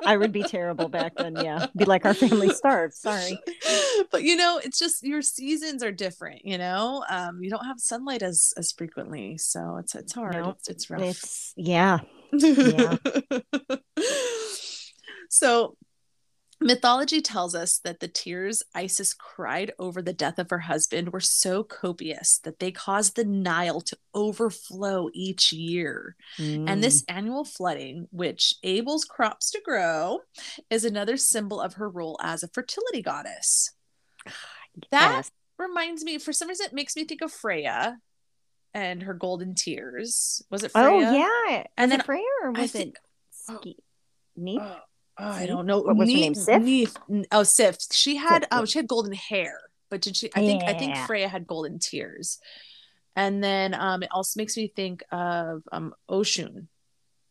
I 0.05 0.16
would 0.16 0.32
be 0.32 0.43
terrible 0.43 0.89
back 0.89 1.14
then. 1.16 1.37
Yeah, 1.37 1.66
be 1.76 1.84
like 1.84 2.05
our 2.05 2.14
family 2.14 2.51
starved. 2.51 2.95
Sorry. 2.95 3.39
but 4.11 4.22
you 4.22 4.37
know, 4.37 4.61
it's 4.62 4.78
just 4.78 5.03
your 5.03 5.22
seasons 5.22 5.82
are 5.82 5.93
different. 5.93 6.45
You 6.45 6.59
know, 6.59 7.05
um, 7.09 7.43
you 7.43 7.51
don't 7.51 7.64
have 7.64 7.80
sunlight 7.80 8.22
as 8.22 8.53
as 8.57 8.72
frequently, 8.72 9.39
so 9.39 9.76
it's 9.78 9.95
it's 9.95 10.12
hard. 10.12 10.34
No, 10.34 10.51
it's, 10.51 10.68
it's 10.68 10.91
rough. 10.91 11.03
It's 11.03 11.53
yeah. 11.57 12.01
yeah. 12.32 12.97
so 15.30 15.76
mythology 16.61 17.20
tells 17.20 17.54
us 17.54 17.78
that 17.84 18.00
the 18.00 18.09
tears 18.09 18.62
Isis 18.74 19.12
cried 19.14 19.72
over 19.78 20.00
the 20.00 20.12
death 20.12 20.38
of 20.38 20.50
her 20.50 20.61
husband 20.61 21.12
were 21.12 21.20
so 21.20 21.62
copious 21.62 22.38
that 22.44 22.59
they 22.59 22.70
caused 22.72 23.16
the 23.16 23.24
Nile 23.24 23.80
to 23.82 23.96
overflow 24.14 25.11
each 25.12 25.52
year. 25.52 26.16
Mm. 26.38 26.68
And 26.68 26.82
this 26.82 27.04
annual 27.09 27.44
flooding, 27.44 28.09
which 28.11 28.54
enables 28.62 29.04
crops 29.04 29.50
to 29.52 29.61
grow, 29.64 30.20
is 30.70 30.84
another 30.84 31.16
symbol 31.16 31.61
of 31.61 31.74
her 31.74 31.88
role 31.88 32.18
as 32.22 32.42
a 32.42 32.48
fertility 32.48 33.02
goddess. 33.02 33.72
That 34.90 35.12
Yes. 35.16 35.30
reminds 35.59 36.04
me, 36.04 36.18
for 36.18 36.34
some 36.34 36.48
reason, 36.48 36.66
it 36.66 36.74
makes 36.74 36.96
me 36.96 37.04
think 37.04 37.22
of 37.22 37.32
Freya 37.32 37.98
and 38.74 39.02
her 39.04 39.14
golden 39.14 39.54
tears. 39.54 40.42
Was 40.50 40.64
it 40.64 40.72
Freya? 40.72 40.86
Oh 40.86 40.98
Freya? 40.98 41.12
yeah. 41.48 41.64
And 41.78 41.90
was 41.90 41.90
then 41.90 42.00
it 42.00 42.04
Freya 42.07 42.22
or 42.42 42.48
I 42.54 42.61
was 42.61 42.72
think- 42.72 42.96
it 42.96 43.59
Ski? 43.61 43.76
Oh, 44.61 44.76
oh, 45.19 45.29
I 45.31 45.47
don't 45.47 45.67
know. 45.67 45.81
What 45.81 45.97
was 45.97 46.09
her 46.11 46.17
name, 46.17 46.35
Sif? 46.35 46.97
Oh, 47.33 47.43
Sif. 47.43 47.77
She 47.93 48.17
had 48.17 48.43
Sif, 48.43 48.49
oh, 48.53 48.64
she 48.64 48.79
had 48.79 48.89
golden 48.89 49.12
hair, 49.12 49.59
but 49.91 50.01
did 50.01 50.17
she? 50.17 50.31
I 50.35 50.41
think 50.41 50.62
I 50.62 50.75
think 50.75 50.97
Freya 50.99 51.29
had 51.29 51.47
golden 51.47 51.79
tears. 51.79 52.39
And 53.17 53.43
then 53.43 53.73
um, 53.75 54.03
it 54.03 54.11
also 54.12 54.39
makes 54.39 54.57
me 54.57 54.71
think 54.75 55.03
of 55.11 55.62
um, 55.73 55.95
Oshun 56.11 56.67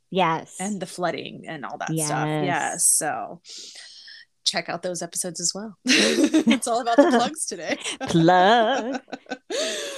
Yes. 0.09 0.55
and 0.59 0.81
the 0.81 0.87
flooding 0.87 1.45
and 1.47 1.63
all 1.63 1.77
that 1.77 1.89
stuff. 1.89 2.27
Yes. 2.27 2.45
Yes. 2.45 2.85
So 2.87 3.41
check 4.45 4.69
out 4.69 4.81
those 4.81 5.01
episodes 5.01 5.39
as 5.39 5.53
well. 5.53 5.77
it's 5.85 6.67
all 6.67 6.81
about 6.81 6.97
the 6.97 7.09
plugs 7.09 7.45
today. 7.45 7.77
plug. 8.07 9.01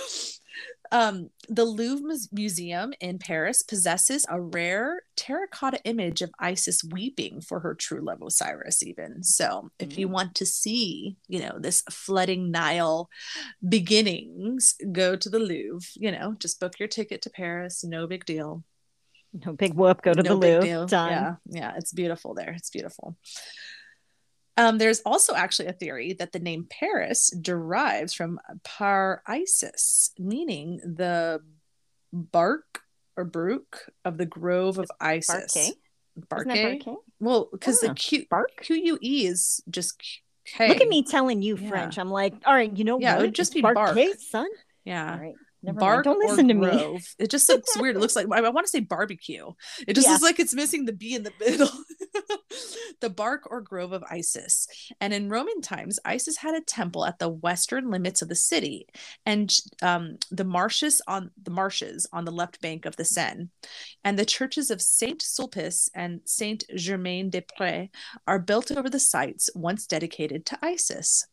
Um, 0.91 1.29
the 1.49 1.65
Louvre 1.65 2.15
Museum 2.31 2.93
in 2.99 3.19
Paris 3.19 3.61
possesses 3.63 4.25
a 4.29 4.39
rare 4.39 5.01
terracotta 5.15 5.81
image 5.83 6.21
of 6.21 6.31
Isis 6.39 6.83
weeping 6.83 7.41
for 7.41 7.59
her 7.61 7.73
true 7.75 8.01
love 8.01 8.21
Osiris, 8.21 8.83
even. 8.83 9.23
So, 9.23 9.71
if 9.79 9.97
you 9.97 10.07
Mm. 10.07 10.11
want 10.11 10.35
to 10.35 10.45
see, 10.45 11.17
you 11.27 11.39
know, 11.39 11.57
this 11.59 11.81
flooding 11.89 12.51
Nile 12.51 13.09
beginnings, 13.67 14.75
go 14.91 15.15
to 15.15 15.29
the 15.29 15.39
Louvre. 15.39 15.87
You 15.95 16.11
know, 16.11 16.35
just 16.39 16.59
book 16.59 16.79
your 16.79 16.87
ticket 16.87 17.21
to 17.23 17.29
Paris. 17.29 17.83
No 17.83 18.07
big 18.07 18.25
deal. 18.25 18.63
No 19.45 19.53
big 19.53 19.73
whoop. 19.73 20.01
Go 20.01 20.13
to 20.13 20.23
no 20.23 20.29
the 20.29 20.35
Louvre. 20.35 20.61
deal. 20.65 20.85
Done. 20.87 21.11
Yeah, 21.11 21.35
yeah, 21.45 21.73
it's 21.77 21.93
beautiful 21.93 22.33
there. 22.33 22.51
It's 22.51 22.69
beautiful. 22.69 23.17
Um, 24.57 24.79
there's 24.79 25.01
also 25.01 25.35
actually 25.35 25.67
a 25.67 25.73
theory 25.73 26.13
that 26.13 26.31
the 26.31 26.39
name 26.39 26.65
Paris 26.69 27.29
derives 27.29 28.13
from 28.13 28.39
Par-Isis, 28.63 30.11
meaning 30.17 30.77
the 30.83 31.41
bark 32.11 32.81
or 33.15 33.23
brook 33.23 33.85
of 34.03 34.17
the 34.17 34.25
grove 34.25 34.77
of 34.79 34.89
Isis. 34.99 35.53
Barke? 35.53 35.57
Isn't 35.67 36.29
Barke? 36.29 36.47
that 36.47 36.85
Barke? 36.85 36.97
Well, 37.19 37.49
because 37.51 37.83
Ah, 37.83 37.89
the 37.89 37.93
Q 37.93 38.25
Bark? 38.29 38.49
Q 38.61 38.75
U 38.75 38.97
E 39.01 39.27
is 39.27 39.61
just 39.69 40.01
K. 40.45 40.69
Look 40.69 40.81
at 40.81 40.87
me 40.87 41.03
telling 41.03 41.41
you 41.41 41.57
Yeah. 41.57 41.69
French. 41.69 41.99
I'm 41.99 42.09
like, 42.09 42.33
all 42.45 42.53
right, 42.53 42.75
you 42.75 42.83
know 42.83 42.99
Yeah, 42.99 43.13
it 43.13 43.15
what? 43.17 43.21
would 43.23 43.35
just 43.35 43.53
be 43.53 43.61
bark. 43.61 43.75
Barquet, 43.77 44.17
son. 44.19 44.47
Yeah. 44.85 45.13
All 45.13 45.19
right. 45.19 45.35
Never 45.67 45.79
bark 45.79 46.05
mind. 46.05 46.15
Don't 46.15 46.23
or 46.23 46.29
listen 46.29 46.47
to 46.47 46.53
me. 46.53 46.61
grove. 46.67 47.01
It 47.19 47.29
just 47.29 47.47
looks 47.49 47.77
weird. 47.77 47.95
It 47.95 47.99
looks 47.99 48.15
like 48.15 48.25
I, 48.31 48.49
want 48.49 48.65
to 48.65 48.71
say 48.71 48.79
barbecue. 48.79 49.51
It 49.87 49.93
just 49.93 50.07
Yeah. 50.07 50.13
looks 50.13 50.23
like 50.23 50.39
it's 50.39 50.53
missing 50.53 50.85
the 50.85 50.93
B 50.93 51.13
in 51.13 51.23
the 51.23 51.33
middle. 51.39 51.69
the 53.01 53.09
bark 53.09 53.43
or 53.51 53.61
grove 53.61 53.91
of 53.91 54.03
Isis. 54.09 54.67
And 54.99 55.13
in 55.13 55.29
Roman 55.29 55.61
times, 55.61 55.99
Isis 56.05 56.37
had 56.37 56.55
a 56.55 56.61
temple 56.61 57.05
at 57.05 57.19
the 57.19 57.29
western 57.29 57.91
limits 57.91 58.21
of 58.21 58.29
the 58.29 58.35
city, 58.35 58.87
and 59.25 59.53
um, 59.81 60.17
the 60.31 60.43
marshes 60.45 61.01
on 61.07 61.31
the 61.41 61.51
marshes 61.51 62.07
on 62.11 62.25
the 62.25 62.31
left 62.31 62.61
bank 62.61 62.85
of 62.85 62.95
the 62.95 63.05
Seine, 63.05 63.49
and 64.03 64.17
the 64.17 64.25
churches 64.25 64.71
of 64.71 64.81
Saint 64.81 65.21
Sulpice 65.21 65.89
and 65.93 66.21
Saint 66.25 66.63
Germain 66.75 67.29
des 67.29 67.41
Prés 67.59 67.89
are 68.25 68.39
built 68.39 68.71
over 68.71 68.89
the 68.89 68.99
sites 68.99 69.49
once 69.53 69.85
dedicated 69.85 70.45
to 70.47 70.57
Isis. 70.61 71.25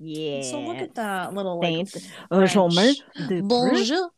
Yeah. 0.00 0.42
So 0.42 0.60
look 0.60 0.78
at 0.78 0.94
that 0.94 1.34
little 1.34 1.60
like, 1.60 1.86
Saint 1.88 2.10
Germain 2.50 2.94
French. 3.18 3.42
Bonjour. 3.48 4.10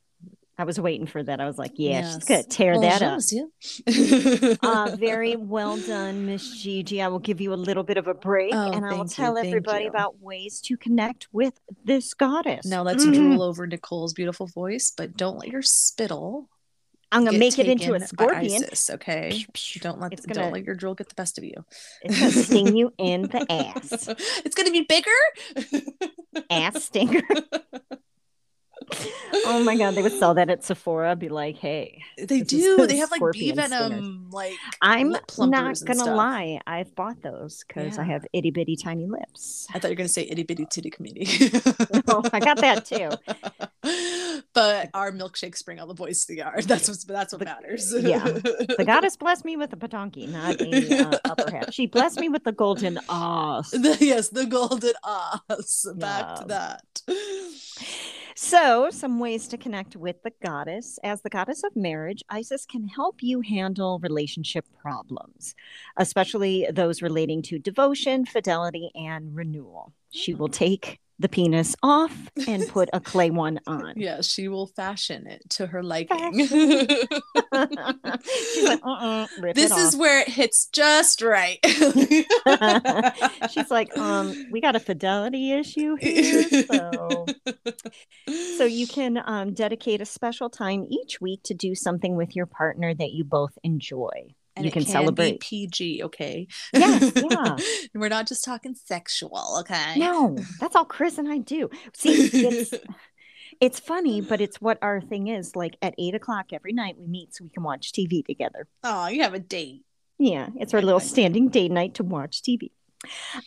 I 0.58 0.64
was 0.64 0.78
waiting 0.78 1.06
for 1.06 1.22
that. 1.22 1.40
I 1.40 1.46
was 1.46 1.58
like, 1.58 1.72
yeah, 1.76 2.12
she's 2.12 2.24
gonna 2.24 2.42
tear 2.44 2.78
that 2.78 3.02
up. 3.02 3.20
Bonjour, 3.20 4.56
uh, 4.62 4.94
very 4.96 5.34
well 5.34 5.76
done, 5.78 6.26
Miss 6.26 6.62
Gigi. 6.62 7.00
I 7.02 7.08
will 7.08 7.18
give 7.18 7.40
you 7.40 7.52
a 7.52 7.56
little 7.56 7.82
bit 7.82 7.96
of 7.96 8.06
a 8.06 8.14
break 8.14 8.54
Oh, 8.54 8.70
and 8.70 8.84
I 8.84 8.90
will 8.90 8.98
thank 8.98 9.10
you, 9.10 9.14
tell 9.16 9.38
everybody 9.38 9.84
you. 9.84 9.90
about 9.90 10.20
ways 10.20 10.60
to 10.66 10.76
connect 10.76 11.26
with 11.32 11.54
this 11.84 12.14
goddess. 12.14 12.64
Now 12.66 12.82
let's 12.82 13.04
Mhm. 13.04 13.14
drool 13.14 13.42
over 13.42 13.66
Nicole's 13.66 14.12
beautiful 14.12 14.46
voice, 14.46 14.92
but 14.96 15.16
don't 15.16 15.38
let 15.38 15.48
your 15.48 15.62
spittle 15.62 16.48
I'm 17.12 17.24
gonna 17.24 17.38
make 17.38 17.58
it 17.58 17.68
into 17.68 17.84
taken 17.84 18.02
a 18.02 18.06
scorpion. 18.06 18.64
ISIS, 18.64 18.90
okay? 18.90 19.44
Don't 19.80 20.00
let 20.00 20.12
It's 20.14 20.24
don't 20.24 20.52
let 20.52 20.64
your 20.64 20.74
drool 20.74 20.94
get 20.94 21.08
the 21.08 21.14
best 21.14 21.38
of 21.38 21.44
you. 21.44 21.54
It's 22.02 22.18
gonna 22.18 22.32
sting 22.32 22.76
you 22.76 22.92
in 22.98 23.22
the 23.22 23.46
ass. 23.50 24.08
it's 24.44 24.54
gonna 24.54 24.70
be 24.70 24.86
bigger. 24.88 25.10
Ass 26.50 26.84
stinger. 26.84 27.22
Oh 29.44 29.62
my 29.64 29.76
god, 29.76 29.94
they 29.94 30.02
would 30.02 30.18
sell 30.18 30.34
that 30.34 30.50
at 30.50 30.64
Sephora. 30.64 31.16
Be 31.16 31.28
like, 31.28 31.56
hey, 31.56 32.02
They 32.18 32.40
do. 32.42 32.86
They 32.86 32.96
have 32.96 33.10
like 33.10 33.20
bee 33.32 33.52
venom, 33.52 34.28
like 34.30 34.54
I'm 34.80 35.10
not 35.10 35.80
gonna 35.84 36.14
lie. 36.14 36.60
I've 36.66 36.94
bought 36.94 37.22
those 37.22 37.64
because 37.66 37.98
I 37.98 38.04
have 38.04 38.26
itty 38.32 38.50
bitty 38.50 38.76
tiny 38.76 39.06
lips. 39.06 39.66
I 39.72 39.78
thought 39.78 39.88
you 39.88 39.92
were 39.92 39.96
gonna 39.96 40.08
say 40.08 40.26
itty 40.28 40.42
bitty 40.42 40.66
titty 40.66 40.90
committee. 40.90 41.50
No, 41.94 42.02
oh, 42.08 42.22
I 42.32 42.40
got 42.40 42.58
that 42.58 42.84
too. 42.84 43.10
But 44.54 44.90
our 44.94 45.10
milkshakes 45.12 45.64
bring 45.64 45.80
all 45.80 45.86
the 45.86 45.94
boys 45.94 46.20
to 46.26 46.32
the 46.32 46.36
yard. 46.38 46.64
That's 46.68 46.88
what's 46.88 47.04
that's 47.04 47.32
what 47.32 47.40
The- 47.40 47.44
matters. 47.46 47.94
yeah. 47.98 48.24
The 48.24 48.84
goddess 48.86 49.16
blessed 49.24 49.44
me 49.44 49.56
with 49.56 49.72
a 49.72 49.76
patonki, 49.76 50.28
not 50.28 50.60
a 50.60 51.08
uh, 51.08 51.18
upper 51.24 51.50
half. 51.50 51.72
She 51.72 51.86
blessed 51.86 52.18
me 52.20 52.28
with 52.28 52.44
the 52.44 52.52
golden 52.52 52.98
ass. 53.08 53.70
The- 53.70 53.96
yes, 54.00 54.28
the 54.28 54.46
golden 54.46 54.92
ass. 55.06 55.86
Back 55.96 56.36
to 56.40 56.44
that. 56.48 57.02
So, 58.34 58.88
some 58.90 59.18
ways 59.18 59.46
to 59.48 59.58
connect 59.58 59.94
with 59.94 60.22
the 60.22 60.32
goddess. 60.42 60.98
As 61.04 61.20
the 61.20 61.28
goddess 61.28 61.62
of 61.64 61.76
marriage, 61.76 62.22
Isis 62.30 62.64
can 62.64 62.88
help 62.88 63.22
you 63.22 63.42
handle 63.42 63.98
relationship 64.02 64.64
problems, 64.80 65.54
especially 65.98 66.66
those 66.72 67.02
relating 67.02 67.42
to 67.42 67.58
devotion, 67.58 68.24
fidelity, 68.24 68.90
and 68.94 69.36
renewal. 69.36 69.92
She 70.10 70.32
will 70.34 70.48
take 70.48 70.98
the 71.18 71.28
penis 71.28 71.76
off 71.82 72.14
and 72.48 72.66
put 72.68 72.88
a 72.92 73.00
clay 73.00 73.30
one 73.30 73.60
on. 73.66 73.94
Yeah, 74.02 74.20
she 74.20 74.48
will 74.48 74.66
fashion 74.66 75.26
it 75.26 75.42
to 75.50 75.66
her 75.66 75.82
liking. 75.82 76.32
She's 76.48 76.50
like, 78.64 78.80
uh-uh, 78.82 79.26
rip 79.40 79.54
this 79.54 79.76
is 79.76 79.94
where 79.96 80.20
it 80.20 80.28
hits 80.28 80.66
just 80.66 81.22
right. 81.22 81.58
She's 83.50 83.70
like, 83.70 83.96
um, 83.96 84.34
we 84.50 84.60
got 84.60 84.74
a 84.74 84.80
fidelity 84.80 85.52
issue 85.52 85.94
here. 85.96 86.42
So, 86.44 87.26
so 88.56 88.64
you 88.64 88.86
can 88.88 89.22
um, 89.24 89.52
dedicate 89.54 90.00
a 90.00 90.06
special 90.06 90.50
time 90.50 90.86
each 90.90 91.20
week 91.20 91.42
to 91.44 91.54
do 91.54 91.74
something 91.74 92.16
with 92.16 92.34
your 92.34 92.46
partner 92.46 92.94
that 92.94 93.12
you 93.12 93.24
both 93.24 93.56
enjoy. 93.62 94.34
And 94.56 94.64
you 94.64 94.70
can 94.70 94.82
be 94.84 94.90
celebrate. 94.90 95.40
PG, 95.40 96.02
okay? 96.04 96.46
Yes, 96.72 97.12
yeah. 97.30 97.56
We're 97.94 98.08
not 98.08 98.26
just 98.26 98.44
talking 98.44 98.74
sexual, 98.74 99.56
okay? 99.60 99.94
No, 99.96 100.36
that's 100.60 100.76
all 100.76 100.84
Chris 100.84 101.18
and 101.18 101.30
I 101.30 101.38
do. 101.38 101.70
See, 101.94 102.30
it's 102.32 102.74
It's 103.60 103.78
funny, 103.78 104.20
but 104.20 104.40
it's 104.40 104.60
what 104.60 104.78
our 104.82 105.00
thing 105.00 105.28
is. 105.28 105.54
Like 105.54 105.76
at 105.82 105.94
eight 105.96 106.14
o'clock 106.16 106.46
every 106.52 106.72
night, 106.72 106.96
we 106.98 107.06
meet 107.06 107.34
so 107.34 107.44
we 107.44 107.50
can 107.50 107.62
watch 107.62 107.92
TV 107.92 108.24
together. 108.24 108.66
Oh, 108.82 109.06
you 109.06 109.22
have 109.22 109.34
a 109.34 109.38
date. 109.38 109.82
Yeah, 110.18 110.48
it's 110.56 110.74
our 110.74 110.82
little 110.82 110.98
standing 111.00 111.48
date 111.48 111.70
night 111.70 111.94
to 111.94 112.02
watch 112.02 112.42
TV. 112.42 112.70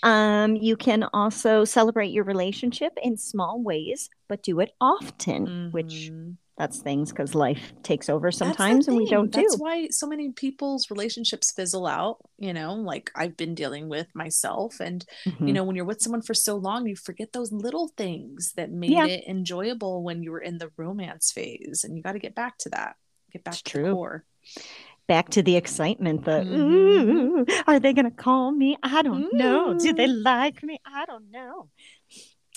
Um, 0.04 0.56
you 0.56 0.78
can 0.78 1.04
also 1.14 1.66
celebrate 1.66 2.12
your 2.12 2.24
relationship 2.24 2.94
in 3.02 3.18
small 3.18 3.62
ways, 3.62 4.10
but 4.30 4.44
do 4.44 4.60
it 4.60 4.72
often, 4.80 5.72
which 5.72 6.12
Mhm. 6.12 6.38
That's 6.58 6.80
things 6.80 7.12
because 7.12 7.36
life 7.36 7.74
takes 7.84 8.08
over 8.10 8.32
sometimes 8.32 8.88
and 8.88 8.96
we 8.96 9.10
don't 9.10 9.32
That's 9.32 9.56
do. 9.56 9.62
why 9.62 9.88
so 9.90 10.08
many 10.08 10.32
people's 10.32 10.90
relationships 10.90 11.52
fizzle 11.52 11.86
out. 11.86 12.18
You 12.38 12.54
know, 12.54 12.76
like 12.76 13.12
I've 13.16 13.36
been 13.36 13.56
dealing 13.56 13.90
with 13.90 14.08
myself, 14.16 14.80
and 14.80 15.06
Mhm. 15.26 15.48
you 15.48 15.54
know, 15.54 15.64
when 15.66 15.76
you're 15.76 15.86
with 15.86 16.02
someone 16.02 16.22
for 16.22 16.34
so 16.34 16.56
long, 16.56 16.88
you 16.88 16.96
forget 16.96 17.34
those 17.34 17.52
little 17.52 17.90
things 17.98 18.54
that 18.56 18.72
made 18.72 18.92
Yeah. 18.92 19.06
it 19.06 19.26
enjoyable 19.28 20.02
when 20.04 20.24
you 20.24 20.32
were 20.32 20.40
in 20.40 20.58
the 20.58 20.72
romance 20.78 21.32
phase, 21.32 21.84
and 21.84 21.98
you 21.98 22.04
got 22.04 22.14
to 22.14 22.20
get 22.20 22.36
back 22.36 22.58
to 22.60 22.70
that. 22.70 22.96
Get 23.34 23.44
back 23.44 23.56
It's 23.56 23.62
to 23.64 23.72
true. 23.72 23.84
the 23.88 23.94
core. 23.94 24.26
Back 25.08 25.30
to 25.32 25.44
the 25.44 25.56
excitement, 25.56 26.26
the 26.26 26.42
Mhm. 26.42 26.58
ooh, 26.58 27.46
are 27.68 27.80
they 27.80 27.94
gonna 27.94 28.10
call 28.10 28.52
me? 28.52 28.76
I 28.82 29.04
don't 29.04 29.32
know. 29.34 29.78
Do 29.78 29.94
they 29.94 30.08
like 30.08 30.64
me? 30.64 30.80
I 30.86 31.06
don't 31.06 31.30
know. 31.30 31.70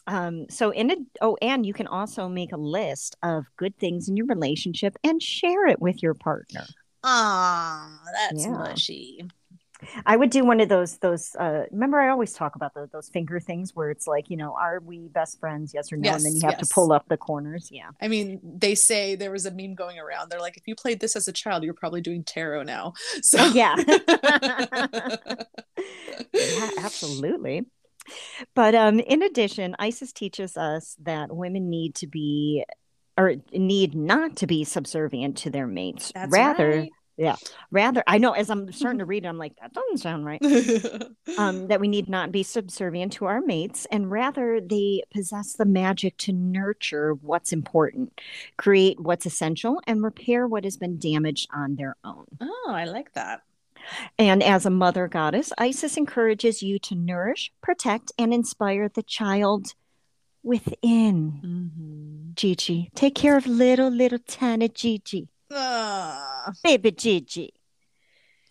Um, 0.08 0.48
so 0.48 0.70
in 0.70 0.90
a 0.90 0.96
oh, 1.20 1.36
and 1.42 1.66
you 1.66 1.74
can 1.74 1.86
also 1.86 2.28
make 2.28 2.52
a 2.52 2.56
list 2.56 3.16
of 3.22 3.44
good 3.56 3.76
things 3.78 4.08
in 4.08 4.16
your 4.16 4.26
relationship 4.26 4.96
and 5.04 5.22
share 5.22 5.66
it 5.66 5.80
with 5.80 6.02
your 6.02 6.14
partner. 6.14 6.64
Ah, 7.04 8.00
that's 8.12 8.44
Yeah. 8.44 8.52
mushy. 8.52 9.28
I 10.06 10.16
would 10.16 10.30
do 10.30 10.44
one 10.44 10.58
of 10.60 10.68
those 10.68 10.98
those 10.98 11.36
uh 11.36 11.66
remember 11.70 12.00
I 12.00 12.08
always 12.08 12.32
talk 12.32 12.56
about 12.56 12.74
the, 12.74 12.88
those 12.90 13.10
finger 13.10 13.38
things 13.38 13.76
where 13.76 13.90
it's 13.90 14.08
like, 14.08 14.28
you 14.30 14.36
know, 14.36 14.56
are 14.58 14.80
we 14.80 15.08
best 15.08 15.38
friends? 15.38 15.72
Yes 15.74 15.92
or 15.92 15.98
no? 15.98 16.10
and 16.10 16.24
then 16.24 16.34
you 16.34 16.40
have 16.42 16.56
yes. 16.58 16.68
to 16.68 16.74
pull 16.74 16.90
up 16.90 17.06
the 17.08 17.18
corners. 17.18 17.68
Yeah. 17.70 17.90
I 18.00 18.08
mean, 18.08 18.40
they 18.42 18.74
say 18.74 19.14
there 19.14 19.30
was 19.30 19.44
a 19.46 19.52
meme 19.52 19.74
going 19.74 19.98
around. 19.98 20.30
They're 20.30 20.40
like, 20.40 20.56
if 20.56 20.66
you 20.66 20.74
played 20.74 21.00
this 21.00 21.14
as 21.16 21.28
a 21.28 21.32
child, 21.32 21.62
you're 21.64 21.74
probably 21.74 22.00
doing 22.00 22.24
tarot 22.24 22.62
now. 22.62 22.94
So 23.22 23.44
yeah. 23.48 23.76
yeah, 26.32 26.70
absolutely. 26.80 27.66
But 28.54 28.74
um, 28.74 29.00
in 29.00 29.22
addition, 29.22 29.76
ISIS 29.78 30.12
teaches 30.12 30.56
us 30.56 30.96
that 31.02 31.34
women 31.34 31.70
need 31.70 31.94
to 31.96 32.06
be 32.06 32.64
or 33.18 33.34
need 33.52 33.94
not 33.94 34.36
to 34.36 34.46
be 34.46 34.62
subservient 34.64 35.38
to 35.38 35.50
their 35.50 35.66
mates. 35.66 36.12
That's 36.14 36.30
rather, 36.30 36.88
right. 37.18 37.38
rather, 37.72 38.04
I 38.06 38.18
know 38.18 38.30
as 38.30 38.48
I'm 38.48 38.70
starting 38.70 39.00
to 39.00 39.04
read, 39.06 39.24
it, 39.24 39.28
I'm 39.28 39.38
like, 39.38 39.54
that 39.60 39.72
doesn't 39.72 39.98
sound 39.98 40.24
right. 40.24 40.40
Um, 41.36 41.68
that 41.68 41.78
we 41.80 41.88
need 41.88 42.08
not 42.08 42.32
be 42.32 42.42
subservient 42.42 43.12
to 43.14 43.26
our 43.26 43.40
mates, 43.40 43.86
and 43.92 44.10
rather 44.10 44.60
they 44.60 45.02
possess 45.12 45.52
the 45.52 45.66
magic 45.66 46.16
to 46.18 46.32
nurture 46.32 47.14
what's 47.14 47.52
important, 47.52 48.18
create 48.56 48.98
what's 48.98 49.26
essential, 49.26 49.80
and 49.86 50.02
repair 50.02 50.46
what 50.48 50.64
has 50.64 50.76
been 50.76 50.98
damaged 50.98 51.48
on 51.52 51.76
their 51.76 51.96
own. 52.02 52.24
oh, 52.40 52.66
I 52.68 52.86
like 52.86 53.12
that. 53.12 53.42
And 54.18 54.42
as 54.42 54.66
a 54.66 54.70
mother 54.70 55.08
goddess, 55.08 55.52
Isis 55.58 55.96
encourages 55.96 56.62
you 56.62 56.78
to 56.80 56.94
nourish, 56.94 57.52
protect, 57.62 58.12
and 58.18 58.32
inspire 58.34 58.88
the 58.88 59.02
child 59.02 59.74
within. 60.42 61.40
Mm-hmm. 61.44 62.30
Gigi, 62.34 62.90
take 62.94 63.14
care 63.14 63.36
of 63.36 63.46
little, 63.46 63.90
little 63.90 64.18
tiny 64.20 64.68
Gigi, 64.68 65.28
Ah, 65.50 66.52
baby 66.62 66.90
Gigi. 66.90 67.52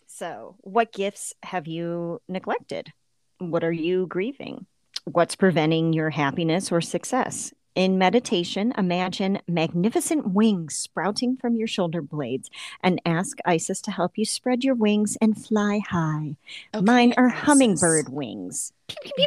So, 0.06 0.56
what 0.60 0.92
gifts 0.92 1.32
have 1.42 1.66
you 1.66 2.20
neglected? 2.28 2.92
What 3.38 3.62
are 3.62 3.72
you 3.72 4.06
grieving? 4.06 4.66
What's 5.04 5.36
preventing 5.36 5.92
your 5.92 6.10
happiness 6.10 6.72
or 6.72 6.80
success? 6.80 7.52
In 7.78 7.96
meditation, 7.96 8.72
imagine 8.76 9.38
magnificent 9.46 10.32
wings 10.32 10.74
sprouting 10.74 11.36
from 11.36 11.54
your 11.54 11.68
shoulder 11.68 12.02
blades 12.02 12.50
and 12.82 13.00
ask 13.06 13.38
Isis 13.44 13.80
to 13.82 13.92
help 13.92 14.18
you 14.18 14.24
spread 14.24 14.64
your 14.64 14.74
wings 14.74 15.16
and 15.20 15.40
fly 15.40 15.78
high. 15.88 16.34
Mine 16.74 17.14
are 17.16 17.28
Isis. 17.28 17.38
hummingbird 17.38 18.08
wings. 18.08 18.72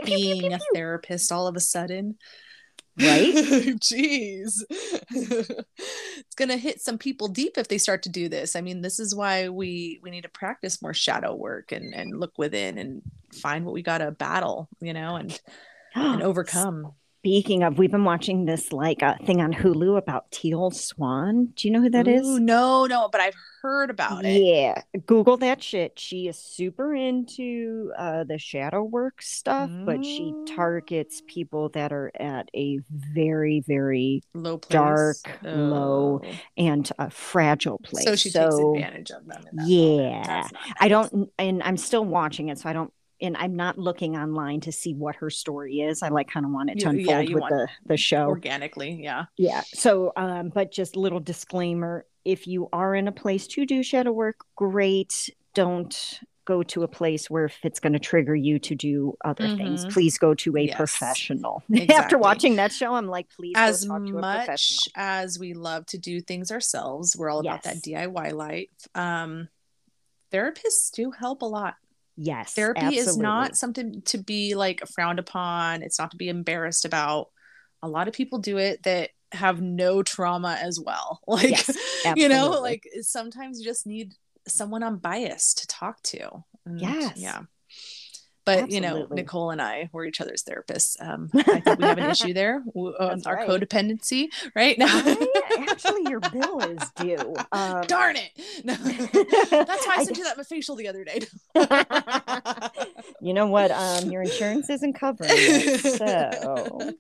Being 0.04 0.52
a 0.52 0.60
therapist 0.74 1.32
all 1.32 1.48
of 1.48 1.56
a 1.56 1.62
sudden. 1.62 2.18
Right? 3.00 3.34
Jeez. 3.80 4.64
it's 4.70 6.36
gonna 6.36 6.58
hit 6.58 6.82
some 6.82 6.98
people 6.98 7.30
deep 7.30 7.58
if 7.58 7.70
they 7.70 7.78
start 7.78 8.04
to 8.04 8.10
do 8.10 8.28
this. 8.28 8.58
I 8.58 8.60
mean, 8.60 8.82
this 8.82 9.00
is 9.00 9.16
why 9.16 9.48
we 9.48 10.02
we 10.04 10.12
need 10.12 10.24
to 10.24 10.30
practice 10.30 10.82
more 10.82 10.94
shadow 10.94 11.34
work 11.34 11.72
and 11.72 11.96
and 11.96 12.20
look 12.20 12.38
within 12.38 12.78
and 12.78 13.02
find 13.34 13.64
what 13.64 13.74
we 13.74 13.82
gotta 13.82 14.12
battle, 14.12 14.68
you 14.82 14.92
know, 14.92 15.16
and 15.16 15.40
and 15.96 16.22
overcome. 16.22 16.96
Speaking 17.24 17.62
of, 17.62 17.78
we've 17.78 17.92
been 17.92 18.04
watching 18.04 18.46
this 18.46 18.74
like 18.74 19.04
uh, 19.04 19.14
thing 19.28 19.42
on 19.42 19.54
Hulu 19.54 19.96
about 19.96 20.32
Teal 20.32 20.72
Swan. 20.72 21.50
Do 21.56 21.68
you 21.68 21.72
know 21.72 21.80
who 21.80 21.90
that 21.92 22.08
is? 22.08 22.26
Ooh, 22.28 22.40
no, 22.40 22.88
no, 22.88 23.10
but 23.12 23.22
I've 23.22 23.36
heard 23.62 23.92
about 23.92 24.26
it. 24.26 24.42
Yeah, 24.42 24.82
Google 25.06 25.38
that 25.38 25.62
shit. 25.62 26.00
She 26.00 26.28
is 26.28 26.36
super 26.40 26.96
into 26.96 27.92
uh, 27.96 28.24
the 28.24 28.40
shadow 28.40 28.82
work 28.84 29.22
stuff, 29.22 29.70
but 29.86 30.04
she 30.04 30.32
Mm. 30.34 30.56
targets 30.56 31.22
people 31.28 31.70
that 31.70 31.94
are 31.94 32.12
at 32.20 32.50
a 32.56 32.80
very, 32.90 33.60
very 33.68 34.24
Low 34.34 34.58
place. 34.58 34.72
Dark, 34.72 35.18
low, 35.44 36.22
Oh. 36.24 36.32
and 36.58 36.92
uh, 36.98 37.10
fragile 37.10 37.78
place. 37.84 38.04
So 38.06 38.16
she 38.16 38.32
takes 38.32 38.56
advantage 38.56 39.12
of 39.12 39.28
them. 39.28 39.44
Yeah. 39.64 40.48
not 40.52 40.54
I 40.80 40.88
don't, 40.88 41.30
and 41.38 41.62
I'm 41.62 41.78
still 41.78 42.04
watching 42.04 42.50
it, 42.50 42.58
so 42.58 42.68
I 42.68 42.74
don't. 42.74 42.92
And 43.22 43.38
I'm 43.38 43.56
not 43.56 43.78
looking 43.78 44.18
online 44.18 44.62
to 44.62 44.72
see 44.72 44.94
what 44.96 45.16
her 45.18 45.30
story 45.30 45.82
is. 45.82 46.02
I 46.02 46.10
like 46.10 46.28
kind 46.30 46.46
of 46.46 46.52
want 46.52 46.72
it 46.72 46.80
to 46.80 46.86
You- 46.92 47.00
unfold 47.10 47.30
you 47.30 47.36
with 47.36 47.50
the 47.50 47.68
the 47.86 47.98
show. 47.98 48.28
organically, 48.28 49.00
yeah. 49.04 49.26
Yeah. 49.38 49.62
So, 49.74 50.12
um, 50.16 50.50
but 50.50 50.72
just 50.72 50.96
little 50.96 51.20
disclaimer: 51.20 52.06
if 52.26 52.48
you 52.48 52.68
are 52.74 52.96
in 52.96 53.08
a 53.08 53.12
place 53.12 53.48
to 53.48 53.66
do 53.66 53.84
shadow 53.84 54.12
work, 54.12 54.38
great. 54.56 55.30
Don't 55.54 56.20
go 56.46 56.64
to 56.64 56.82
a 56.82 56.88
place 56.88 57.30
where 57.30 57.46
if 57.46 57.60
it's 57.64 57.80
going 57.80 57.94
to 57.94 58.00
trigger 58.00 58.36
you 58.36 58.58
to 58.58 58.74
do 58.74 59.16
other 59.24 59.48
things. 59.56 59.86
Mhm. 59.86 59.92
Please 59.94 60.18
go 60.18 60.34
to 60.34 60.58
a 60.58 60.62
Yes. 60.66 60.76
professional. 60.76 61.62
Exactly. 61.70 61.96
After 61.96 62.18
watching 62.18 62.56
that 62.56 62.72
show, 62.72 62.96
I'm 62.96 63.08
like, 63.08 63.30
please 63.30 63.54
as 63.56 63.86
go 63.86 64.00
talk 64.00 64.08
to 64.08 64.18
a 64.18 64.22
much 64.22 64.38
professional. 64.46 64.92
as 64.96 65.38
we 65.38 65.54
love 65.54 65.86
to 65.88 66.00
do 66.00 66.20
things 66.20 66.52
ourselves 66.52 67.16
we're 67.16 67.30
all 67.30 67.42
about 67.42 67.62
that 67.64 67.78
diy 67.78 68.34
life 68.34 68.70
um 68.96 69.50
therapists 70.34 70.92
do 70.94 71.12
help 71.12 71.42
a 71.42 71.46
lot 71.46 71.76
Yes, 72.24 72.54
therapy 72.54 72.98
is 72.98 73.18
not 73.18 73.58
something 73.58 74.04
to 74.04 74.20
be 74.20 74.54
like 74.54 74.82
frowned 74.94 75.18
upon. 75.18 75.82
It's 75.82 75.98
not 75.98 76.12
to 76.12 76.18
be 76.18 76.30
embarrassed 76.30 76.86
about. 76.86 77.30
A 77.82 77.88
lot 77.88 78.08
of 78.08 78.14
people 78.14 78.38
do 78.38 78.60
it 78.60 78.84
that 78.84 79.10
have 79.32 79.60
no 79.60 80.04
trauma 80.04 80.56
as 80.62 80.80
well. 80.80 81.20
Like 81.28 81.50
Yes, 81.50 81.78
you 82.16 82.30
know 82.30 82.60
like 82.62 82.84
sometimes 83.02 83.60
you 83.60 83.66
just 83.66 83.88
need 83.88 84.14
someone 84.48 84.84
unbiased 84.84 85.60
to 85.60 85.68
talk 85.68 86.02
to. 86.04 86.44
And, 86.66 86.80
Yes. 86.80 87.14
yeah 87.16 87.42
but 88.60 88.72
you 88.72 88.82
know 88.82 89.08
nicole 89.12 89.52
and 89.52 89.62
i 89.62 89.90
were 89.92 90.06
each 90.06 90.22
other's 90.22 90.44
therapists 90.44 91.02
um 91.02 91.30
i 91.36 91.60
think 91.60 91.80
we 91.80 91.86
have 91.86 91.98
an 91.98 92.10
issue 92.10 92.34
there 92.42 92.64
uh, 92.76 93.18
our 93.26 93.36
right. 93.36 93.50
codependency 93.50 94.28
right 94.56 94.78
I- 94.82 95.68
actually, 95.70 96.10
your 96.10 96.20
bill 96.20 96.60
is 96.62 96.80
due. 96.96 97.36
Um, 97.52 97.86
darn 97.88 98.16
it 98.16 98.32
no. 98.64 98.74
that's 98.74 99.86
why 99.88 99.96
i 99.98 100.02
I 100.02 100.04
sent 100.04 100.18
you 100.18 100.24
that 100.24 100.46
facial 100.48 100.76
the 100.76 100.88
other 100.88 101.04
day 101.04 101.22
you 103.22 103.34
know 103.34 103.48
what? 103.48 103.72
Um, 103.72 104.10
your 104.12 104.24
insurance 104.24 104.70
isn't 104.70 104.94
covering 104.94 105.30
it, 105.32 105.80
so 105.80 106.94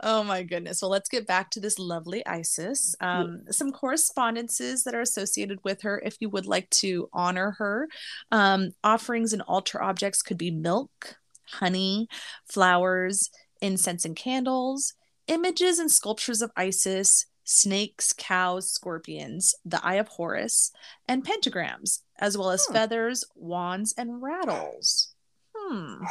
Oh 0.00 0.22
my 0.22 0.42
goodness. 0.42 0.82
Well, 0.82 0.90
let's 0.90 1.08
get 1.08 1.26
back 1.26 1.50
to 1.50 1.60
this 1.60 1.78
lovely 1.78 2.24
Isis. 2.26 2.94
Um, 3.00 3.44
Some 3.50 3.72
correspondences 3.72 4.84
that 4.84 4.94
are 4.94 5.00
associated 5.00 5.58
with 5.64 5.82
her 5.82 6.00
if 6.04 6.16
you 6.20 6.28
would 6.30 6.46
like 6.46 6.68
to 6.70 7.08
honor 7.12 7.52
her. 7.58 7.88
Um, 8.30 8.70
offerings 8.84 9.32
and 9.32 9.42
altar 9.42 9.82
objects 9.82 10.22
could 10.22 10.38
be 10.38 10.50
milk, 10.50 11.16
honey, 11.46 12.08
flowers, 12.44 13.30
incense 13.60 14.04
and 14.04 14.14
candles, 14.16 14.94
images 15.28 15.78
and 15.78 15.90
sculptures 15.90 16.42
of 16.42 16.50
Isis, 16.56 17.26
snakes, 17.44 18.12
cows, 18.12 18.70
scorpions, 18.70 19.54
the 19.64 19.80
Eye 19.84 19.94
of 19.94 20.08
Horus, 20.08 20.72
and 21.08 21.24
pentagrams, 21.24 22.00
as 22.18 22.36
well 22.36 22.50
as 22.50 22.66
Hmm. 22.66 22.72
feathers, 22.74 23.24
wands, 23.34 23.94
and 23.96 24.20
rattles. 24.22 25.14
Hmm. 25.56 26.04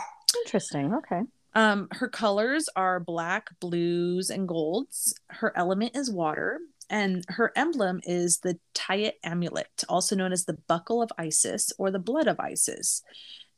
interesting. 0.44 0.94
Okay. 0.94 1.22
Um, 1.56 1.88
her 1.91 2.10
colors 2.10 2.68
are 2.76 2.99
black, 2.99 3.47
blues, 3.62 4.30
and 4.30 4.47
golds. 4.47 5.16
Her 5.30 5.53
element 5.58 5.95
is 5.95 6.12
water, 6.12 6.60
and 6.89 7.24
her 7.30 7.53
emblem 7.56 8.01
is 8.03 8.39
the 8.39 8.60
Tayet 8.74 9.14
amulet, 9.24 9.84
also 9.88 10.16
known 10.16 10.34
as 10.34 10.45
the 10.45 10.58
buckle 10.68 11.01
of 11.01 11.12
Isis 11.18 11.72
or 11.80 11.91
the 11.91 11.99
blood 11.99 12.28
of 12.28 12.39
Isis. 12.39 13.01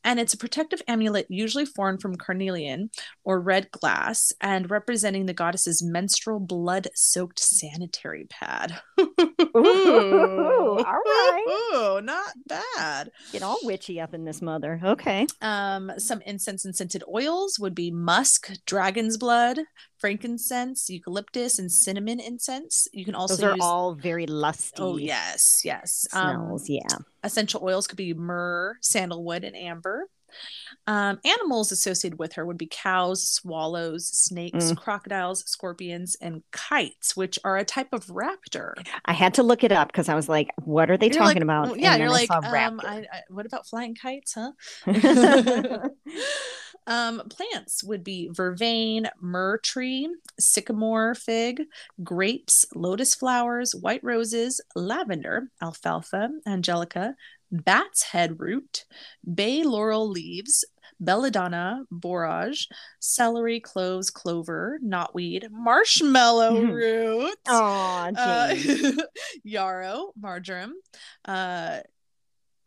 And 0.07 0.21
it's 0.21 0.33
a 0.33 0.37
protective 0.37 0.81
amulet 0.87 1.25
usually 1.27 1.65
formed 1.65 2.01
from 2.01 2.15
carnelian 2.15 2.91
or 3.25 3.41
red 3.41 3.69
glass 3.71 4.31
and 4.39 4.71
representing 4.71 5.25
the 5.25 5.33
goddess's 5.33 5.83
menstrual 5.83 6.39
blood 6.39 6.87
soaked 6.95 7.39
sanitary 7.39 8.25
pad. 8.29 8.79
Ooh, 8.97 9.17
all 9.53 10.77
right. 10.77 11.45
Ooh, 11.73 12.01
not 12.01 12.31
bad. 12.47 13.11
Get 13.33 13.43
all 13.43 13.59
witchy 13.63 13.99
up 13.99 14.13
in 14.13 14.23
this 14.23 14.41
mother. 14.41 14.79
Okay. 14.81 15.27
Um, 15.41 15.91
some 15.97 16.21
incense 16.21 16.63
and 16.63 16.73
scented 16.73 17.03
oils 17.13 17.59
would 17.59 17.75
be 17.75 17.91
musk, 17.91 18.49
dragon's 18.65 19.17
blood, 19.17 19.59
frankincense, 19.99 20.89
eucalyptus, 20.89 21.59
and 21.59 21.71
cinnamon 21.71 22.19
incense. 22.19 22.87
You 22.93 23.05
can 23.05 23.15
also 23.15 23.35
Those 23.35 23.43
are 23.43 23.55
use. 23.55 23.59
all 23.63 23.95
very 23.95 24.25
lusty 24.27 24.81
oh 24.81 24.97
yes, 24.97 25.61
yes. 25.63 26.07
Um, 26.13 26.35
smells. 26.35 26.69
yeah. 26.69 26.97
essential 27.23 27.61
oils 27.63 27.87
could 27.87 27.97
be 27.97 28.13
myrrh, 28.13 28.77
sandalwood, 28.81 29.43
and 29.43 29.55
amber. 29.55 30.09
Um, 30.87 31.19
animals 31.25 31.71
associated 31.71 32.19
with 32.19 32.33
her 32.33 32.45
would 32.45 32.57
be 32.57 32.67
cows, 32.69 33.27
swallows, 33.27 34.07
snakes, 34.07 34.71
Mm. 34.71 34.77
crocodiles, 34.77 35.43
scorpions, 35.49 36.15
and 36.21 36.43
kites, 36.51 37.15
which 37.15 37.39
are 37.43 37.57
a 37.57 37.65
type 37.65 37.87
of 37.93 38.05
raptor. 38.07 38.73
I 39.05 39.13
had 39.13 39.33
to 39.35 39.43
look 39.43 39.63
it 39.63 39.71
up 39.71 39.87
because 39.87 40.09
I 40.09 40.15
was 40.15 40.29
like, 40.29 40.49
what 40.63 40.91
are 40.91 40.97
they 40.97 41.07
You're 41.07 41.15
talking 41.15 41.35
like, 41.35 41.43
about? 41.43 41.67
well, 41.67 41.77
yeah, 41.77 41.93
And 41.93 42.01
you're 42.01 42.11
like, 42.11 42.29
I 42.29 42.65
um. 42.65 42.79
I, 42.83 43.05
I, 43.11 43.21
what 43.29 43.45
about 43.45 43.67
flying 43.67 43.95
kites, 43.95 44.35
huh? 44.37 44.51
um, 46.87 47.21
plants 47.29 47.83
would 47.83 48.03
be 48.03 48.29
vervain, 48.31 49.07
myrrh 49.21 49.59
tree, 49.59 50.09
sycamore 50.39 51.13
fig, 51.13 51.63
grapes, 52.03 52.65
lotus 52.73 53.13
flowers, 53.13 53.75
white 53.75 54.03
roses, 54.03 54.61
lavender, 54.75 55.49
alfalfa, 55.61 56.29
angelica, 56.47 57.15
bat's 57.51 58.03
head 58.03 58.39
root, 58.39 58.85
bay 59.33 59.63
laurel 59.63 60.09
leaves, 60.09 60.65
belladonna, 60.99 61.83
borage, 61.91 62.67
celery, 62.99 63.59
cloves, 63.59 64.09
clover, 64.09 64.79
knotweed, 64.83 65.49
marshmallow 65.51 66.61
root, 66.71 67.37
Aw, 67.47 68.11
uh, 68.15 68.55
yarrow, 69.43 70.13
marjoram, 70.19 70.73
uh, 71.25 71.79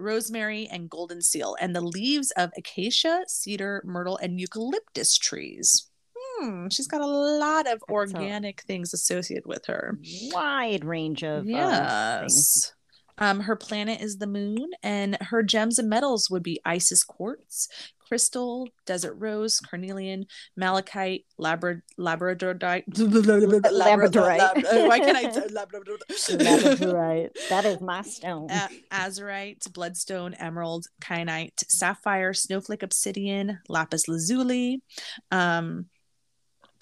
rosemary, 0.00 0.68
and 0.70 0.90
golden 0.90 1.22
seal, 1.22 1.56
and 1.60 1.74
the 1.74 1.80
leaves 1.80 2.30
of 2.32 2.50
acacia, 2.56 3.22
cedar, 3.28 3.82
myrtle, 3.84 4.16
and 4.16 4.40
eucalyptus 4.40 5.16
trees. 5.18 5.88
Hmm, 6.16 6.68
she's 6.68 6.86
got 6.86 7.00
a 7.00 7.06
lot 7.06 7.66
of 7.66 7.82
a- 7.88 7.92
organic 7.92 8.62
things 8.62 8.94
associated 8.94 9.46
with 9.46 9.66
her. 9.66 9.98
wide 10.32 10.84
range 10.84 11.22
of 11.22 11.46
yes. 11.46 12.72
Um, 13.18 13.40
her 13.40 13.56
planet 13.56 14.00
is 14.00 14.16
the 14.16 14.26
moon, 14.26 14.70
and 14.82 15.18
her 15.20 15.42
gems 15.42 15.78
and 15.78 15.90
metals 15.90 16.30
would 16.30 16.42
be 16.42 16.58
Isis 16.64 17.04
quartz, 17.04 17.68
crystal, 18.10 18.68
desert 18.86 19.14
rose, 19.14 19.60
carnelian, 19.60 20.26
malachite, 20.56 21.26
labra- 21.40 21.80
labradorite. 21.96 22.82
Labradorite. 22.88 24.38
Lab- 24.38 24.88
why 24.88 24.98
can't 24.98 25.16
I 25.16 25.24
labradorite? 25.58 26.00
Labradorite. 26.28 27.28
That 27.48 27.64
is 27.66 27.80
my 27.80 28.02
stone. 28.16 28.50
A- 28.50 28.68
azurite, 28.92 29.72
bloodstone, 29.72 30.34
emerald, 30.34 30.86
kyanite, 31.00 31.62
sapphire, 31.68 32.34
snowflake 32.34 32.82
obsidian, 32.82 33.60
lapis 33.68 34.08
lazuli, 34.08 34.82
um, 35.30 35.86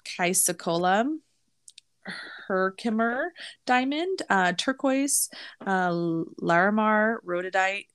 chrysocolla, 0.03 1.05
herkimer 2.47 3.25
diamond, 3.67 4.23
uh, 4.31 4.53
turquoise, 4.53 5.29
uh, 5.63 5.91
larimar, 6.41 7.17
rhododite, 7.23 7.85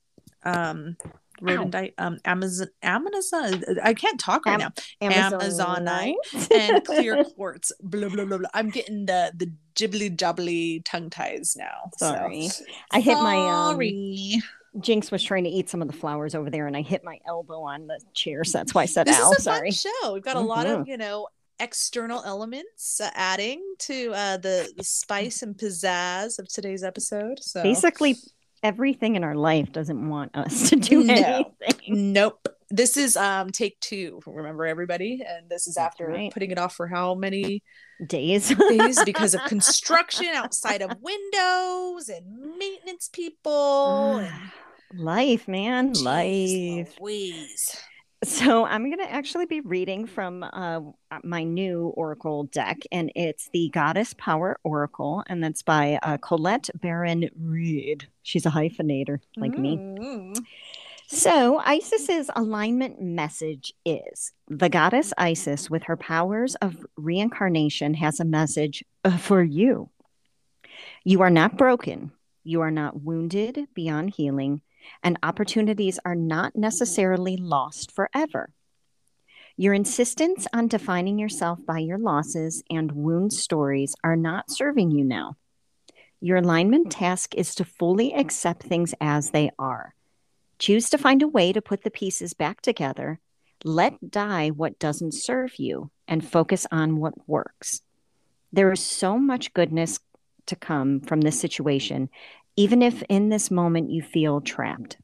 um, 0.45 0.95
rhododite, 1.41 1.93
um, 1.97 2.17
Amazon, 2.25 2.67
Amazon. 2.81 3.63
I 3.83 3.93
can't 3.93 4.19
talk 4.19 4.45
right 4.45 4.61
Am- 4.61 4.71
now. 5.01 5.29
Amazonite 5.39 6.15
and 6.51 6.83
clear 6.85 7.23
quartz. 7.35 7.71
Blah 7.81 8.09
blah 8.09 8.25
blah 8.25 8.37
blah. 8.37 8.49
I'm 8.53 8.69
getting 8.69 9.05
the 9.05 9.31
the 9.35 9.51
jibbly 9.75 10.15
jubbly 10.15 10.81
tongue 10.85 11.09
ties 11.09 11.55
now. 11.57 11.89
so. 11.97 12.07
Sorry. 12.07 12.49
I 12.91 12.99
hit 12.99 13.15
my 13.15 13.35
um, 13.35 13.73
Sorry. 13.75 14.41
Jinx 14.81 15.09
was 15.09 15.23
trying 15.23 15.45
to 15.45 15.49
eat 15.49 15.69
some 15.69 15.81
of 15.81 15.87
the 15.87 15.93
flowers 15.93 16.35
over 16.35 16.49
there, 16.49 16.67
and 16.67 16.75
I 16.75 16.81
hit 16.81 17.03
my 17.03 17.17
elbow 17.25 17.61
on 17.61 17.87
the 17.87 17.99
chair, 18.13 18.43
so 18.43 18.57
that's 18.57 18.73
why 18.73 18.81
I 18.83 18.85
said 18.87 19.07
this 19.07 19.17
"ow." 19.19 19.31
is 19.31 19.39
a 19.39 19.41
Sorry. 19.41 19.71
fun 19.71 19.91
show. 20.01 20.13
We've 20.13 20.23
got 20.23 20.35
a 20.35 20.41
lot 20.41 20.67
of 20.67 20.87
you 20.87 20.97
know 20.97 21.27
external 21.59 22.21
elements 22.25 22.99
uh, 22.99 23.09
adding 23.13 23.61
to 23.79 24.11
uh, 24.13 24.37
the 24.37 24.69
the 24.75 24.83
spice 24.83 25.41
and 25.43 25.55
pizzazz 25.55 26.39
of 26.39 26.49
today's 26.49 26.83
episode. 26.83 27.39
So 27.41 27.63
Basically, 27.63 28.17
everything 28.65 29.15
in 29.15 29.23
our 29.23 29.35
life 29.35 29.71
doesn't 29.71 30.09
want 30.09 30.35
us 30.35 30.69
to 30.69 30.75
do 30.75 31.03
No. 31.03 31.13
anything. 31.13 32.13
nope. 32.13 32.47
This 32.71 32.97
is 32.97 33.15
um 33.15 33.51
take 33.51 33.79
two. 33.79 34.19
Remember 34.25 34.65
everybody, 34.65 35.21
and 35.25 35.47
this 35.49 35.67
is 35.67 35.75
That's 35.75 35.85
after 35.93 36.07
right. 36.07 36.33
putting 36.33 36.49
it 36.51 36.57
off 36.57 36.75
for 36.75 36.87
how 36.87 37.13
many 37.13 37.61
Days. 38.07 38.49
days 38.69 39.01
because 39.05 39.35
of 39.35 39.41
construction 39.47 40.27
outside 40.33 40.81
of 40.81 40.91
windows 41.01 42.09
and 42.09 42.25
maintenance 42.57 43.07
people. 43.13 44.17
and- 44.17 44.51
life, 44.99 45.47
man, 45.47 45.93
Jeez 45.93 46.03
life. 46.03 46.95
Louise. 46.99 47.77
So 48.25 48.65
I'm 48.65 48.89
going 48.89 49.05
to 49.05 49.11
actually 49.11 49.45
be 49.45 49.61
reading 49.61 50.07
from 50.07 50.41
uh, 50.41 50.79
my 51.23 51.43
new 51.43 51.89
Oracle 51.89 52.45
deck, 52.45 52.79
and 52.91 53.11
it's 53.15 53.49
the 53.53 53.69
Goddess 53.69 54.15
Power 54.17 54.59
Oracle, 54.63 55.23
and 55.27 55.43
that's 55.43 55.61
by 55.61 55.99
uh, 56.01 56.17
Colette 56.17 56.71
Baron 56.73 57.29
Reed. 57.39 58.07
She's 58.23 58.47
a 58.47 58.49
hyphenator, 58.49 59.19
like 59.37 59.55
me. 59.55 59.77
Mm. 59.77 60.43
So, 61.07 61.61
Isis's 61.61 62.31
alignment 62.35 62.99
message 62.99 63.71
is 63.85 64.31
the 64.47 64.69
goddess 64.69 65.13
Isis, 65.19 65.69
with 65.69 65.83
her 65.83 65.95
powers 65.95 66.55
of 66.55 66.83
reincarnation, 66.97 67.93
has 67.93 68.19
a 68.19 68.25
message 68.25 68.83
uh, 69.03 69.17
for 69.17 69.43
you. 69.43 69.91
You 71.03 71.21
are 71.21 71.29
not 71.29 71.59
broken. 71.59 72.11
You 72.43 72.61
are 72.61 72.71
not 72.71 73.03
wounded 73.03 73.67
beyond 73.75 74.15
healing, 74.15 74.61
and 75.03 75.17
opportunities 75.23 75.99
are 76.05 76.15
not 76.15 76.55
necessarily 76.55 77.37
lost 77.37 77.91
forever. 77.91 78.49
Your 79.57 79.73
insistence 79.73 80.47
on 80.53 80.67
defining 80.67 81.17
yourself 81.17 81.59
by 81.65 81.79
your 81.79 81.97
losses 81.97 82.61
and 82.69 82.91
wound 82.91 83.31
stories 83.31 83.95
are 84.03 84.17
not 84.17 84.51
serving 84.51 84.91
you 84.91 85.05
now. 85.05 85.37
Your 86.19 86.37
alignment 86.37 86.91
task 86.91 87.35
is 87.35 87.55
to 87.55 87.65
fully 87.65 88.13
accept 88.13 88.63
things 88.63 88.93
as 88.99 89.29
they 89.29 89.51
are. 89.57 89.95
Choose 90.59 90.89
to 90.89 90.97
find 90.97 91.21
a 91.21 91.27
way 91.27 91.53
to 91.53 91.61
put 91.61 91.83
the 91.83 91.91
pieces 91.91 92.33
back 92.33 92.61
together. 92.61 93.19
Let 93.63 94.11
die 94.11 94.49
what 94.49 94.79
doesn't 94.79 95.13
serve 95.13 95.57
you 95.57 95.91
and 96.07 96.27
focus 96.27 96.67
on 96.71 96.97
what 96.97 97.27
works. 97.27 97.81
There 98.51 98.71
is 98.71 98.79
so 98.79 99.17
much 99.17 99.53
goodness 99.53 99.99
to 100.47 100.55
come 100.55 100.99
from 100.99 101.21
this 101.21 101.39
situation, 101.39 102.09
even 102.55 102.81
if 102.81 103.03
in 103.09 103.29
this 103.29 103.51
moment 103.51 103.89
you 103.89 104.01
feel 104.01 104.41
trapped. 104.41 104.97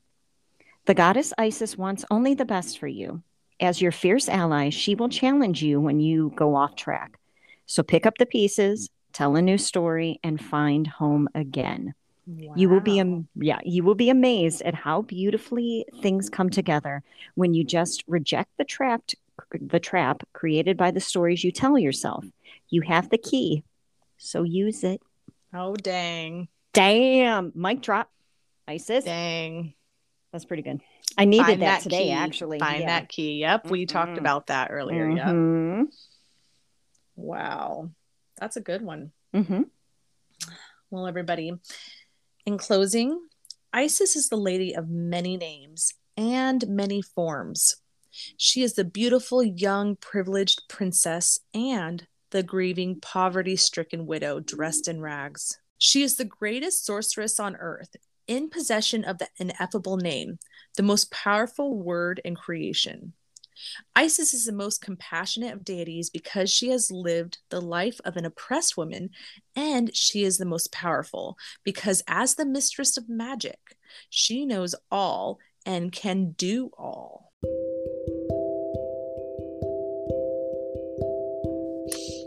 The 0.86 0.94
goddess 0.94 1.34
Isis 1.38 1.78
wants 1.78 2.06
only 2.10 2.34
the 2.34 2.46
best 2.46 2.80
for 2.80 2.88
you. 2.88 3.22
As 3.60 3.82
your 3.82 3.92
fierce 3.92 4.28
ally, 4.28 4.70
she 4.70 4.96
will 4.96 5.10
challenge 5.10 5.62
you 5.62 5.80
when 5.80 6.00
you 6.00 6.34
go 6.36 6.56
off 6.56 6.76
track. 6.76 7.20
So 7.68 7.84
pick 7.84 8.06
up 8.06 8.18
the 8.18 8.26
pieces, 8.26 8.90
tell 9.14 9.36
a 9.36 9.42
new 9.42 9.58
story, 9.58 10.20
and 10.24 10.44
find 10.44 10.88
home 10.88 11.30
again. 11.36 11.94
You 12.56 12.70
will 12.70 12.80
be 12.80 13.00
am- 13.00 13.28
yeah, 13.36 13.60
you 13.64 13.84
will 13.84 13.96
be 13.96 14.10
amazed 14.10 14.62
at 14.62 14.74
how 14.74 15.02
beautifully 15.02 15.86
things 16.02 16.30
come 16.30 16.50
together 16.50 17.04
when 17.36 17.54
you 17.54 17.64
just 17.64 18.04
reject 18.08 18.50
the 18.58 18.66
trapped 18.66 19.16
the 19.60 19.80
trap 19.80 20.24
created 20.34 20.78
by 20.78 20.92
the 20.92 21.00
stories 21.00 21.44
you 21.44 21.52
tell 21.52 21.78
yourself. 21.78 22.26
You 22.70 22.82
have 22.82 23.10
the 23.10 23.18
key, 23.18 23.64
so 24.18 24.44
use 24.44 24.84
it. 24.84 25.02
Oh 25.54 25.76
dang. 25.76 26.48
Damn, 26.74 27.52
mic 27.56 27.82
drop. 27.82 28.10
Isis. 28.68 29.06
Dang. 29.06 29.74
That's 30.32 30.46
pretty 30.46 30.64
good. 30.64 30.80
I 31.18 31.26
needed 31.26 31.46
Find 31.46 31.62
that, 31.62 31.82
today 31.82 32.06
key. 32.06 32.12
actually. 32.12 32.60
Find 32.60 32.82
yeah. 32.82 33.00
that 33.00 33.10
key. 33.10 33.40
Yep. 33.40 33.70
We 33.70 33.86
talked 33.86 34.18
about 34.18 34.48
that 34.48 34.70
earlier. 34.72 35.10
Yep. 35.10 35.26
Mhm. 35.26 35.84
Wow. 37.18 37.92
That's 38.40 38.56
a 38.56 38.62
good 38.62 38.82
one. 38.82 39.12
Mhm. 39.34 39.70
Well, 40.90 41.08
everybody, 41.08 41.52
in 42.46 42.58
closing, 42.58 43.28
Isis 43.74 44.16
is 44.16 44.30
the 44.30 44.38
lady 44.38 44.74
of 44.74 44.90
many 44.90 45.38
names 45.38 45.94
and 46.18 46.68
many 46.68 47.02
forms. 47.02 47.76
She 48.38 48.62
is 48.64 48.74
the 48.74 48.84
beautiful, 48.84 49.44
young, 49.44 49.96
privileged 49.96 50.64
princess 50.68 51.40
and 51.54 52.08
the 52.32 52.44
grieving, 52.44 53.00
poverty 53.00 53.56
stricken 53.56 54.06
widow 54.06 54.40
dressed 54.40 54.88
in 54.88 55.02
rags. 55.02 55.58
She 55.84 56.04
is 56.04 56.16
the 56.16 56.26
greatest 56.26 56.86
sorceress 56.86 57.40
on 57.40 57.56
earth, 57.56 57.96
in 58.28 58.52
possession 58.52 59.04
of 59.04 59.18
the 59.18 59.30
ineffable 59.38 59.98
name, 59.98 60.38
the 60.78 60.84
most 60.84 61.10
powerful 61.10 61.76
word 61.76 62.22
in 62.24 62.36
creation. 62.36 63.14
Isis 63.96 64.32
is 64.32 64.46
the 64.46 64.52
most 64.52 64.84
compassionate 64.84 65.56
of 65.56 65.64
deities 65.64 66.12
because 66.12 66.52
she 66.52 66.70
has 66.70 66.92
lived 66.92 67.40
the 67.50 67.60
life 67.60 68.00
of 68.06 68.16
an 68.16 68.26
oppressed 68.26 68.78
woman, 68.78 69.10
and 69.56 69.90
she 69.96 70.24
is 70.24 70.38
the 70.38 70.46
most 70.46 70.72
powerful 70.72 71.36
because, 71.64 72.04
as 72.08 72.36
the 72.36 72.46
mistress 72.46 72.96
of 72.96 73.10
magic, 73.10 73.76
she 74.08 74.46
knows 74.46 74.76
all 74.92 75.40
and 75.66 75.92
can 75.92 76.34
do 76.34 76.70
all. 76.78 77.34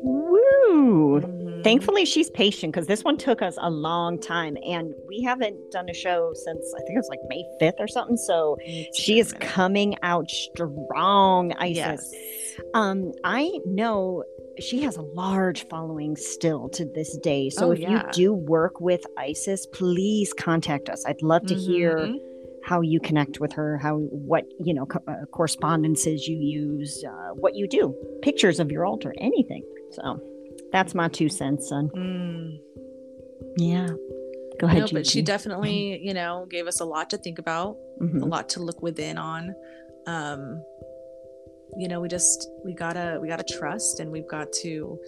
Woo! 0.03 1.34
Mhm. 1.65 1.71
Thankfully, 1.71 2.05
she's 2.05 2.31
patient 2.31 2.73
because 2.73 2.87
this 2.87 3.03
one 3.05 3.17
took 3.17 3.41
us 3.43 3.57
a 3.61 3.71
long 3.71 4.19
time, 4.21 4.57
and 4.67 4.95
we 5.09 5.23
haven't 5.23 5.57
done 5.71 5.89
a 5.89 5.95
show 5.95 6.31
since 6.35 6.75
I 6.77 6.81
think 6.81 6.91
it 6.91 6.99
was 6.99 7.09
like 7.09 7.21
May 7.29 7.45
fifth 7.59 7.77
or 7.79 7.89
something. 7.89 8.17
So 8.17 8.57
she 8.95 9.19
is 9.19 9.33
coming 9.35 9.97
out 10.03 10.31
strong, 10.31 11.53
Isis. 11.55 11.77
Yes. 12.13 12.61
Um, 12.75 13.13
I 13.25 13.51
know 13.67 14.25
she 14.61 14.81
has 14.83 14.97
a 14.97 15.03
large 15.03 15.67
following 15.69 16.17
still 16.17 16.69
to 16.71 16.85
this 16.85 17.17
day. 17.19 17.51
So 17.51 17.69
Oh, 17.69 17.71
if 17.73 17.81
yeah. 17.81 17.91
you 18.07 18.13
do 18.13 18.33
work 18.35 18.81
with 18.81 19.05
Isis, 19.17 19.67
please 19.67 20.33
contact 20.33 20.89
us. 20.89 21.05
I'd 21.07 21.23
love 21.23 21.47
to 21.47 21.55
hear 21.55 21.97
Mhm. 21.99 22.21
how 22.63 22.81
you 22.81 23.01
connect 23.01 23.41
with 23.41 23.53
her, 23.55 23.79
how 23.79 23.99
what 23.99 24.45
you 24.63 24.73
know 24.75 24.87
co- 24.87 25.01
uh, 25.09 25.25
correspondences 25.33 26.29
you 26.29 26.37
use, 26.37 27.03
uh, 27.05 27.35
what 27.35 27.57
you 27.57 27.67
do, 27.67 27.95
pictures 28.23 28.61
of 28.61 28.71
your 28.71 28.85
altar, 28.85 29.13
anything. 29.19 29.65
So 29.91 30.21
that's 30.75 30.95
my 30.95 31.09
two 31.09 31.29
cents, 31.29 31.69
son. 31.69 31.89
Mm. 31.95 32.59
Yeah, 33.57 33.89
go 34.61 34.67
ahead. 34.67 34.81
No, 34.83 34.89
but 34.93 35.07
she 35.07 35.23
definitely, 35.23 36.01
you 36.03 36.13
know, 36.13 36.47
gave 36.51 36.67
us 36.67 36.81
a 36.81 36.85
lot 36.85 37.11
to 37.11 37.19
think 37.19 37.39
about, 37.39 37.77
a 38.01 38.05
Mhm. 38.05 38.29
lot 38.29 38.49
to 38.51 38.61
look 38.61 38.83
within 38.83 39.17
on. 39.17 39.55
Um, 40.07 40.61
you 41.79 41.89
know, 41.89 42.01
we 42.01 42.09
just 42.09 42.51
we 42.65 42.75
gotta 42.75 43.19
we 43.23 43.29
gotta 43.29 43.45
trust, 43.59 44.01
and 44.01 44.11
we've 44.11 44.27
got 44.29 44.53
to 44.65 44.99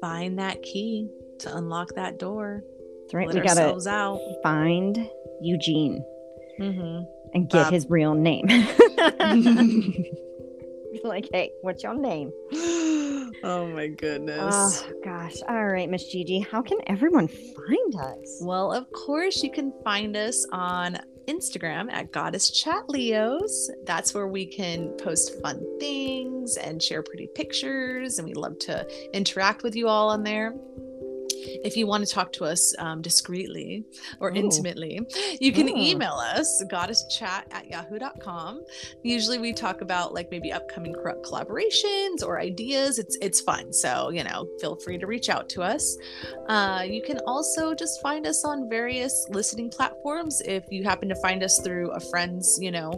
find 0.00 0.38
that 0.38 0.62
key 0.62 1.08
to 1.40 1.54
unlock 1.56 1.94
that 1.94 2.18
door. 2.18 2.62
That's 3.02 3.14
right. 3.14 3.28
We 3.28 3.40
gotta 3.40 3.76
out. 3.90 4.18
find 4.42 4.98
Eugene 5.42 6.02
Mm-hmm. 6.58 7.04
and 7.34 7.48
get 7.50 7.64
Bob. 7.64 7.72
his 7.72 7.86
real 7.90 8.14
name. 8.14 8.46
like, 11.04 11.28
hey, 11.32 11.50
what's 11.62 11.82
your 11.82 11.94
name? 11.94 12.30
Oh 13.42 13.66
my 13.74 13.88
goodness. 13.88 14.84
Oh 14.86 14.92
gosh. 15.04 15.36
All 15.48 15.66
right, 15.66 15.88
Miss 15.88 16.06
Gigi. 16.08 16.40
How 16.40 16.62
can 16.62 16.78
everyone 16.86 17.28
find 17.28 17.94
us? 17.96 18.40
Well, 18.42 18.72
of 18.72 18.90
course, 18.92 19.42
you 19.42 19.50
can 19.50 19.72
find 19.84 20.16
us 20.16 20.46
on 20.52 20.98
Instagram 21.26 21.90
at 21.92 22.12
Goddess 22.12 22.50
Chat 22.50 22.88
Leos. 22.88 23.70
That's 23.84 24.14
where 24.14 24.26
we 24.26 24.46
can 24.46 24.90
post 24.96 25.40
fun 25.40 25.64
things 25.78 26.56
and 26.56 26.82
share 26.82 27.02
pretty 27.02 27.28
pictures, 27.34 28.18
and 28.18 28.26
we 28.26 28.34
love 28.34 28.58
to 28.60 28.86
interact 29.14 29.62
with 29.62 29.76
you 29.76 29.88
all 29.88 30.10
on 30.10 30.22
there. 30.22 30.54
If 31.64 31.76
you 31.76 31.86
want 31.86 32.06
to 32.06 32.12
talk 32.12 32.32
to 32.34 32.44
us 32.44 32.74
um, 32.78 33.02
discreetly 33.02 33.84
or 34.20 34.30
Ooh. 34.30 34.34
intimately, 34.34 35.00
you 35.40 35.52
can 35.52 35.68
Ooh. 35.68 35.76
email 35.76 36.14
us 36.14 36.62
goddesschat 36.70 37.44
at 37.50 37.68
yahoo.com. 37.68 38.62
Usually 39.02 39.38
we 39.38 39.52
talk 39.52 39.80
about 39.80 40.14
like 40.14 40.30
maybe 40.30 40.52
upcoming 40.52 40.94
collaborations 40.94 42.22
or 42.24 42.40
ideas. 42.40 42.98
It's 42.98 43.16
it's 43.20 43.40
fun. 43.40 43.72
So, 43.72 44.10
you 44.10 44.24
know, 44.24 44.48
feel 44.60 44.76
free 44.76 44.98
to 44.98 45.06
reach 45.06 45.28
out 45.28 45.48
to 45.50 45.62
us. 45.62 45.96
Uh, 46.48 46.84
you 46.86 47.02
can 47.02 47.18
also 47.26 47.74
just 47.74 48.00
find 48.02 48.26
us 48.26 48.44
on 48.44 48.68
various 48.68 49.26
listening 49.30 49.70
platforms. 49.70 50.40
If 50.44 50.64
you 50.70 50.84
happen 50.84 51.08
to 51.08 51.16
find 51.16 51.42
us 51.42 51.60
through 51.60 51.90
a 51.92 52.00
friend's, 52.00 52.58
you 52.60 52.70
know, 52.70 52.92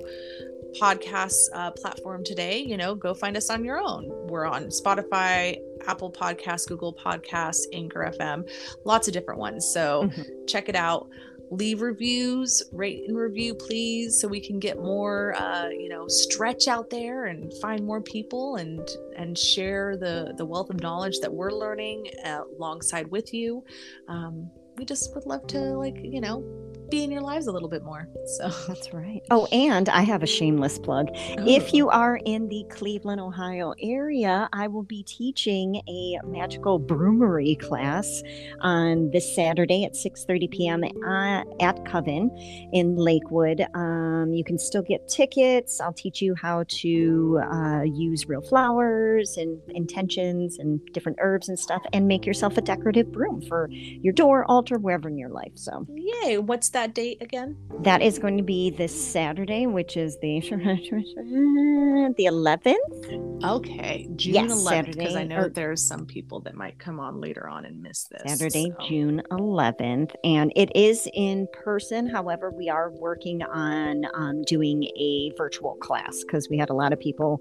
podcast 0.80 1.36
uh, 1.54 1.70
platform 1.70 2.24
today, 2.24 2.58
you 2.58 2.76
know, 2.76 2.94
go 2.94 3.14
find 3.14 3.36
us 3.36 3.50
on 3.50 3.64
your 3.64 3.78
own. 3.78 4.08
We're 4.28 4.46
on 4.46 4.64
Spotify, 4.66 5.56
Apple 5.86 6.10
Podcasts, 6.10 6.66
Google 6.68 6.92
Podcasts, 6.92 7.62
Anchor 7.72 8.10
FM, 8.18 8.48
lots 8.84 9.08
of 9.08 9.14
different 9.14 9.40
ones. 9.40 9.66
So 9.66 10.04
Mhm. 10.04 10.46
check 10.48 10.68
it 10.68 10.76
out. 10.76 11.08
Leave 11.50 11.82
reviews, 11.82 12.62
rate 12.72 13.04
and 13.06 13.16
review, 13.16 13.54
please, 13.54 14.18
so 14.18 14.26
we 14.26 14.40
can 14.40 14.58
get 14.58 14.78
more, 14.80 15.34
uh, 15.38 15.68
you 15.68 15.88
know, 15.90 16.08
stretch 16.08 16.68
out 16.68 16.88
there 16.90 17.26
and 17.26 17.52
find 17.60 17.84
more 17.84 18.00
people 18.00 18.56
and 18.56 18.80
and 19.16 19.38
share 19.38 19.96
the 19.96 20.32
the 20.38 20.44
wealth 20.44 20.70
of 20.70 20.80
knowledge 20.80 21.20
that 21.20 21.32
we're 21.32 21.52
learning 21.52 22.08
uh, 22.24 22.40
alongside 22.58 23.08
with 23.10 23.32
you. 23.34 23.62
Um, 24.08 24.50
we 24.76 24.84
just 24.84 25.14
would 25.14 25.26
love 25.26 25.46
to, 25.48 25.60
like, 25.76 25.96
you 26.02 26.20
know, 26.20 26.42
be 26.90 27.04
in 27.04 27.10
your 27.10 27.22
lives 27.22 27.46
a 27.46 27.52
little 27.52 27.68
bit 27.68 27.82
more. 27.82 28.08
So, 28.38 28.48
That's 28.68 28.92
right. 28.92 29.20
Oh, 29.30 29.46
and 29.46 29.88
I 29.88 30.02
have 30.02 30.22
a 30.22 30.26
shameless 30.26 30.78
plug. 30.78 31.08
If 31.12 31.72
you 31.72 31.88
are 31.90 32.20
in 32.24 32.48
the 32.48 32.64
Cleveland, 32.70 33.20
Ohio 33.20 33.74
area, 33.80 34.48
I 34.52 34.68
will 34.68 34.82
be 34.82 35.02
teaching 35.02 35.76
a 35.88 36.18
magical 36.26 36.80
broomery 36.80 37.58
class 37.60 38.22
on 38.60 39.10
this 39.10 39.34
Saturday 39.34 39.84
at 39.84 39.92
6:30 39.92 40.50
p.m. 40.50 40.84
uh, 40.84 41.44
at 41.60 41.84
Coven 41.86 42.30
in 42.72 42.96
Lakewood. 42.96 43.66
Um, 43.74 44.32
you 44.32 44.44
can 44.44 44.58
still 44.58 44.82
get 44.82 45.08
tickets. 45.08 45.80
I'll 45.80 45.92
teach 45.92 46.20
you 46.20 46.34
how 46.34 46.64
to 46.68 47.40
uh, 47.50 47.82
use 47.82 48.28
real 48.28 48.42
flowers 48.42 49.36
and 49.36 49.60
intentions 49.68 50.58
and 50.58 50.80
different 50.92 51.18
herbs 51.20 51.48
and 51.48 51.58
stuff, 51.58 51.82
and 51.92 52.06
make 52.06 52.26
yourself 52.26 52.56
a 52.56 52.60
decorative 52.60 53.10
broom 53.12 53.42
for 53.42 53.68
your 53.70 54.12
door, 54.12 54.44
altar, 54.46 54.78
wherever 54.78 55.08
in 55.08 55.18
your 55.18 55.30
life. 55.30 55.52
So 55.54 55.86
yay! 55.94 56.38
What's 56.38 56.70
that 56.74 56.94
date 56.94 57.18
again? 57.22 57.56
that 57.80 58.00
is 58.02 58.18
going 58.18 58.36
to 58.36 58.42
be 58.42 58.70
this 58.70 58.94
Saturday, 59.12 59.66
which 59.66 59.96
is 59.96 60.18
the 60.20 60.40
the 62.16 62.24
11th. 62.24 63.44
Okay, 63.44 64.08
June 64.16 64.34
Yes, 64.34 64.52
11th, 64.52 64.86
because 64.96 65.16
I 65.16 65.24
know 65.24 65.42
or- 65.44 65.48
there's 65.50 65.82
some 65.86 66.06
people 66.06 66.40
that 66.40 66.54
might 66.54 66.78
come 66.78 67.00
on 67.00 67.20
later 67.20 67.48
on 67.48 67.64
and 67.64 67.82
miss 67.82 68.04
this. 68.04 68.22
Saturday, 68.38 68.72
so. 68.78 68.86
June 68.88 69.22
11th, 69.30 70.14
and 70.24 70.52
it 70.56 70.74
is 70.76 71.08
in 71.14 71.46
person. 71.52 72.06
However, 72.08 72.50
we 72.50 72.68
are 72.68 72.90
working 72.90 73.42
on 73.42 74.04
um, 74.14 74.42
doing 74.42 74.84
a 74.84 75.32
virtual 75.36 75.74
class 75.76 76.22
because 76.22 76.48
we 76.48 76.56
had 76.56 76.70
a 76.70 76.74
lot 76.74 76.92
of 76.92 77.00
people 77.00 77.40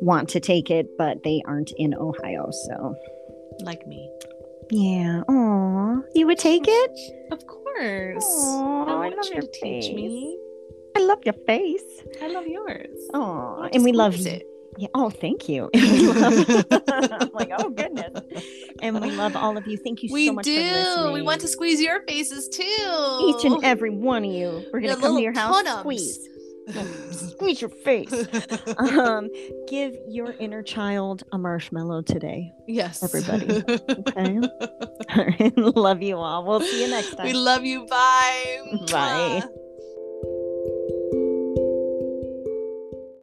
want 0.00 0.28
to 0.30 0.40
take 0.40 0.70
it, 0.70 0.96
but 0.98 1.22
they 1.24 1.42
aren't 1.46 1.72
in 1.76 1.94
Ohio. 1.94 2.50
So, 2.68 2.94
like 3.62 3.86
me. 3.86 4.08
yeah. 4.70 5.22
Aw, 5.28 5.96
you 6.14 6.26
would 6.26 6.38
take 6.38 6.64
it? 6.66 7.32
Of 7.32 7.46
course. 7.46 7.59
Aw, 7.78 8.84
I 8.86 8.92
I 8.92 8.96
want 8.96 9.16
love 9.16 9.26
you 9.34 9.40
to 9.40 9.46
teach 9.48 9.86
face. 9.86 9.94
me. 9.94 10.38
I 10.96 11.00
love 11.00 11.18
your 11.24 11.34
face. 11.46 11.82
I 12.22 12.28
love 12.28 12.46
yours. 12.46 12.88
Oh, 13.14 13.68
and 13.72 13.84
we 13.84 13.90
just 13.92 13.98
love 13.98 14.16
you. 14.16 14.30
it. 14.30 14.46
Yeah. 14.78 14.88
Oh, 14.94 15.10
thank 15.10 15.48
you. 15.48 15.68
We 15.74 16.10
I'm 16.10 17.30
like, 17.32 17.50
oh 17.58 17.70
goodness. 17.70 18.22
And 18.82 19.00
we 19.00 19.10
love 19.10 19.34
all 19.36 19.56
of 19.56 19.66
you. 19.66 19.76
Thank 19.78 20.02
you 20.02 20.08
We 20.12 20.26
so 20.28 20.32
much 20.34 20.46
for 20.46 20.50
do. 21.06 21.10
We 21.12 21.22
want 21.22 21.40
to 21.42 21.48
squeeze 21.48 21.80
your 21.80 22.02
faces 22.02 22.48
too. 22.48 22.62
each 22.62 23.44
and 23.44 23.62
every 23.64 23.90
one 23.90 24.24
of 24.24 24.30
you. 24.32 24.64
We're 24.72 24.80
gonna 24.80 24.92
Your 24.92 25.00
come 25.00 25.16
to 25.16 25.22
your 25.22 25.32
house, 25.32 25.66
squeeze, 25.80 26.28
squeeze 27.12 27.60
your 27.60 27.70
face. 27.70 28.12
Um, 28.78 29.28
give 29.68 29.96
your 30.08 30.32
inner 30.38 30.62
child 30.62 31.22
a 31.32 31.38
marshmallow 31.38 32.02
today. 32.02 32.52
yes, 32.66 33.02
everybody. 33.02 33.62
Okay. 33.68 34.38
All 35.16 35.24
right. 35.26 35.56
Love 35.76 36.02
you 36.02 36.16
all. 36.18 36.44
We'll 36.44 36.60
see 36.60 36.82
you 36.82 36.88
next 36.90 37.16
time. 37.16 37.26
we 37.26 37.32
love 37.32 37.64
you. 37.64 37.86
Bye. 37.86 38.62
Bye. 38.90 39.42